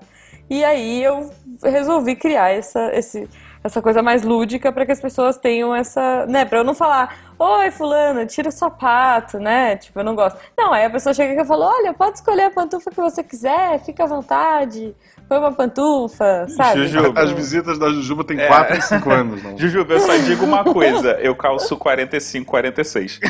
E 0.49 0.63
aí 0.63 1.03
eu 1.03 1.29
resolvi 1.63 2.15
criar 2.15 2.51
essa, 2.51 2.89
esse 2.95 3.27
essa 3.63 3.81
coisa 3.81 4.01
mais 4.01 4.23
lúdica 4.23 4.71
para 4.71 4.85
que 4.85 4.91
as 4.91 5.01
pessoas 5.01 5.37
tenham 5.37 5.75
essa, 5.75 6.25
né, 6.27 6.45
para 6.45 6.59
eu 6.59 6.63
não 6.63 6.73
falar, 6.73 7.15
oi 7.39 7.71
fulano, 7.71 8.25
tira 8.25 8.49
o 8.49 8.51
sapato, 8.51 9.39
né, 9.39 9.77
tipo, 9.77 9.99
eu 9.99 10.03
não 10.03 10.15
gosto. 10.15 10.37
Não, 10.57 10.73
aí 10.73 10.85
a 10.85 10.89
pessoa 10.89 11.13
chega 11.13 11.41
e 11.41 11.45
fala, 11.45 11.67
olha, 11.67 11.93
pode 11.93 12.17
escolher 12.17 12.43
a 12.43 12.49
pantufa 12.49 12.89
que 12.89 12.97
você 12.97 13.23
quiser, 13.23 13.79
fica 13.83 14.03
à 14.03 14.07
vontade, 14.07 14.95
põe 15.27 15.37
uma 15.37 15.51
pantufa, 15.51 16.47
sabe? 16.49 16.87
Jujuba. 16.87 17.21
As 17.21 17.31
visitas 17.31 17.77
da 17.77 17.89
Jujuba 17.89 18.23
tem 18.23 18.37
4 18.37 18.75
é. 18.75 18.77
e 18.77 18.81
5 18.81 19.09
anos. 19.11 19.43
Não. 19.43 19.57
Jujuba, 19.57 19.93
eu 19.93 19.99
só 19.99 20.15
digo 20.17 20.45
uma 20.45 20.63
coisa, 20.63 21.11
eu 21.19 21.35
calço 21.35 21.77
45, 21.77 22.45
46. 22.45 23.19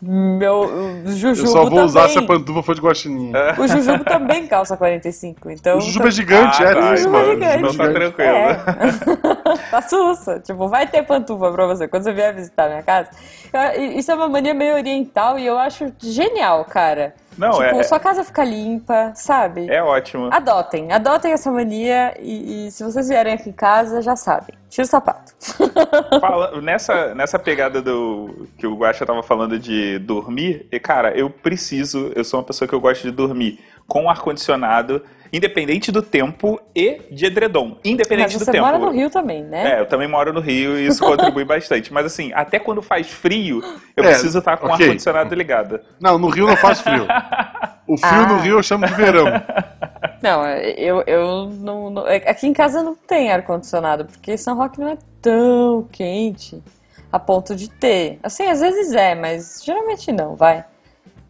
Meu 0.00 1.02
Jujubo 1.06 1.40
Eu 1.40 1.46
só 1.46 1.60
vou 1.60 1.70
também. 1.70 1.84
usar 1.84 2.08
se 2.08 2.18
a 2.18 2.22
pantufa 2.22 2.62
for 2.62 2.74
de 2.74 2.80
guaxininha. 2.80 3.34
O 3.58 3.66
Jujubo 3.66 4.04
também 4.04 4.46
calça 4.46 4.76
45, 4.76 5.50
então... 5.50 5.78
O 5.78 5.80
Jujubo 5.80 6.08
é 6.08 6.10
gigante, 6.10 6.62
ah, 6.62 6.66
é, 6.66 6.74
tá, 6.74 6.94
isso, 6.94 7.10
mano. 7.10 7.32
Então 7.34 7.74
tá 7.74 7.92
tranquilo. 7.92 8.30
É. 8.30 8.54
tá 9.70 9.82
sussa. 9.82 10.40
Tipo, 10.40 10.68
vai 10.68 10.86
ter 10.86 11.02
pantufa 11.02 11.33
pra 11.38 11.66
você 11.66 11.88
quando 11.88 12.02
você 12.02 12.12
vier 12.12 12.34
visitar 12.34 12.68
minha 12.68 12.82
casa. 12.82 13.10
Isso 13.96 14.10
é 14.10 14.14
uma 14.14 14.28
mania 14.28 14.54
meio 14.54 14.74
oriental 14.74 15.38
e 15.38 15.46
eu 15.46 15.58
acho 15.58 15.92
genial, 15.98 16.64
cara. 16.64 17.14
Não, 17.36 17.52
tipo, 17.52 17.80
é... 17.80 17.82
sua 17.82 17.98
casa 17.98 18.22
fica 18.22 18.44
limpa, 18.44 19.12
sabe? 19.14 19.68
É 19.68 19.82
ótimo. 19.82 20.28
Adotem, 20.32 20.92
adotem 20.92 21.32
essa 21.32 21.50
mania 21.50 22.14
e, 22.20 22.66
e 22.66 22.70
se 22.70 22.84
vocês 22.84 23.08
vierem 23.08 23.34
aqui 23.34 23.50
em 23.50 23.52
casa, 23.52 24.00
já 24.00 24.16
sabem. 24.16 24.56
Tira 24.68 24.84
o 24.84 24.88
sapato. 24.88 25.34
Fala, 26.20 26.60
nessa, 26.60 27.14
nessa 27.14 27.38
pegada 27.38 27.82
do 27.82 28.48
que 28.56 28.66
o 28.66 28.76
Guaxa 28.76 29.04
tava 29.04 29.22
falando 29.22 29.58
de 29.58 29.98
dormir, 29.98 30.66
e 30.70 30.78
cara, 30.78 31.16
eu 31.16 31.28
preciso, 31.28 32.12
eu 32.14 32.24
sou 32.24 32.40
uma 32.40 32.46
pessoa 32.46 32.68
que 32.68 32.74
eu 32.74 32.80
gosto 32.80 33.02
de 33.02 33.10
dormir 33.10 33.60
com 33.86 34.08
ar-condicionado 34.08 35.02
independente 35.34 35.90
do 35.90 36.00
tempo 36.00 36.60
e 36.74 37.00
de 37.10 37.26
edredom. 37.26 37.76
Independente 37.84 38.34
Mas 38.34 38.46
do 38.46 38.52
tempo. 38.52 38.64
Você 38.64 38.72
mora 38.72 38.78
no 38.78 38.90
Rio 38.92 39.10
também, 39.10 39.42
né? 39.42 39.74
É, 39.74 39.80
eu 39.80 39.86
também 39.86 40.06
moro 40.06 40.32
no 40.32 40.40
Rio 40.40 40.78
e 40.78 40.86
isso 40.86 41.02
contribui 41.04 41.44
bastante. 41.44 41.92
Mas 41.92 42.06
assim, 42.06 42.32
até 42.32 42.58
quando 42.58 42.80
faz 42.80 43.10
frio, 43.10 43.60
eu 43.96 44.04
é, 44.04 44.08
preciso 44.08 44.38
estar 44.38 44.56
com 44.56 44.68
o 44.68 44.72
okay. 44.72 44.86
ar-condicionado 44.86 45.34
ligado. 45.34 45.80
Não, 46.00 46.18
no 46.18 46.28
Rio 46.28 46.46
não 46.46 46.56
faz 46.56 46.80
frio. 46.80 47.06
O 47.86 47.98
frio 47.98 48.22
ah. 48.22 48.26
no 48.26 48.38
Rio 48.38 48.58
eu 48.58 48.62
chamo 48.62 48.86
de 48.86 48.94
verão. 48.94 49.26
Não, 50.22 50.46
eu, 50.48 51.02
eu 51.06 51.50
não, 51.50 51.90
não, 51.90 52.04
Aqui 52.06 52.46
em 52.46 52.52
casa 52.54 52.82
não 52.82 52.94
tem 52.94 53.30
ar-condicionado, 53.30 54.06
porque 54.06 54.38
São 54.38 54.56
Roque 54.56 54.80
não 54.80 54.88
é 54.88 54.96
tão 55.20 55.86
quente 55.92 56.62
a 57.12 57.18
ponto 57.18 57.54
de 57.54 57.68
ter. 57.68 58.18
Assim, 58.22 58.46
às 58.46 58.60
vezes 58.60 58.92
é, 58.94 59.14
mas 59.14 59.62
geralmente 59.62 60.10
não, 60.12 60.34
vai. 60.34 60.64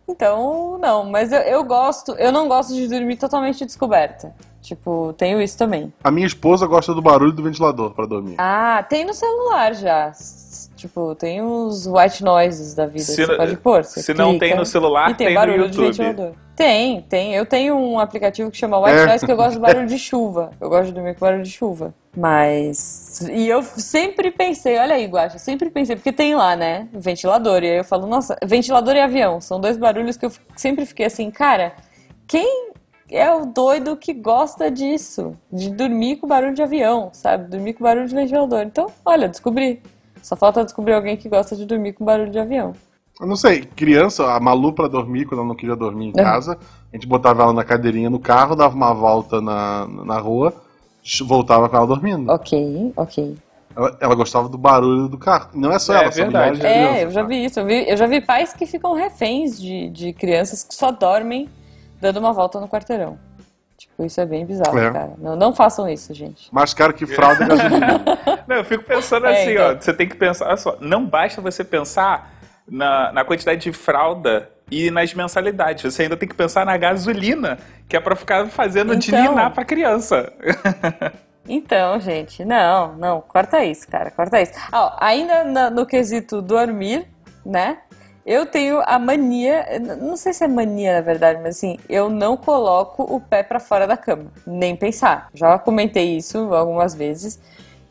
Então, 0.09 0.79
não, 0.79 1.05
mas 1.11 1.33
eu, 1.33 1.41
eu 1.41 1.65
gosto, 1.65 2.13
eu 2.13 2.31
não 2.31 2.47
gosto 2.47 2.75
de 2.75 2.87
dormir 2.89 3.17
totalmente 3.17 3.65
descoberta. 3.65 4.35
Tipo, 4.61 5.15
tenho 5.19 5.43
isso 5.43 5.59
também. 5.59 5.93
A 6.03 6.11
minha 6.11 6.27
esposa 6.27 6.67
gosta 6.67 6.95
do 6.95 7.03
barulho 7.03 7.33
do 7.33 7.43
ventilador 7.43 7.93
para 7.93 8.07
dormir. 8.07 8.37
Ah, 8.39 8.83
tem 8.89 9.05
no 9.05 9.13
celular 9.13 9.75
já. 9.75 10.11
Tipo, 10.85 11.15
tem 11.15 11.41
os 11.41 11.87
white 11.87 12.23
noises 12.23 12.75
da 12.75 12.85
vida. 12.85 13.05
Se, 13.05 13.25
você 13.25 13.37
pode 13.39 13.57
pôr. 13.57 13.83
Você 13.83 14.01
se 14.01 14.13
clica, 14.13 14.23
não 14.23 14.39
tem 14.39 14.55
no 14.55 14.67
celular, 14.67 15.11
e 15.11 15.15
tem, 15.15 15.29
tem 15.29 15.35
barulho 15.35 15.71
de 15.71 15.79
ventilador. 15.79 16.33
Tem, 16.55 17.01
tem. 17.01 17.35
Eu 17.35 17.47
tenho 17.47 17.75
um 17.75 17.99
aplicativo 17.99 18.51
que 18.51 18.59
chama 18.59 18.79
White 18.79 18.99
é. 18.99 19.07
Noise 19.07 19.25
que 19.25 19.33
eu 19.33 19.37
gosto 19.37 19.55
do 19.55 19.61
barulho 19.61 19.87
de 19.87 19.99
chuva. 19.99 20.51
Eu 20.61 20.69
gosto 20.69 20.89
de 20.89 20.93
dormir 20.93 21.15
com 21.15 21.21
barulho 21.21 21.43
de 21.43 21.51
chuva. 21.51 21.95
Mas. 22.15 23.27
E 23.33 23.49
eu 23.49 23.63
sempre 23.63 24.31
pensei, 24.31 24.77
olha 24.77 24.95
aí, 24.95 25.07
Guacha, 25.07 25.39
sempre 25.39 25.71
pensei, 25.71 25.97
porque 25.97 26.13
tem 26.13 26.35
lá, 26.35 26.55
né? 26.55 26.87
Ventilador. 26.93 27.65
E 27.65 27.71
aí 27.71 27.79
eu 27.79 27.85
falo, 27.85 28.07
nossa, 28.07 28.37
ventilador 28.45 28.95
e 28.95 29.01
avião. 29.01 29.41
São 29.41 29.59
dois 29.59 29.79
barulhos 29.79 30.19
que 30.19 30.27
eu 30.27 30.33
sempre 30.55 30.85
fiquei 30.85 31.07
assim, 31.07 31.31
cara, 31.31 31.73
quem 32.27 32.75
é 33.11 33.33
o 33.33 33.47
doido 33.47 33.97
que 33.97 34.13
gosta 34.13 34.71
disso? 34.71 35.35
De 35.51 35.71
dormir 35.71 36.17
com 36.17 36.27
barulho 36.27 36.55
de 36.55 36.63
avião, 36.63 37.09
sabe? 37.15 37.49
Dormir 37.49 37.73
com 37.73 37.85
barulho 37.85 38.07
de 38.07 38.15
ventilador. 38.15 38.61
Então, 38.61 38.93
olha, 39.03 39.31
descobri. 39.31 39.81
Só 40.25 40.35
falta 40.35 40.65
descobrir 40.65 40.95
alguém 40.95 41.19
que 41.19 41.29
gosta 41.29 41.55
de 41.55 41.67
dormir 41.67 41.93
com 41.93 42.03
barulho 42.03 42.31
de 42.31 42.39
avião. 42.39 42.73
Eu 43.21 43.27
não 43.27 43.37
sei, 43.37 43.61
criança, 43.61 44.33
a 44.33 44.41
Malu 44.41 44.73
pra 44.73 44.89
dormir, 44.89 45.27
quando 45.27 45.41
ela 45.41 45.49
não 45.49 45.55
queria 45.55 45.77
dormir 45.77 46.07
em 46.07 46.13
casa, 46.13 46.59
a 46.91 46.97
gente 46.97 47.07
botava 47.07 47.43
ela 47.43 47.53
na 47.53 47.63
cadeirinha 47.63 48.09
no 48.09 48.19
carro, 48.19 48.57
dava 48.57 48.75
uma 48.75 48.95
volta 48.95 49.43
na, 49.43 49.87
na 49.87 50.19
rua, 50.19 50.55
voltava 51.27 51.69
com 51.69 51.77
ela 51.77 51.87
dormindo. 51.87 52.33
Ok, 52.33 52.93
ok. 52.97 53.37
Ela, 53.77 53.99
ela 54.01 54.15
gostava 54.15 54.49
do 54.49 54.57
barulho 54.57 55.09
do 55.09 55.19
carro. 55.19 55.51
Não 55.53 55.71
é 55.71 55.79
só 55.79 55.95
é, 55.95 56.05
ela, 56.05 56.13
são 56.13 56.27
milhares 56.27 56.59
de 56.59 56.67
É, 56.67 57.05
eu 57.05 57.11
já 57.11 57.23
vi 57.23 57.45
isso. 57.45 57.61
Eu, 57.61 57.67
vi, 57.67 57.87
eu 57.87 57.97
já 57.97 58.07
vi 58.07 58.21
pais 58.23 58.55
que 58.55 58.65
ficam 58.65 58.95
reféns 58.95 59.61
de, 59.61 59.91
de 59.91 60.13
crianças 60.15 60.65
que 60.65 60.75
só 60.75 60.91
dormem 60.91 61.51
dando 62.01 62.19
uma 62.19 62.33
volta 62.33 62.59
no 62.59 62.69
quarteirão. 62.69 63.19
Tipo, 63.77 64.05
isso 64.05 64.21
é 64.21 64.27
bem 64.27 64.47
bizarro, 64.47 64.79
é. 64.79 64.91
cara. 64.91 65.15
Não, 65.19 65.37
não 65.37 65.55
façam 65.55 65.89
isso, 65.89 66.15
gente. 66.15 66.53
Mais 66.53 66.73
caro 66.73 66.95
que 66.95 67.07
fralda 67.07 67.45
e 67.45 67.49
gasolina. 67.49 68.05
não, 68.47 68.57
eu 68.57 68.65
fico 68.65 68.85
pensando 68.85 69.27
é, 69.27 69.43
assim, 69.43 69.53
então... 69.53 69.71
ó. 69.71 69.75
Você 69.75 69.93
tem 69.93 70.09
que 70.09 70.17
pensar, 70.17 70.47
olha 70.47 70.57
só, 70.57 70.77
não 70.81 71.05
basta 71.05 71.41
você 71.41 71.65
pensar 71.65 72.33
na, 72.69 73.13
na 73.13 73.25
quantidade 73.25 73.61
de 73.61 73.73
fralda 73.73 74.51
e 74.71 74.91
nas 74.91 75.13
mensalidades. 75.13 75.93
Você 75.93 76.05
ainda 76.05 76.17
tem 76.17 76.29
que 76.29 76.35
pensar 76.35 76.65
na 76.65 76.77
gasolina, 76.77 77.59
que 77.89 77.97
é 77.97 78.01
para 78.01 78.17
ficar 78.17 78.47
fazendo 78.49 78.95
então... 78.95 79.23
dininar 79.23 79.53
pra 79.53 79.65
criança. 79.65 80.33
Então, 81.47 82.01
gente, 82.01 82.43
não, 82.43 82.97
não, 82.97 83.21
corta 83.21 83.63
isso, 83.63 83.87
cara, 83.87 84.11
corta 84.11 84.41
isso. 84.41 84.53
Ah, 84.73 84.97
ainda 84.99 85.45
no, 85.45 85.77
no 85.77 85.87
quesito 85.87 86.41
dormir, 86.41 87.07
né? 87.45 87.79
Eu 88.27 88.47
tenho 88.47 88.83
a 88.87 88.99
mania, 88.99 89.67
não 90.01 90.17
sei 90.17 90.33
se 90.33 90.45
é 90.45 90.49
mania 90.49 90.95
na 90.95 91.01
verdade, 91.03 91.41
mas 91.43 91.57
assim, 91.57 91.79
eu 91.89 92.09
não 92.09 92.39
coloco 92.39 93.03
o 93.03 93.21
pé 93.21 93.43
para 93.43 93.61
fora 93.61 93.87
da 93.87 93.99
cama, 93.99 94.27
nem 94.47 94.75
pensar. 94.75 95.29
Já 95.35 95.59
comentei 95.59 96.17
isso 96.17 96.55
algumas 96.55 96.95
vezes. 96.95 97.39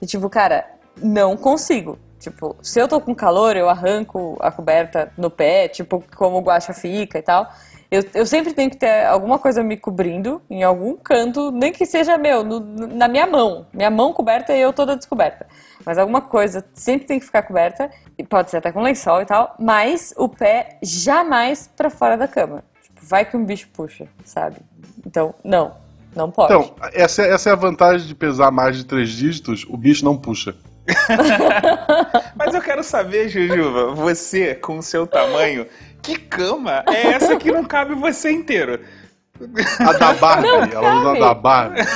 E 0.02 0.08
tipo, 0.08 0.28
cara, 0.30 0.66
não 1.02 1.38
consigo. 1.38 2.00
Tipo, 2.20 2.56
se 2.62 2.80
eu 2.80 2.88
tô 2.88 3.00
com 3.00 3.14
calor, 3.14 3.56
eu 3.58 3.70
arranco 3.70 4.38
a 4.40 4.50
coberta 4.50 5.12
no 5.18 5.30
pé, 5.30 5.68
tipo, 5.68 6.04
como 6.16 6.38
o 6.38 6.42
guacha 6.42 6.74
fica 6.74 7.20
e 7.20 7.22
tal. 7.22 7.52
Eu, 7.92 8.04
eu 8.16 8.26
sempre 8.26 8.54
tenho 8.54 8.72
que 8.72 8.78
ter 8.78 9.06
alguma 9.06 9.38
coisa 9.38 9.62
me 9.62 9.78
cobrindo 9.78 10.42
em 10.50 10.64
algum 10.64 10.96
canto, 10.96 11.52
nem 11.52 11.72
que 11.72 11.86
seja 11.86 12.18
meu, 12.18 12.44
no, 12.44 12.60
na 12.88 13.08
minha 13.08 13.28
mão. 13.28 13.68
Minha 13.72 13.92
mão 13.92 14.12
coberta 14.14 14.56
e 14.56 14.60
eu 14.60 14.74
toda 14.74 14.96
descoberta. 14.96 15.46
Mas 15.86 15.98
alguma 15.98 16.22
coisa 16.22 16.66
sempre 16.74 17.08
tem 17.08 17.20
que 17.20 17.26
ficar 17.26 17.44
coberta, 17.44 17.90
e 18.18 18.24
pode 18.24 18.50
ser 18.50 18.58
até 18.58 18.72
com 18.72 18.82
lençol 18.82 19.22
e 19.22 19.26
tal, 19.26 19.56
mas 19.60 20.14
o 20.18 20.30
pé 20.30 20.78
jamais 20.82 21.70
para 21.76 21.90
fora 21.90 22.18
da 22.18 22.28
cama. 22.28 22.64
Tipo, 22.82 23.00
vai 23.02 23.26
que 23.26 23.36
um 23.36 23.44
bicho 23.44 23.68
puxa, 23.74 24.08
sabe? 24.24 24.58
Então, 25.06 25.34
não. 25.44 25.84
Não 26.16 26.30
pode. 26.30 26.54
Então, 26.54 26.76
essa, 26.94 27.24
é, 27.24 27.32
essa 27.32 27.50
é 27.50 27.54
a 27.54 27.56
vantagem 27.56 28.06
de 28.08 28.14
pesar 28.14 28.52
mais 28.52 28.78
de 28.78 28.86
três 28.86 29.10
dígitos, 29.10 29.66
o 29.68 29.76
bicho 29.76 30.06
não 30.06 30.16
puxa. 30.16 30.56
Mas 32.36 32.54
eu 32.54 32.62
quero 32.62 32.84
saber, 32.84 33.30
Jujuba, 33.30 33.96
você 33.96 34.54
com 34.54 34.78
o 34.78 34.84
seu 34.84 35.08
tamanho, 35.08 35.66
que 36.02 36.18
cama 36.18 36.84
é 36.88 37.08
essa 37.14 37.36
que 37.38 37.52
não 37.52 37.64
cabe 37.64 37.96
você 37.96 38.30
inteiro? 38.32 38.80
A 39.80 39.94
da 39.94 40.14
Barbie, 40.14 40.48
não, 40.48 40.64
ela 40.64 40.96
usa 40.96 41.12
a 41.12 41.20
da 41.20 41.34
Barbie. 41.34 41.82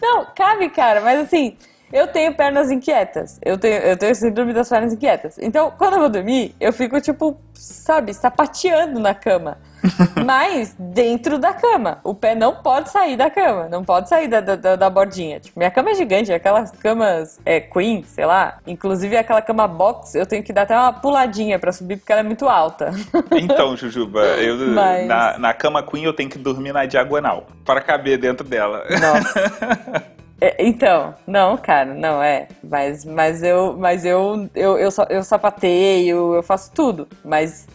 não, 0.00 0.26
cabe, 0.36 0.70
cara, 0.70 1.00
mas 1.00 1.20
assim, 1.20 1.56
eu 1.92 2.06
tenho 2.06 2.34
pernas 2.34 2.70
inquietas. 2.70 3.38
Eu 3.44 3.58
tenho, 3.58 3.76
eu 3.76 3.96
tenho 3.96 4.14
síndrome 4.14 4.52
das 4.52 4.68
pernas 4.68 4.92
inquietas. 4.92 5.38
Então, 5.38 5.72
quando 5.76 5.94
eu 5.94 6.00
vou 6.00 6.08
dormir, 6.08 6.54
eu 6.60 6.72
fico, 6.72 7.00
tipo, 7.00 7.36
sabe, 7.54 8.14
sapateando 8.14 9.00
na 9.00 9.14
cama. 9.14 9.58
Mas 10.24 10.74
dentro 10.78 11.38
da 11.38 11.52
cama. 11.52 12.00
O 12.04 12.14
pé 12.14 12.34
não 12.34 12.54
pode 12.54 12.90
sair 12.90 13.16
da 13.16 13.30
cama. 13.30 13.68
Não 13.68 13.84
pode 13.84 14.08
sair 14.08 14.28
da, 14.28 14.40
da, 14.40 14.76
da 14.76 14.90
bordinha. 14.90 15.40
Tipo, 15.40 15.58
minha 15.58 15.70
cama 15.70 15.90
é 15.90 15.94
gigante, 15.94 16.32
aquelas 16.32 16.70
camas 16.72 17.40
é, 17.44 17.60
queen, 17.60 18.04
sei 18.04 18.26
lá. 18.26 18.58
Inclusive 18.66 19.16
aquela 19.16 19.42
cama 19.42 19.66
box, 19.66 20.14
eu 20.14 20.26
tenho 20.26 20.42
que 20.42 20.52
dar 20.52 20.62
até 20.62 20.76
uma 20.76 20.92
puladinha 20.92 21.58
para 21.58 21.72
subir 21.72 21.96
porque 21.96 22.12
ela 22.12 22.20
é 22.20 22.24
muito 22.24 22.48
alta. 22.48 22.90
Então, 23.32 23.76
Jujuba, 23.76 24.20
eu, 24.20 24.56
Mas... 24.68 25.06
na, 25.06 25.38
na 25.38 25.54
cama 25.54 25.82
queen 25.82 26.04
eu 26.04 26.12
tenho 26.12 26.28
que 26.28 26.38
dormir 26.38 26.72
na 26.72 26.84
diagonal. 26.84 27.46
Para 27.64 27.80
caber 27.80 28.18
dentro 28.18 28.46
dela. 28.46 28.84
Nossa. 28.90 30.10
É, 30.40 30.56
então, 30.64 31.14
não, 31.26 31.56
cara, 31.56 31.94
não 31.94 32.22
é. 32.22 32.48
Mas, 32.62 33.04
mas 33.04 33.42
eu, 33.42 33.76
mas 33.76 34.04
eu, 34.04 34.48
eu, 34.54 34.78
eu, 34.78 34.88
eu 35.10 35.22
sapateio, 35.22 36.34
eu 36.34 36.42
faço 36.42 36.72
tudo. 36.72 37.06
Mas 37.22 37.68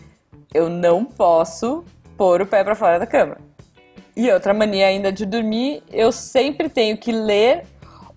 eu 0.53 0.68
não 0.68 1.05
posso 1.05 1.84
pôr 2.18 2.41
o 2.41 2.47
pé 2.47 2.63
para 2.63 2.76
fora 2.76 2.97
da 2.97 3.05
cama. 3.05 3.38
E 4.16 4.32
outra 4.32 4.53
mania 4.53 4.88
ainda 4.88 5.11
de 5.11 5.26
dormir, 5.26 5.84
eu 5.91 6.11
sempre 6.11 6.70
tenho 6.70 6.97
que 6.97 7.11
ler 7.11 7.63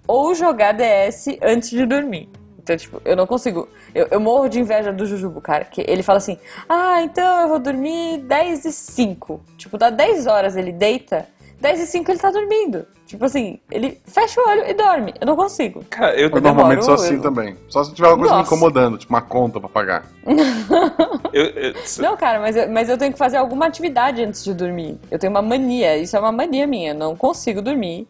ou 0.06 0.34
jogar 0.34 0.72
DS 0.72 1.26
antes 1.42 1.70
de 1.70 1.84
dormir. 1.84 2.30
Então, 2.58 2.76
tipo, 2.76 3.02
eu 3.04 3.16
não 3.16 3.26
consigo. 3.26 3.68
Eu, 3.94 4.08
eu 4.10 4.20
morro 4.20 4.48
de 4.48 4.60
inveja 4.60 4.92
do 4.92 5.06
Jujubo, 5.06 5.40
cara. 5.40 5.64
Que 5.64 5.84
ele 5.88 6.02
fala 6.02 6.18
assim: 6.18 6.38
Ah, 6.68 7.02
então 7.02 7.42
eu 7.42 7.48
vou 7.48 7.58
dormir 7.58 8.18
10 8.18 8.64
e 8.66 8.72
5. 8.72 9.40
Tipo, 9.56 9.76
dá 9.76 9.90
10 9.90 10.26
horas 10.26 10.56
ele 10.56 10.70
deita, 10.70 11.26
10 11.60 11.80
e 11.80 11.86
5 11.86 12.10
ele 12.10 12.18
tá 12.18 12.30
dormindo. 12.30 12.86
Tipo 13.06 13.24
assim, 13.24 13.58
ele 13.70 14.00
fecha 14.06 14.40
o 14.40 14.48
olho 14.48 14.68
e 14.68 14.74
dorme. 14.74 15.14
Eu 15.20 15.26
não 15.26 15.34
consigo. 15.34 15.84
Cara, 15.90 16.14
eu, 16.14 16.30
eu 16.30 16.40
normalmente 16.40 16.84
sou 16.84 16.94
assim 16.94 17.14
eu... 17.14 17.22
também. 17.22 17.56
Só 17.68 17.82
se 17.82 17.92
tiver 17.94 18.08
alguma 18.08 18.28
coisa 18.28 18.38
Nossa. 18.38 18.50
me 18.50 18.56
incomodando, 18.56 18.98
tipo 18.98 19.12
uma 19.12 19.22
conta 19.22 19.58
pra 19.58 19.68
pagar. 19.68 20.06
eu, 21.32 21.44
eu... 21.44 21.74
Não, 21.98 22.16
cara, 22.16 22.38
mas 22.38 22.56
eu, 22.56 22.70
mas 22.70 22.88
eu 22.88 22.96
tenho 22.96 23.12
que 23.12 23.18
fazer 23.18 23.38
alguma 23.38 23.66
atividade 23.66 24.22
antes 24.22 24.44
de 24.44 24.54
dormir. 24.54 24.98
Eu 25.10 25.18
tenho 25.18 25.32
uma 25.32 25.42
mania, 25.42 25.96
isso 25.96 26.16
é 26.16 26.20
uma 26.20 26.30
mania 26.30 26.66
minha. 26.66 26.90
Eu 26.90 26.94
não 26.94 27.16
consigo 27.16 27.60
dormir 27.60 28.06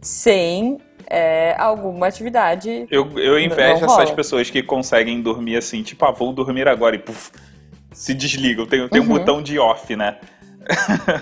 sem 0.00 0.78
é, 1.06 1.54
alguma 1.58 2.08
atividade. 2.08 2.86
Eu, 2.90 3.18
eu 3.18 3.38
invejo 3.38 3.84
essas 3.84 4.10
pessoas 4.10 4.50
que 4.50 4.62
conseguem 4.62 5.22
dormir 5.22 5.56
assim, 5.56 5.82
tipo, 5.82 6.04
ah, 6.04 6.10
vou 6.10 6.32
dormir 6.32 6.68
agora 6.68 6.96
e 6.96 6.98
puf, 6.98 7.30
se 7.92 8.12
desligam. 8.12 8.66
Tem, 8.66 8.86
tem 8.88 9.00
uhum. 9.00 9.06
um 9.06 9.10
botão 9.10 9.42
de 9.42 9.58
off, 9.58 9.94
né? 9.96 10.18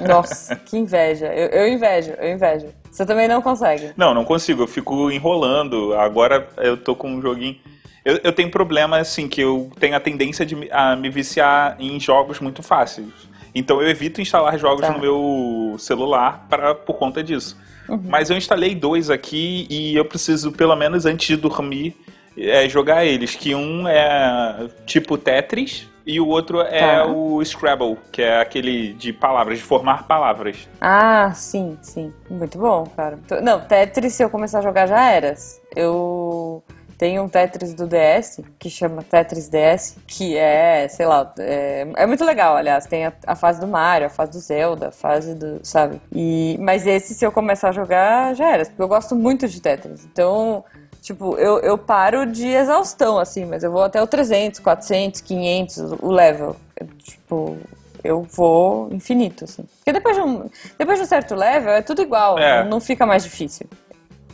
Nossa, 0.07 0.57
que 0.57 0.76
inveja. 0.76 1.26
Eu, 1.26 1.49
eu 1.49 1.68
invejo, 1.68 2.12
eu 2.18 2.32
invejo. 2.32 2.66
Você 2.91 3.07
também 3.07 3.28
não 3.28 3.41
consegue? 3.41 3.93
Não, 3.97 4.12
não 4.12 4.24
consigo. 4.24 4.62
Eu 4.62 4.66
fico 4.66 5.11
enrolando. 5.11 5.95
Agora 5.95 6.49
eu 6.59 6.76
tô 6.76 6.95
com 6.95 7.11
um 7.11 7.22
joguinho. 7.22 7.57
Eu, 8.05 8.18
eu 8.24 8.32
tenho 8.32 8.51
problema, 8.51 8.99
assim, 8.99 9.28
que 9.28 9.41
eu 9.41 9.70
tenho 9.78 9.95
a 9.95 10.01
tendência 10.01 10.45
de 10.45 10.68
a 10.72 10.97
me 10.97 11.11
viciar 11.11 11.76
em 11.78 12.01
jogos 12.01 12.41
muito 12.41 12.62
fáceis. 12.62 13.09
Então 13.55 13.80
eu 13.82 13.88
evito 13.88 14.20
instalar 14.20 14.59
jogos 14.59 14.82
tá. 14.82 14.93
no 14.93 14.99
meu 14.99 15.76
celular 15.78 16.47
pra, 16.49 16.74
por 16.74 16.97
conta 16.97 17.22
disso. 17.22 17.57
Uhum. 17.88 18.01
Mas 18.07 18.30
eu 18.30 18.36
instalei 18.36 18.74
dois 18.74 19.11
aqui 19.11 19.66
e 19.68 19.97
eu 19.97 20.05
preciso, 20.05 20.53
pelo 20.53 20.76
menos 20.76 21.05
antes 21.05 21.26
de 21.26 21.36
dormir, 21.36 21.97
é, 22.38 22.68
jogar 22.68 23.05
eles. 23.05 23.34
Que 23.34 23.55
um 23.55 23.86
é 23.86 24.68
tipo 24.86 25.18
Tetris, 25.18 25.86
e 26.07 26.20
o 26.20 26.26
outro 26.26 26.61
é 26.61 26.96
tá. 26.96 27.07
o 27.07 27.44
Scrabble, 27.44 27.98
que 28.11 28.22
é 28.22 28.40
aquele 28.40 28.92
de 28.94 29.12
palavras, 29.12 29.59
de 29.59 29.64
formar 29.64 30.07
palavras. 30.07 30.68
Ah, 30.80 31.32
sim, 31.34 31.78
sim. 31.82 32.12
Muito 32.28 32.59
bom, 32.59 32.86
cara. 32.96 33.18
Não, 33.42 33.61
Tetris, 33.61 34.14
se 34.14 34.22
eu 34.22 34.30
começar 34.30 34.59
a 34.59 34.62
jogar, 34.62 34.86
já 34.86 35.11
eras. 35.11 35.61
Eu 35.74 36.62
tenho 37.01 37.22
um 37.22 37.28
Tetris 37.30 37.72
do 37.72 37.86
DS, 37.86 38.40
que 38.59 38.68
chama 38.68 39.03
Tetris 39.03 39.48
DS, 39.48 39.96
que 40.07 40.36
é, 40.36 40.86
sei 40.86 41.07
lá, 41.07 41.32
é, 41.38 41.86
é 41.96 42.07
muito 42.07 42.22
legal, 42.24 42.57
aliás. 42.57 42.84
Tem 42.84 43.07
a, 43.07 43.12
a, 43.26 43.34
fase 43.34 43.59
do 43.59 43.66
Mario, 43.66 44.07
a 44.07 44.11
fase 44.11 44.32
do 44.32 44.38
Zelda, 44.38 44.88
a 44.88 44.92
fase 44.92 45.34
do, 45.34 45.61
sabe? 45.62 45.98
E, 46.14 46.59
mas 46.61 46.86
esse, 46.86 47.14
se 47.14 47.24
eu 47.24 47.32
começar 47.32 47.70
a 47.70 47.72
jogar, 47.72 48.34
já 48.34 48.51
era. 48.53 48.66
Porque 48.66 48.82
eu 48.82 48.88
gosto 48.88 49.16
muito 49.16 49.48
de 49.48 49.62
Tetris. 49.62 50.05
Então, 50.05 50.62
Tipo, 51.01 51.36
eu, 51.36 51.59
eu 51.61 51.78
paro 51.78 52.26
de 52.26 52.46
exaustão, 52.46 53.18
assim, 53.18 53.46
mas 53.46 53.64
eu 53.64 53.72
vou 53.72 53.82
até 53.82 54.03
o 54.03 54.07
300, 54.07 54.61
400, 54.61 55.20
500, 55.22 55.78
o 56.01 56.11
level. 56.11 56.57
Eu, 56.78 56.86
tipo, 56.98 57.59
eu 58.05 58.22
vou 58.22 58.92
infinito, 58.92 59.44
assim. 59.44 59.64
Porque 59.78 59.92
depois 59.92 60.16
de 60.16 60.22
um, 60.22 60.51
depois 60.78 60.98
de 60.98 61.05
um 61.05 61.09
certo 61.09 61.34
level 61.34 61.72
é 61.72 61.82
tudo 61.82 62.03
igual, 62.03 62.38
é. 62.38 62.64
não 62.64 62.80
fica 62.80 63.07
mais 63.07 63.22
difícil, 63.22 63.66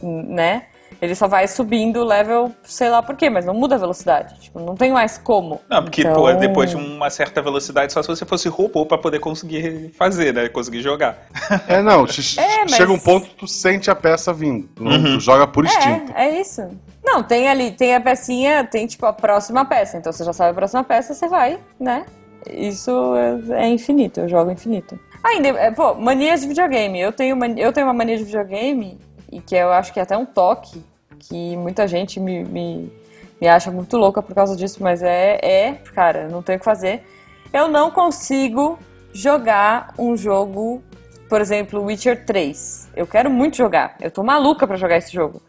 né? 0.03 0.67
Ele 1.01 1.15
só 1.15 1.29
vai 1.29 1.47
subindo 1.47 2.01
o 2.01 2.05
level, 2.05 2.53
sei 2.63 2.89
lá 2.89 3.03
por 3.03 3.17
quê, 3.17 3.29
mas 3.29 3.45
não 3.45 3.55
muda 3.55 3.75
a 3.75 3.79
velocidade. 3.79 4.39
Tipo, 4.41 4.61
não 4.61 4.75
tem 4.75 4.91
mais 4.91 5.19
como. 5.19 5.61
Não, 5.69 5.83
porque 5.83 6.03
então... 6.03 6.15
pô, 6.15 6.33
depois 6.33 6.71
de 6.71 6.77
uma 6.77 7.11
certa 7.11 7.43
velocidade, 7.43 7.93
só 7.93 8.03
se 8.03 8.09
você 8.09 8.25
fosse 8.25 8.49
robô 8.49 8.87
pra 8.87 8.97
poder 8.97 9.21
conseguir 9.21 9.93
fazer, 9.97 10.33
né? 10.33 10.49
Conseguir 10.49 10.83
jogar. 10.83 11.19
É, 11.69 11.81
não. 11.83 12.05
é, 12.05 12.65
mas... 12.65 12.77
Chega 12.77 12.93
um 12.93 12.99
ponto 12.99 13.29
tu 13.31 13.47
sente 13.47 13.91
a 13.91 13.95
peça 13.95 14.33
vindo. 14.33 14.69
Uhum. 14.79 15.17
Tu 15.17 15.21
joga 15.21 15.47
por 15.47 15.65
instinto. 15.65 16.13
É, 16.15 16.27
é 16.27 16.41
isso. 16.41 16.63
Não, 17.05 17.23
tem 17.23 17.49
ali, 17.49 17.71
tem 17.71 17.95
a 17.95 18.01
pecinha, 18.01 18.65
tem 18.65 18.87
tipo 18.87 19.07
a 19.07 19.13
próxima 19.13 19.65
peça. 19.65 19.97
Então 19.97 20.13
você 20.13 20.25
já 20.25 20.33
sabe 20.33 20.51
a 20.51 20.55
próxima 20.55 20.85
peça, 20.85 21.15
você 21.15 21.29
vai, 21.29 21.59
né? 21.79 22.05
Isso 22.51 23.15
é, 23.17 23.65
é 23.65 23.69
infinito, 23.69 24.21
eu 24.21 24.29
jogo 24.29 24.51
infinito. 24.51 24.99
Ainda, 25.25 25.49
é, 25.49 25.71
pô, 25.71 25.95
manias 25.95 26.41
de 26.41 26.49
videogame. 26.49 27.01
Eu 27.01 27.13
tenho, 27.13 27.37
eu 27.57 27.73
tenho 27.73 27.87
uma 27.87 27.95
mania 27.95 28.17
de 28.17 28.25
videogame 28.25 28.99
e 29.37 29.41
que 29.43 29.55
eu 29.55 29.71
acho 29.71 29.93
que 29.93 30.01
é 30.01 30.03
até 30.03 30.17
um 30.17 30.25
toque, 30.25 30.83
que 31.19 31.57
muita 31.59 31.87
gente 31.87 32.19
me, 32.19 32.43
me, 32.43 32.91
me 33.39 33.47
acha 33.47 33.71
muito 33.71 33.95
louca 33.99 34.23
por 34.23 34.35
causa 34.35 34.57
disso, 34.57 34.83
mas 34.83 35.03
é, 35.03 35.39
é, 35.43 35.73
cara, 35.95 36.27
não 36.27 36.43
tem 36.43 36.57
o 36.57 36.59
que 36.59 36.65
fazer. 36.65 37.07
Eu 37.53 37.69
não 37.69 37.91
consigo 37.91 38.79
jogar 39.13 39.93
um 39.99 40.17
jogo, 40.17 40.83
por 41.29 41.43
exemplo, 41.43 41.85
Witcher 41.85 42.25
3. 42.25 42.89
Eu 42.97 43.07
quero 43.07 43.29
muito 43.29 43.59
jogar, 43.59 43.95
eu 44.01 44.11
tô 44.11 44.23
maluca 44.23 44.67
para 44.67 44.77
jogar 44.77 44.97
esse 44.97 45.13
jogo. 45.13 45.43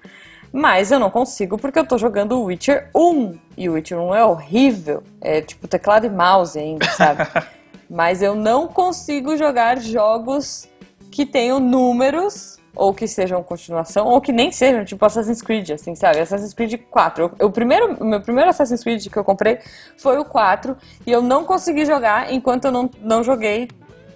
Mas 0.51 0.91
eu 0.91 0.99
não 0.99 1.09
consigo 1.09 1.57
porque 1.57 1.79
eu 1.79 1.87
tô 1.87 1.97
jogando 1.97 2.33
o 2.33 2.43
Witcher 2.43 2.89
1. 2.93 3.37
E 3.57 3.69
o 3.69 3.73
Witcher 3.73 3.99
1 3.99 4.15
é 4.15 4.25
horrível. 4.25 5.03
É 5.21 5.39
tipo 5.39 5.65
teclado 5.67 6.05
e 6.05 6.09
mouse 6.09 6.59
ainda, 6.59 6.85
sabe? 6.87 7.25
Mas 7.89 8.21
eu 8.21 8.35
não 8.35 8.67
consigo 8.67 9.37
jogar 9.37 9.79
jogos 9.79 10.67
que 11.09 11.25
tenham 11.25 11.59
números 11.59 12.56
ou 12.77 12.93
que 12.93 13.07
sejam 13.07 13.41
continuação, 13.43 14.07
ou 14.07 14.21
que 14.21 14.31
nem 14.31 14.51
sejam, 14.51 14.85
tipo 14.85 15.03
Assassin's 15.05 15.41
Creed, 15.41 15.71
assim, 15.71 15.95
sabe? 15.95 16.19
Assassin's 16.19 16.53
Creed 16.53 16.79
4. 16.89 17.31
Eu, 17.39 17.47
o 17.47 17.51
primeiro, 17.51 18.03
meu 18.03 18.21
primeiro 18.21 18.49
Assassin's 18.49 18.83
Creed 18.83 19.07
que 19.07 19.17
eu 19.17 19.23
comprei 19.23 19.59
foi 19.97 20.17
o 20.17 20.25
4, 20.25 20.77
e 21.05 21.11
eu 21.11 21.21
não 21.21 21.43
consegui 21.43 21.85
jogar 21.85 22.31
enquanto 22.31 22.65
eu 22.65 22.71
não, 22.71 22.89
não 23.01 23.23
joguei, 23.23 23.67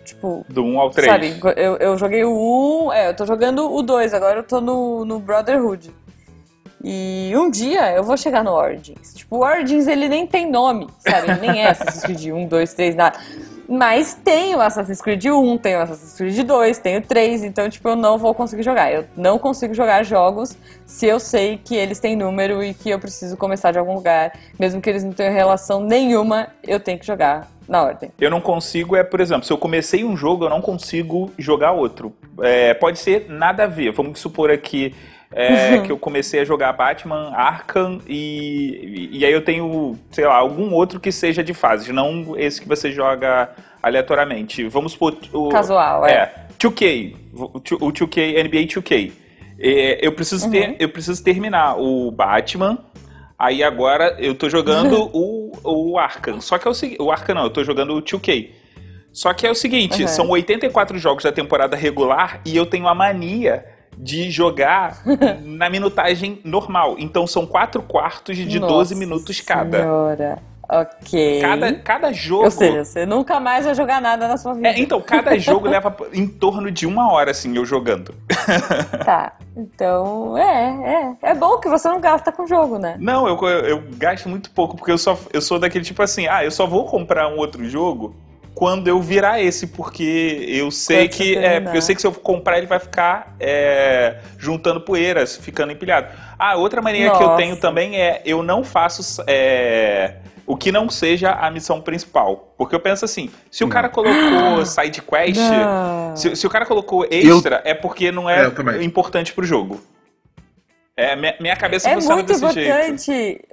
tipo... 0.06 0.46
Do 0.48 0.64
1 0.64 0.80
ao 0.80 0.90
3. 0.90 1.08
Sabe, 1.08 1.40
eu, 1.58 1.78
eu 1.78 1.98
joguei 1.98 2.24
o 2.24 2.88
1, 2.88 2.94
é, 2.94 3.10
eu 3.10 3.16
tô 3.16 3.26
jogando 3.26 3.74
o 3.74 3.82
2, 3.82 4.14
agora 4.14 4.40
eu 4.40 4.44
tô 4.44 4.62
no, 4.62 5.04
no 5.04 5.20
Brotherhood. 5.20 5.94
E 6.84 7.32
um 7.36 7.50
dia 7.50 7.92
eu 7.92 8.04
vou 8.04 8.18
chegar 8.18 8.44
no 8.44 8.52
Origins. 8.52 9.14
Tipo, 9.14 9.38
o 9.38 9.40
Origins 9.42 9.88
ele 9.88 10.08
nem 10.08 10.26
tem 10.26 10.50
nome, 10.50 10.88
sabe? 10.98 11.32
Ele 11.32 11.40
nem 11.40 11.64
é 11.64 11.70
Assassin's 11.72 12.04
Creed 12.04 12.34
1, 12.34 12.48
2, 12.48 12.74
3, 12.74 12.96
nada. 12.96 13.20
Mas 13.72 14.14
tem 14.14 14.54
o 14.54 14.60
Assassin's 14.60 15.02
Creed 15.02 15.28
1, 15.28 15.58
tem 15.60 15.78
o 15.78 15.80
Assassin's 15.80 16.18
Creed 16.18 16.46
2, 16.46 16.78
tem 16.80 16.98
o 16.98 17.02
3, 17.02 17.46
então, 17.46 17.70
tipo, 17.70 17.88
eu 17.88 17.96
não 17.96 18.18
vou 18.18 18.36
conseguir 18.36 18.64
jogar. 18.64 18.92
Eu 18.92 19.06
não 19.16 19.40
consigo 19.40 19.74
jogar 19.74 20.04
jogos 20.04 20.58
se 20.86 21.06
eu 21.06 21.22
sei 21.22 21.58
que 21.58 21.74
eles 21.74 21.98
têm 21.98 22.14
número 22.14 22.62
e 22.62 22.74
que 22.74 22.90
eu 22.90 23.00
preciso 23.00 23.38
começar 23.38 23.72
de 23.72 23.80
algum 23.80 23.94
lugar. 23.94 24.38
Mesmo 24.60 24.82
que 24.82 24.90
eles 24.90 25.06
não 25.06 25.14
tenham 25.14 25.34
relação 25.34 25.80
nenhuma, 25.80 26.50
eu 26.68 26.82
tenho 26.82 27.00
que 27.00 27.08
jogar 27.08 27.50
na 27.66 27.82
ordem. 27.82 28.12
Eu 28.20 28.30
não 28.30 28.42
consigo, 28.42 28.98
é, 28.98 29.06
por 29.06 29.22
exemplo, 29.22 29.46
se 29.46 29.54
eu 29.54 29.58
comecei 29.58 30.04
um 30.04 30.18
jogo, 30.18 30.44
eu 30.44 30.50
não 30.50 30.60
consigo 30.60 31.32
jogar 31.38 31.72
outro. 31.72 32.14
É, 32.42 32.74
pode 32.74 33.00
ser 33.00 33.28
nada 33.30 33.64
a 33.64 33.68
ver. 33.68 33.94
Vamos 33.94 34.20
supor 34.20 34.52
aqui 34.52 34.94
é, 35.32 35.76
uhum. 35.76 35.84
que 35.84 35.92
eu 35.92 35.98
comecei 35.98 36.42
a 36.42 36.46
jogar 36.46 36.74
Batman 36.74 37.32
Arkham 37.34 38.00
e, 38.06 39.10
e, 39.14 39.26
aí 39.26 39.32
eu 39.32 39.44
tenho, 39.44 39.98
sei 40.12 40.26
lá, 40.26 40.36
algum 40.36 40.74
outro 40.74 41.00
que 41.00 41.12
seja 41.12 41.42
de 41.44 41.54
fases, 41.54 41.88
não 41.90 42.38
esse 42.38 42.62
que 42.62 42.68
você 42.68 42.92
joga 42.92 43.50
aleatoriamente. 43.82 44.68
Vamos 44.68 44.96
por. 44.96 45.18
O, 45.32 45.50
Casual, 45.50 46.06
é. 46.06 46.14
é 46.14 46.46
2K, 46.60 47.16
o 47.34 47.92
2K, 47.92 48.44
NBA 48.44 48.68
2K. 48.68 49.12
É, 49.58 50.06
eu, 50.06 50.12
preciso 50.12 50.46
uhum. 50.46 50.52
ter, 50.52 50.76
eu 50.80 50.90
preciso 50.90 51.24
terminar 51.24 51.80
o 51.80 52.12
Batman. 52.12 52.78
Aí 53.40 53.64
agora 53.64 54.18
eu 54.20 54.36
tô 54.36 54.50
jogando 54.50 55.10
o, 55.16 55.52
o 55.64 55.98
Arkham. 55.98 56.42
Só 56.42 56.58
que 56.58 56.68
é 56.68 56.72
o 56.72 56.74
seguinte. 56.74 57.02
O 57.02 57.10
Arkham 57.10 57.36
não, 57.36 57.44
eu 57.44 57.50
tô 57.50 57.64
jogando 57.64 57.96
o 57.96 58.02
2K. 58.02 58.50
Só 59.14 59.34
que 59.34 59.46
é 59.46 59.52
o 59.52 59.56
seguinte, 59.56 60.04
uhum. 60.04 60.08
são 60.08 60.30
84 60.30 60.98
jogos 60.98 61.24
da 61.24 61.34
temporada 61.34 61.76
regular 61.76 62.40
e 62.46 62.56
eu 62.56 62.66
tenho 62.66 62.88
a 62.88 62.96
mania 62.96 63.66
de 63.98 64.30
jogar 64.32 65.02
na 65.44 65.70
minutagem 65.70 66.40
normal. 66.44 66.96
Então 66.98 67.28
são 67.28 67.46
quatro 67.46 67.82
quartos 67.82 68.38
de 68.38 68.60
Nossa 68.60 68.74
12 68.74 68.96
minutos 68.96 69.42
cada. 69.42 69.80
Senhora. 69.80 70.52
Ok. 70.74 71.42
Cada, 71.42 71.74
cada 71.74 72.14
jogo. 72.14 72.46
Ou 72.46 72.52
seja, 72.52 72.86
você 72.86 73.06
nunca 73.06 73.42
mais 73.42 73.66
vai 73.66 73.76
jogar 73.76 74.00
nada 74.00 74.26
na 74.26 74.38
sua 74.38 74.54
vida. 74.54 74.70
É, 74.70 74.80
então, 74.80 75.02
cada 75.02 75.36
jogo 75.38 75.68
leva 75.68 75.94
em 76.14 76.26
torno 76.26 76.72
de 76.72 76.88
uma 76.88 77.12
hora, 77.12 77.32
assim, 77.32 77.54
eu 77.56 77.66
jogando. 77.66 78.16
Tá. 79.04 79.34
Então, 79.58 80.38
é, 80.38 81.16
é. 81.24 81.32
É 81.32 81.36
bom 81.36 81.58
que 81.58 81.68
você 81.68 81.90
não 81.90 82.00
gasta 82.00 82.32
com 82.32 82.48
jogo, 82.48 82.78
né? 82.78 82.96
Não, 83.00 83.28
eu, 83.28 83.38
eu, 83.42 83.66
eu 83.66 83.84
gasto 83.98 84.30
muito 84.30 84.50
pouco, 84.52 84.78
porque 84.78 84.92
eu, 84.92 84.98
só, 84.98 85.18
eu 85.34 85.42
sou 85.42 85.60
daquele 85.60 85.84
tipo 85.84 86.02
assim, 86.02 86.28
ah, 86.28 86.46
eu 86.46 86.52
só 86.52 86.66
vou 86.66 86.86
comprar 86.86 87.28
um 87.28 87.38
outro 87.38 87.68
jogo 87.68 88.16
quando 88.62 88.88
eu 88.88 89.02
virar 89.02 89.42
esse, 89.42 89.66
porque 89.66 90.46
eu 90.48 90.70
sei 90.70 91.08
Quando 91.08 91.18
que 91.18 91.36
é, 91.36 91.64
eu 91.74 91.82
sei 91.82 91.96
que 91.96 92.02
se 92.02 92.06
eu 92.06 92.12
comprar 92.12 92.60
ele 92.60 92.68
vai 92.68 92.78
ficar 92.78 93.36
é, 93.40 94.20
juntando 94.38 94.80
poeiras, 94.80 95.36
ficando 95.36 95.72
empilhado. 95.72 96.10
Ah, 96.38 96.56
outra 96.58 96.80
mania 96.80 97.08
Nossa. 97.08 97.18
que 97.18 97.24
eu 97.24 97.36
tenho 97.38 97.58
também 97.58 98.00
é 98.00 98.22
eu 98.24 98.44
não 98.44 98.64
faço 98.64 99.24
é, 99.26 100.18
o 100.46 100.56
que 100.56 100.72
não 100.72 100.92
seja 100.92 101.32
a 101.32 101.50
missão 101.50 101.82
principal. 101.82 102.54
Porque 102.56 102.76
eu 102.76 102.80
penso 102.80 103.04
assim, 103.04 103.32
se 103.50 103.64
o 103.64 103.68
cara 103.68 103.90
colocou 103.90 104.62
side 104.64 105.02
quest, 105.02 105.42
se, 106.14 106.36
se, 106.36 106.46
o 106.46 106.50
cara 106.52 106.68
colocou 106.68 107.04
extra, 107.10 107.64
eu... 107.66 107.72
é 107.72 107.74
porque 107.74 108.12
não 108.12 108.30
é, 108.30 108.46
é 108.78 108.84
importante 108.84 109.34
pro 109.34 109.44
jogo. 109.44 109.82
É, 111.02 111.16
minha, 111.16 111.36
minha 111.40 111.56
cabeça 111.56 111.90
é 111.90 111.96
funciona 111.96 112.18
muito 112.18 112.28
desse 112.28 112.46
importante. 112.46 113.06
jeito. 113.12 113.48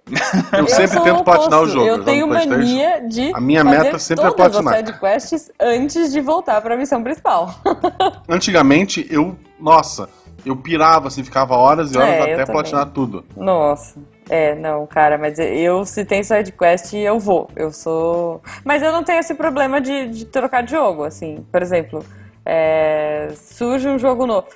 Eu, 0.52 0.58
eu 0.58 0.68
sempre 0.68 1.00
tento 1.00 1.24
platinar 1.24 1.62
o 1.62 1.66
jogo. 1.66 1.86
Eu 1.86 2.04
tenho 2.04 2.28
mania 2.28 3.00
de 3.08 3.32
a 3.32 3.40
minha 3.40 3.64
meta 3.64 3.98
sempre 3.98 4.26
é 4.26 4.30
platinar. 4.30 4.74
as 4.74 4.80
side 4.80 5.00
quests 5.00 5.52
antes 5.58 6.12
de 6.12 6.20
voltar 6.20 6.60
para 6.60 6.74
a 6.74 6.76
missão 6.76 7.02
principal. 7.02 7.54
Antigamente 8.28 9.06
eu, 9.10 9.34
nossa, 9.58 10.10
eu 10.44 10.54
pirava 10.56 11.08
assim, 11.08 11.24
ficava 11.24 11.56
horas 11.56 11.94
e 11.94 11.96
horas 11.96 12.10
é, 12.10 12.34
até 12.34 12.44
platinar 12.44 12.90
tudo. 12.90 13.24
Nossa. 13.34 13.98
É, 14.28 14.54
não, 14.54 14.86
cara, 14.86 15.16
mas 15.16 15.38
eu 15.38 15.86
se 15.86 16.04
tem 16.04 16.22
side 16.22 16.52
quest 16.52 16.92
eu 16.92 17.18
vou. 17.18 17.48
Eu 17.56 17.72
sou. 17.72 18.42
Mas 18.62 18.82
eu 18.82 18.92
não 18.92 19.02
tenho 19.02 19.20
esse 19.20 19.34
problema 19.34 19.80
de, 19.80 20.08
de 20.08 20.26
trocar 20.26 20.62
de 20.62 20.72
jogo, 20.72 21.02
assim. 21.02 21.46
Por 21.50 21.62
exemplo, 21.62 22.04
é, 22.44 23.30
surge 23.34 23.88
um 23.88 23.98
jogo 23.98 24.26
novo. 24.26 24.48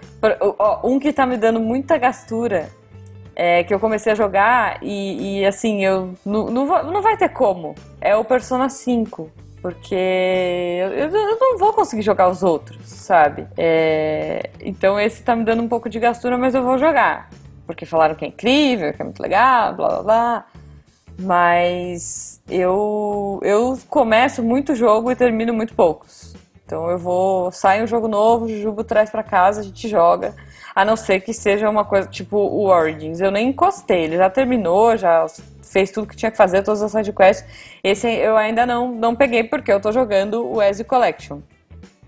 Um 0.84 0.98
que 0.98 1.10
tá 1.10 1.24
me 1.24 1.38
dando 1.38 1.58
muita 1.58 1.96
gastura 1.96 2.68
é 3.34 3.64
que 3.64 3.72
eu 3.72 3.80
comecei 3.80 4.12
a 4.12 4.14
jogar 4.14 4.78
e, 4.82 5.40
e 5.40 5.46
assim, 5.46 5.84
eu 5.84 6.14
não, 6.24 6.46
não, 6.46 6.66
não 6.90 7.02
vai 7.02 7.16
ter 7.16 7.28
como. 7.30 7.74
É 8.00 8.16
o 8.16 8.24
Persona 8.24 8.68
5 8.68 9.30
porque 9.60 9.94
eu, 9.94 11.08
eu, 11.08 11.38
não 11.38 11.56
vou 11.56 11.72
conseguir 11.72 12.02
jogar 12.02 12.28
os 12.28 12.42
outros, 12.42 12.84
sabe? 12.84 13.46
É, 13.56 14.50
então 14.60 14.98
esse 14.98 15.22
tá 15.22 15.36
me 15.36 15.44
dando 15.44 15.62
um 15.62 15.68
pouco 15.68 15.88
de 15.88 16.00
gastura, 16.00 16.36
mas 16.36 16.54
eu 16.54 16.64
vou 16.64 16.76
jogar 16.78 17.30
porque 17.66 17.86
falaram 17.86 18.14
que 18.14 18.24
é 18.24 18.28
incrível, 18.28 18.92
que 18.92 19.00
é 19.00 19.04
muito 19.04 19.20
legal, 19.20 19.74
blá 19.74 19.88
blá 19.88 20.02
blá. 20.02 20.46
Mas 21.18 22.40
eu, 22.48 23.38
eu 23.42 23.78
começo 23.88 24.42
muito 24.42 24.74
jogo 24.74 25.10
e 25.10 25.16
termino 25.16 25.52
muito 25.52 25.74
poucos. 25.74 26.34
Então 26.64 26.90
eu 26.90 26.98
vou, 26.98 27.52
sai 27.52 27.82
um 27.82 27.86
jogo 27.86 28.08
novo, 28.08 28.46
o 28.46 28.48
Jujubo 28.48 28.82
traz 28.82 29.10
para 29.10 29.22
casa, 29.22 29.60
a 29.60 29.64
gente 29.64 29.88
joga. 29.88 30.34
A 30.74 30.84
não 30.84 30.96
ser 30.96 31.20
que 31.20 31.32
seja 31.32 31.68
uma 31.68 31.84
coisa 31.84 32.08
tipo 32.08 32.36
o 32.36 32.66
Origins. 32.66 33.20
Eu 33.20 33.30
nem 33.30 33.48
encostei, 33.48 34.04
ele 34.04 34.16
já 34.16 34.30
terminou, 34.30 34.96
já 34.96 35.26
fez 35.62 35.90
tudo 35.90 36.06
que 36.06 36.16
tinha 36.16 36.30
que 36.30 36.36
fazer, 36.36 36.62
todas 36.62 36.82
as 36.82 36.92
sidequests. 36.92 37.44
Esse 37.82 38.08
eu 38.08 38.36
ainda 38.36 38.64
não, 38.66 38.92
não 38.92 39.14
peguei 39.14 39.44
porque 39.44 39.72
eu 39.72 39.80
tô 39.80 39.92
jogando 39.92 40.46
o 40.46 40.62
Ezio 40.62 40.84
Collection. 40.84 41.40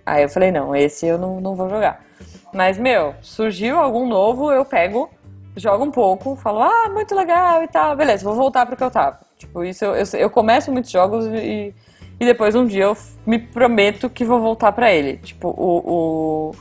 Aí 0.07 0.23
eu 0.23 0.29
falei, 0.29 0.51
não, 0.51 0.75
esse 0.77 1.07
eu 1.07 1.19
não, 1.19 1.41
não 1.41 1.55
vou 1.55 1.69
jogar. 1.69 2.05
Mas, 2.53 2.79
meu, 2.79 3.15
surgiu 3.21 3.79
algum 3.79 4.07
novo, 4.07 4.53
eu 4.53 4.65
pego 4.65 5.11
jogo 5.57 5.85
um 5.85 5.91
pouco, 5.91 6.37
falo, 6.37 6.63
ah, 6.63 6.89
muito 6.93 7.15
legal 7.15 7.63
e 7.63 7.69
tal, 7.69 7.97
beleza, 7.97 8.25
vou 8.25 8.35
voltar 8.35 8.67
pro 8.67 8.77
que 8.77 8.83
eu 8.83 8.91
tava. 8.91 9.21
Tipo, 9.39 9.65
isso 9.65 9.85
eu, 9.85 9.95
eu, 9.95 10.05
eu 10.15 10.31
começo 10.31 10.73
muitos 10.73 10.91
jogos 10.91 11.27
e, 11.27 11.75
e 12.19 12.25
depois 12.25 12.55
um 12.55 12.67
dia 12.67 12.85
eu 12.85 12.97
me 13.27 13.39
prometo 13.39 14.11
que 14.11 14.25
vou 14.25 14.41
voltar 14.41 14.73
para 14.73 14.93
ele. 14.93 15.17
Tipo, 15.19 15.49
o, 15.49 16.51
o 16.51 16.55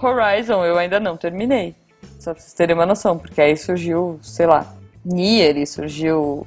Horizon 0.00 0.64
eu 0.64 0.78
ainda 0.78 1.00
não 1.00 1.16
terminei. 1.16 1.74
Só 2.18 2.32
pra 2.32 2.40
vocês 2.40 2.54
terem 2.54 2.74
uma 2.74 2.86
noção, 2.86 3.18
porque 3.18 3.40
aí 3.40 3.56
surgiu, 3.56 4.18
sei 4.22 4.46
lá, 4.46 4.66
Nier 5.04 5.66
surgiu. 5.66 6.46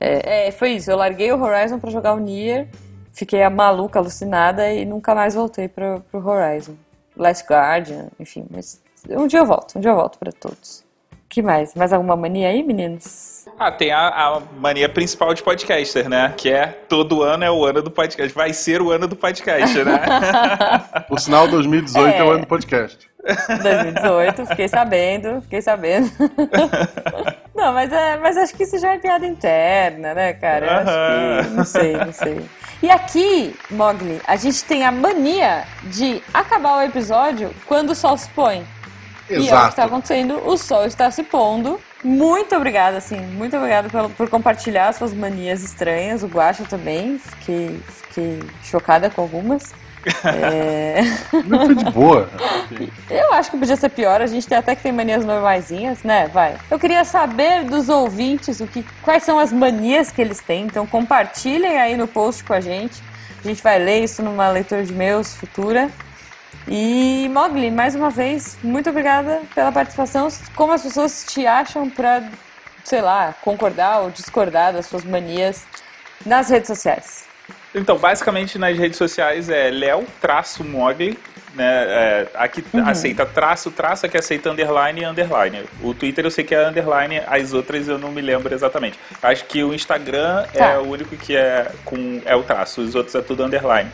É, 0.00 0.48
é, 0.48 0.50
foi 0.50 0.72
isso, 0.72 0.90
eu 0.90 0.96
larguei 0.96 1.30
o 1.32 1.40
Horizon 1.40 1.78
para 1.78 1.90
jogar 1.90 2.14
o 2.14 2.18
Nier, 2.18 2.68
fiquei 3.12 3.42
a 3.42 3.50
maluca, 3.50 3.98
alucinada 3.98 4.72
e 4.72 4.84
nunca 4.84 5.14
mais 5.14 5.34
voltei 5.34 5.68
pro, 5.68 6.02
pro 6.10 6.26
Horizon. 6.26 6.74
Last 7.16 7.46
Guardian, 7.46 8.08
enfim, 8.18 8.46
mas 8.50 8.80
um 9.10 9.26
dia 9.26 9.40
eu 9.40 9.46
volto, 9.46 9.76
um 9.76 9.80
dia 9.80 9.90
eu 9.90 9.96
volto 9.96 10.18
para 10.18 10.32
todos 10.32 10.84
que 11.32 11.40
mais? 11.40 11.74
Mais 11.74 11.94
alguma 11.94 12.14
mania 12.14 12.48
aí, 12.48 12.62
meninos? 12.62 13.48
Ah, 13.58 13.72
tem 13.72 13.90
a, 13.90 14.08
a, 14.08 14.42
mania 14.58 14.86
principal 14.86 15.32
de 15.32 15.42
podcaster, 15.42 16.06
né? 16.06 16.34
Que 16.36 16.50
é 16.50 16.66
todo 16.66 17.22
ano 17.22 17.42
é 17.42 17.50
o 17.50 17.64
ano 17.64 17.80
do 17.80 17.90
podcast. 17.90 18.34
Vai 18.34 18.52
ser 18.52 18.82
o 18.82 18.90
ano 18.90 19.08
do 19.08 19.16
podcast, 19.16 19.82
né? 19.82 19.98
o 21.08 21.18
sinal 21.18 21.48
2018 21.48 22.06
é, 22.06 22.18
é 22.18 22.22
o 22.22 22.30
ano 22.32 22.40
do 22.40 22.46
podcast. 22.46 23.10
2018, 23.24 24.46
fiquei 24.46 24.68
sabendo, 24.68 25.40
fiquei 25.40 25.62
sabendo. 25.62 26.10
não, 27.56 27.72
mas, 27.72 27.90
é, 27.90 28.18
mas 28.18 28.36
acho 28.36 28.54
que 28.54 28.64
isso 28.64 28.78
já 28.78 28.92
é 28.92 28.98
piada 28.98 29.24
interna, 29.24 30.12
né, 30.12 30.34
cara? 30.34 30.66
Eu 30.66 30.72
acho 30.72 31.48
que. 31.48 31.54
Não 31.54 31.64
sei, 31.64 31.92
não 31.96 32.12
sei. 32.12 32.44
E 32.82 32.90
aqui, 32.90 33.56
Mogli, 33.70 34.20
a 34.26 34.36
gente 34.36 34.62
tem 34.64 34.84
a 34.84 34.92
mania 34.92 35.64
de 35.84 36.22
acabar 36.34 36.76
o 36.78 36.82
episódio 36.82 37.54
quando 37.66 37.90
o 37.90 37.94
sol 37.94 38.18
se 38.18 38.28
põe. 38.30 38.66
Exato. 39.32 39.44
E 39.44 39.48
é 39.48 39.56
o 39.56 39.62
que 39.62 39.68
está 39.68 39.84
acontecendo, 39.84 40.48
o 40.48 40.56
sol 40.56 40.84
está 40.84 41.10
se 41.10 41.22
pondo. 41.22 41.80
Muito 42.02 42.54
obrigada, 42.56 42.98
assim, 42.98 43.20
muito 43.20 43.56
obrigada 43.56 43.88
por, 43.88 44.10
por 44.10 44.28
compartilhar 44.28 44.92
suas 44.92 45.12
manias 45.12 45.62
estranhas. 45.62 46.22
O 46.22 46.26
Guacha 46.26 46.64
também, 46.64 47.18
fiquei, 47.18 47.80
fiquei 47.86 48.42
chocada 48.62 49.08
com 49.10 49.22
algumas. 49.22 49.72
É... 50.24 51.02
Não 51.46 51.66
foi 51.66 51.74
de 51.76 51.84
boa. 51.90 52.28
Eu 53.08 53.32
acho 53.34 53.52
que 53.52 53.56
podia 53.56 53.76
ser 53.76 53.88
pior. 53.88 54.20
A 54.20 54.26
gente 54.26 54.48
tem 54.48 54.58
até 54.58 54.74
que 54.74 54.82
tem 54.82 54.90
manias 54.90 55.24
normaisinhas, 55.24 56.02
né? 56.02 56.26
Vai. 56.26 56.56
Eu 56.68 56.78
queria 56.78 57.04
saber 57.04 57.64
dos 57.64 57.88
ouvintes 57.88 58.60
o 58.60 58.66
que, 58.66 58.84
quais 59.02 59.22
são 59.22 59.38
as 59.38 59.52
manias 59.52 60.10
que 60.10 60.20
eles 60.20 60.40
têm. 60.40 60.64
Então 60.64 60.86
compartilhem 60.88 61.78
aí 61.78 61.96
no 61.96 62.08
post 62.08 62.42
com 62.42 62.52
a 62.52 62.60
gente. 62.60 63.00
A 63.44 63.48
gente 63.48 63.62
vai 63.62 63.78
ler 63.78 64.04
isso 64.04 64.22
numa 64.22 64.48
leitura 64.48 64.84
de 64.84 64.92
meus 64.92 65.34
futura. 65.34 65.88
E 66.68 67.28
Mogli, 67.30 67.70
mais 67.70 67.94
uma 67.94 68.10
vez, 68.10 68.58
muito 68.62 68.88
obrigada 68.90 69.42
pela 69.54 69.72
participação. 69.72 70.28
Como 70.54 70.72
as 70.72 70.82
pessoas 70.82 71.24
te 71.24 71.46
acham 71.46 71.90
para, 71.90 72.22
sei 72.84 73.00
lá, 73.00 73.34
concordar 73.42 74.00
ou 74.00 74.10
discordar 74.10 74.72
das 74.72 74.86
suas 74.86 75.04
manias 75.04 75.66
nas 76.24 76.48
redes 76.48 76.68
sociais? 76.68 77.24
Então, 77.74 77.98
basicamente 77.98 78.58
nas 78.58 78.76
redes 78.78 78.98
sociais 78.98 79.48
é 79.48 79.70
Léo-Mogli, 79.70 81.18
né? 81.54 81.84
É, 81.86 82.28
aqui 82.34 82.64
uhum. 82.72 82.86
aceita 82.86 83.26
traço, 83.26 83.70
traço, 83.70 84.06
aqui 84.06 84.16
aceita 84.16 84.50
underline 84.50 85.00
e 85.00 85.04
underline. 85.04 85.64
O 85.82 85.94
Twitter 85.94 86.24
eu 86.24 86.30
sei 86.30 86.44
que 86.44 86.54
é 86.54 86.66
underline, 86.66 87.20
as 87.26 87.52
outras 87.52 87.88
eu 87.88 87.98
não 87.98 88.10
me 88.10 88.20
lembro 88.20 88.54
exatamente. 88.54 88.98
Acho 89.22 89.44
que 89.44 89.62
o 89.62 89.74
Instagram 89.74 90.46
tá. 90.52 90.64
é 90.64 90.78
o 90.78 90.88
único 90.88 91.16
que 91.16 91.36
é 91.36 91.70
com 91.84 92.20
é 92.24 92.34
o 92.36 92.42
traço, 92.42 92.80
os 92.80 92.94
outros 92.94 93.14
é 93.14 93.20
tudo 93.20 93.44
underline. 93.44 93.90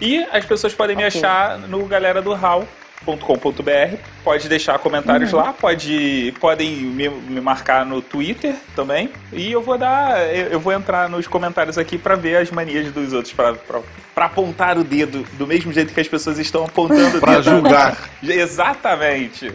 E 0.00 0.24
as 0.32 0.44
pessoas 0.44 0.74
podem 0.74 0.96
okay. 0.96 1.08
me 1.08 1.16
achar 1.16 1.58
no 1.58 1.84
galera 1.86 2.20
do 2.20 2.34
hall.com.br. 2.34 3.96
Pode 4.22 4.48
deixar 4.48 4.78
comentários 4.78 5.32
uhum. 5.32 5.38
lá, 5.38 5.52
pode, 5.52 6.34
podem 6.40 6.70
me, 6.70 7.08
me, 7.08 7.40
marcar 7.40 7.84
no 7.86 8.02
Twitter 8.02 8.54
também. 8.74 9.10
E 9.32 9.52
eu 9.52 9.62
vou 9.62 9.78
dar. 9.78 10.18
Eu 10.34 10.58
vou 10.58 10.72
entrar 10.72 11.08
nos 11.08 11.26
comentários 11.26 11.78
aqui 11.78 11.96
para 11.96 12.16
ver 12.16 12.36
as 12.36 12.50
manias 12.50 12.90
dos 12.92 13.12
outros, 13.12 13.34
para 13.34 14.26
apontar 14.26 14.78
o 14.78 14.84
dedo 14.84 15.24
do 15.34 15.46
mesmo 15.46 15.72
jeito 15.72 15.92
que 15.92 16.00
as 16.00 16.08
pessoas 16.08 16.38
estão 16.38 16.64
apontando 16.64 17.18
o 17.18 17.20
Para 17.20 17.40
julgar. 17.40 18.10
Exatamente. 18.22 19.52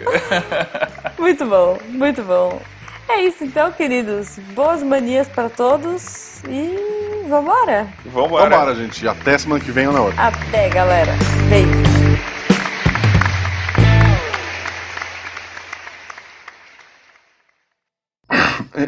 muito 1.17 1.45
bom, 1.45 1.77
muito 1.89 2.21
bom. 2.23 2.61
É 3.09 3.23
isso 3.23 3.43
então, 3.43 3.71
queridos. 3.71 4.37
Boas 4.53 4.83
manias 4.83 5.27
para 5.27 5.49
todos 5.49 6.43
e 6.47 7.08
vambora. 7.29 7.87
Vambora. 8.05 8.49
Vambora, 8.49 8.75
gente. 8.75 9.07
Até 9.07 9.37
semana 9.37 9.63
que 9.63 9.71
vem 9.71 9.87
ou 9.87 9.93
na 9.93 10.01
outra. 10.01 10.27
Até, 10.27 10.69
galera. 10.69 11.13
Beijo. 11.47 12.29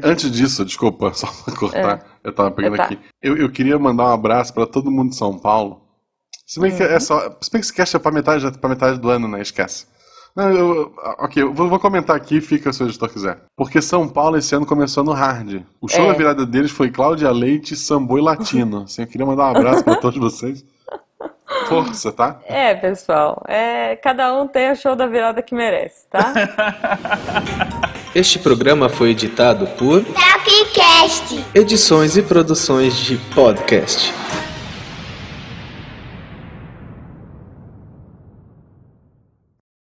Antes 0.03 0.31
disso, 0.31 0.63
desculpa, 0.63 1.11
só 1.15 1.27
pra 1.27 1.55
cortar, 1.55 1.97
é. 1.97 2.27
eu 2.27 2.33
tava 2.33 2.51
pegando 2.51 2.77
tá. 2.77 2.85
aqui. 2.85 2.99
Eu, 3.21 3.37
eu 3.37 3.51
queria 3.51 3.77
mandar 3.77 4.05
um 4.05 4.13
abraço 4.13 4.53
para 4.53 4.65
todo 4.65 4.91
mundo 4.91 5.09
de 5.09 5.15
São 5.15 5.37
Paulo. 5.37 5.81
Se 6.45 6.59
bem 6.59 6.71
uhum. 6.71 6.77
que 6.77 6.83
é 6.83 6.99
só. 6.99 7.37
Se 7.41 7.51
bem 7.51 7.61
que 7.61 7.65
esse 7.67 7.73
cast 7.73 7.95
é 7.95 7.99
pra 7.99 8.11
metade, 8.11 8.51
pra 8.57 8.69
metade 8.69 8.99
do 8.99 9.09
ano, 9.09 9.27
né? 9.27 9.41
Esquece. 9.41 9.85
Não, 10.35 10.49
eu, 10.49 10.93
ok, 11.19 11.43
eu 11.43 11.53
vou, 11.53 11.67
vou, 11.67 11.79
comentar 11.79 12.15
aqui 12.15 12.39
fica 12.39 12.71
se 12.71 12.81
o 12.81 12.87
editor 12.87 13.09
quiser. 13.09 13.39
Porque 13.55 13.81
São 13.81 14.07
Paulo 14.07 14.37
esse 14.37 14.55
ano 14.55 14.65
começou 14.65 15.03
no 15.03 15.11
hard. 15.11 15.61
O 15.81 15.87
show 15.87 16.05
é. 16.05 16.07
da 16.07 16.13
virada 16.13 16.45
deles 16.45 16.71
foi 16.71 16.89
Cláudia 16.89 17.29
Leite, 17.31 17.75
Sambo 17.75 18.17
e 18.17 18.21
Latino. 18.21 18.83
assim, 18.83 19.01
eu 19.01 19.07
queria 19.07 19.25
mandar 19.25 19.47
um 19.47 19.57
abraço 19.57 19.83
para 19.83 19.95
todos 19.97 20.19
vocês. 20.19 20.63
Força, 21.67 22.11
tá? 22.11 22.39
É, 22.45 22.73
pessoal. 22.73 23.43
É, 23.47 23.95
cada 23.97 24.33
um 24.33 24.47
tem 24.47 24.71
o 24.71 24.75
show 24.75 24.95
da 24.95 25.05
virada 25.05 25.41
que 25.41 25.53
merece, 25.53 26.07
tá? 26.09 26.33
este 28.15 28.39
programa 28.39 28.87
foi 28.87 29.11
editado 29.11 29.67
por 29.77 30.03
Tapcast. 30.03 31.45
Edições 31.53 32.15
e 32.15 32.21
produções 32.21 32.95
de 32.95 33.17
podcast. 33.35 34.13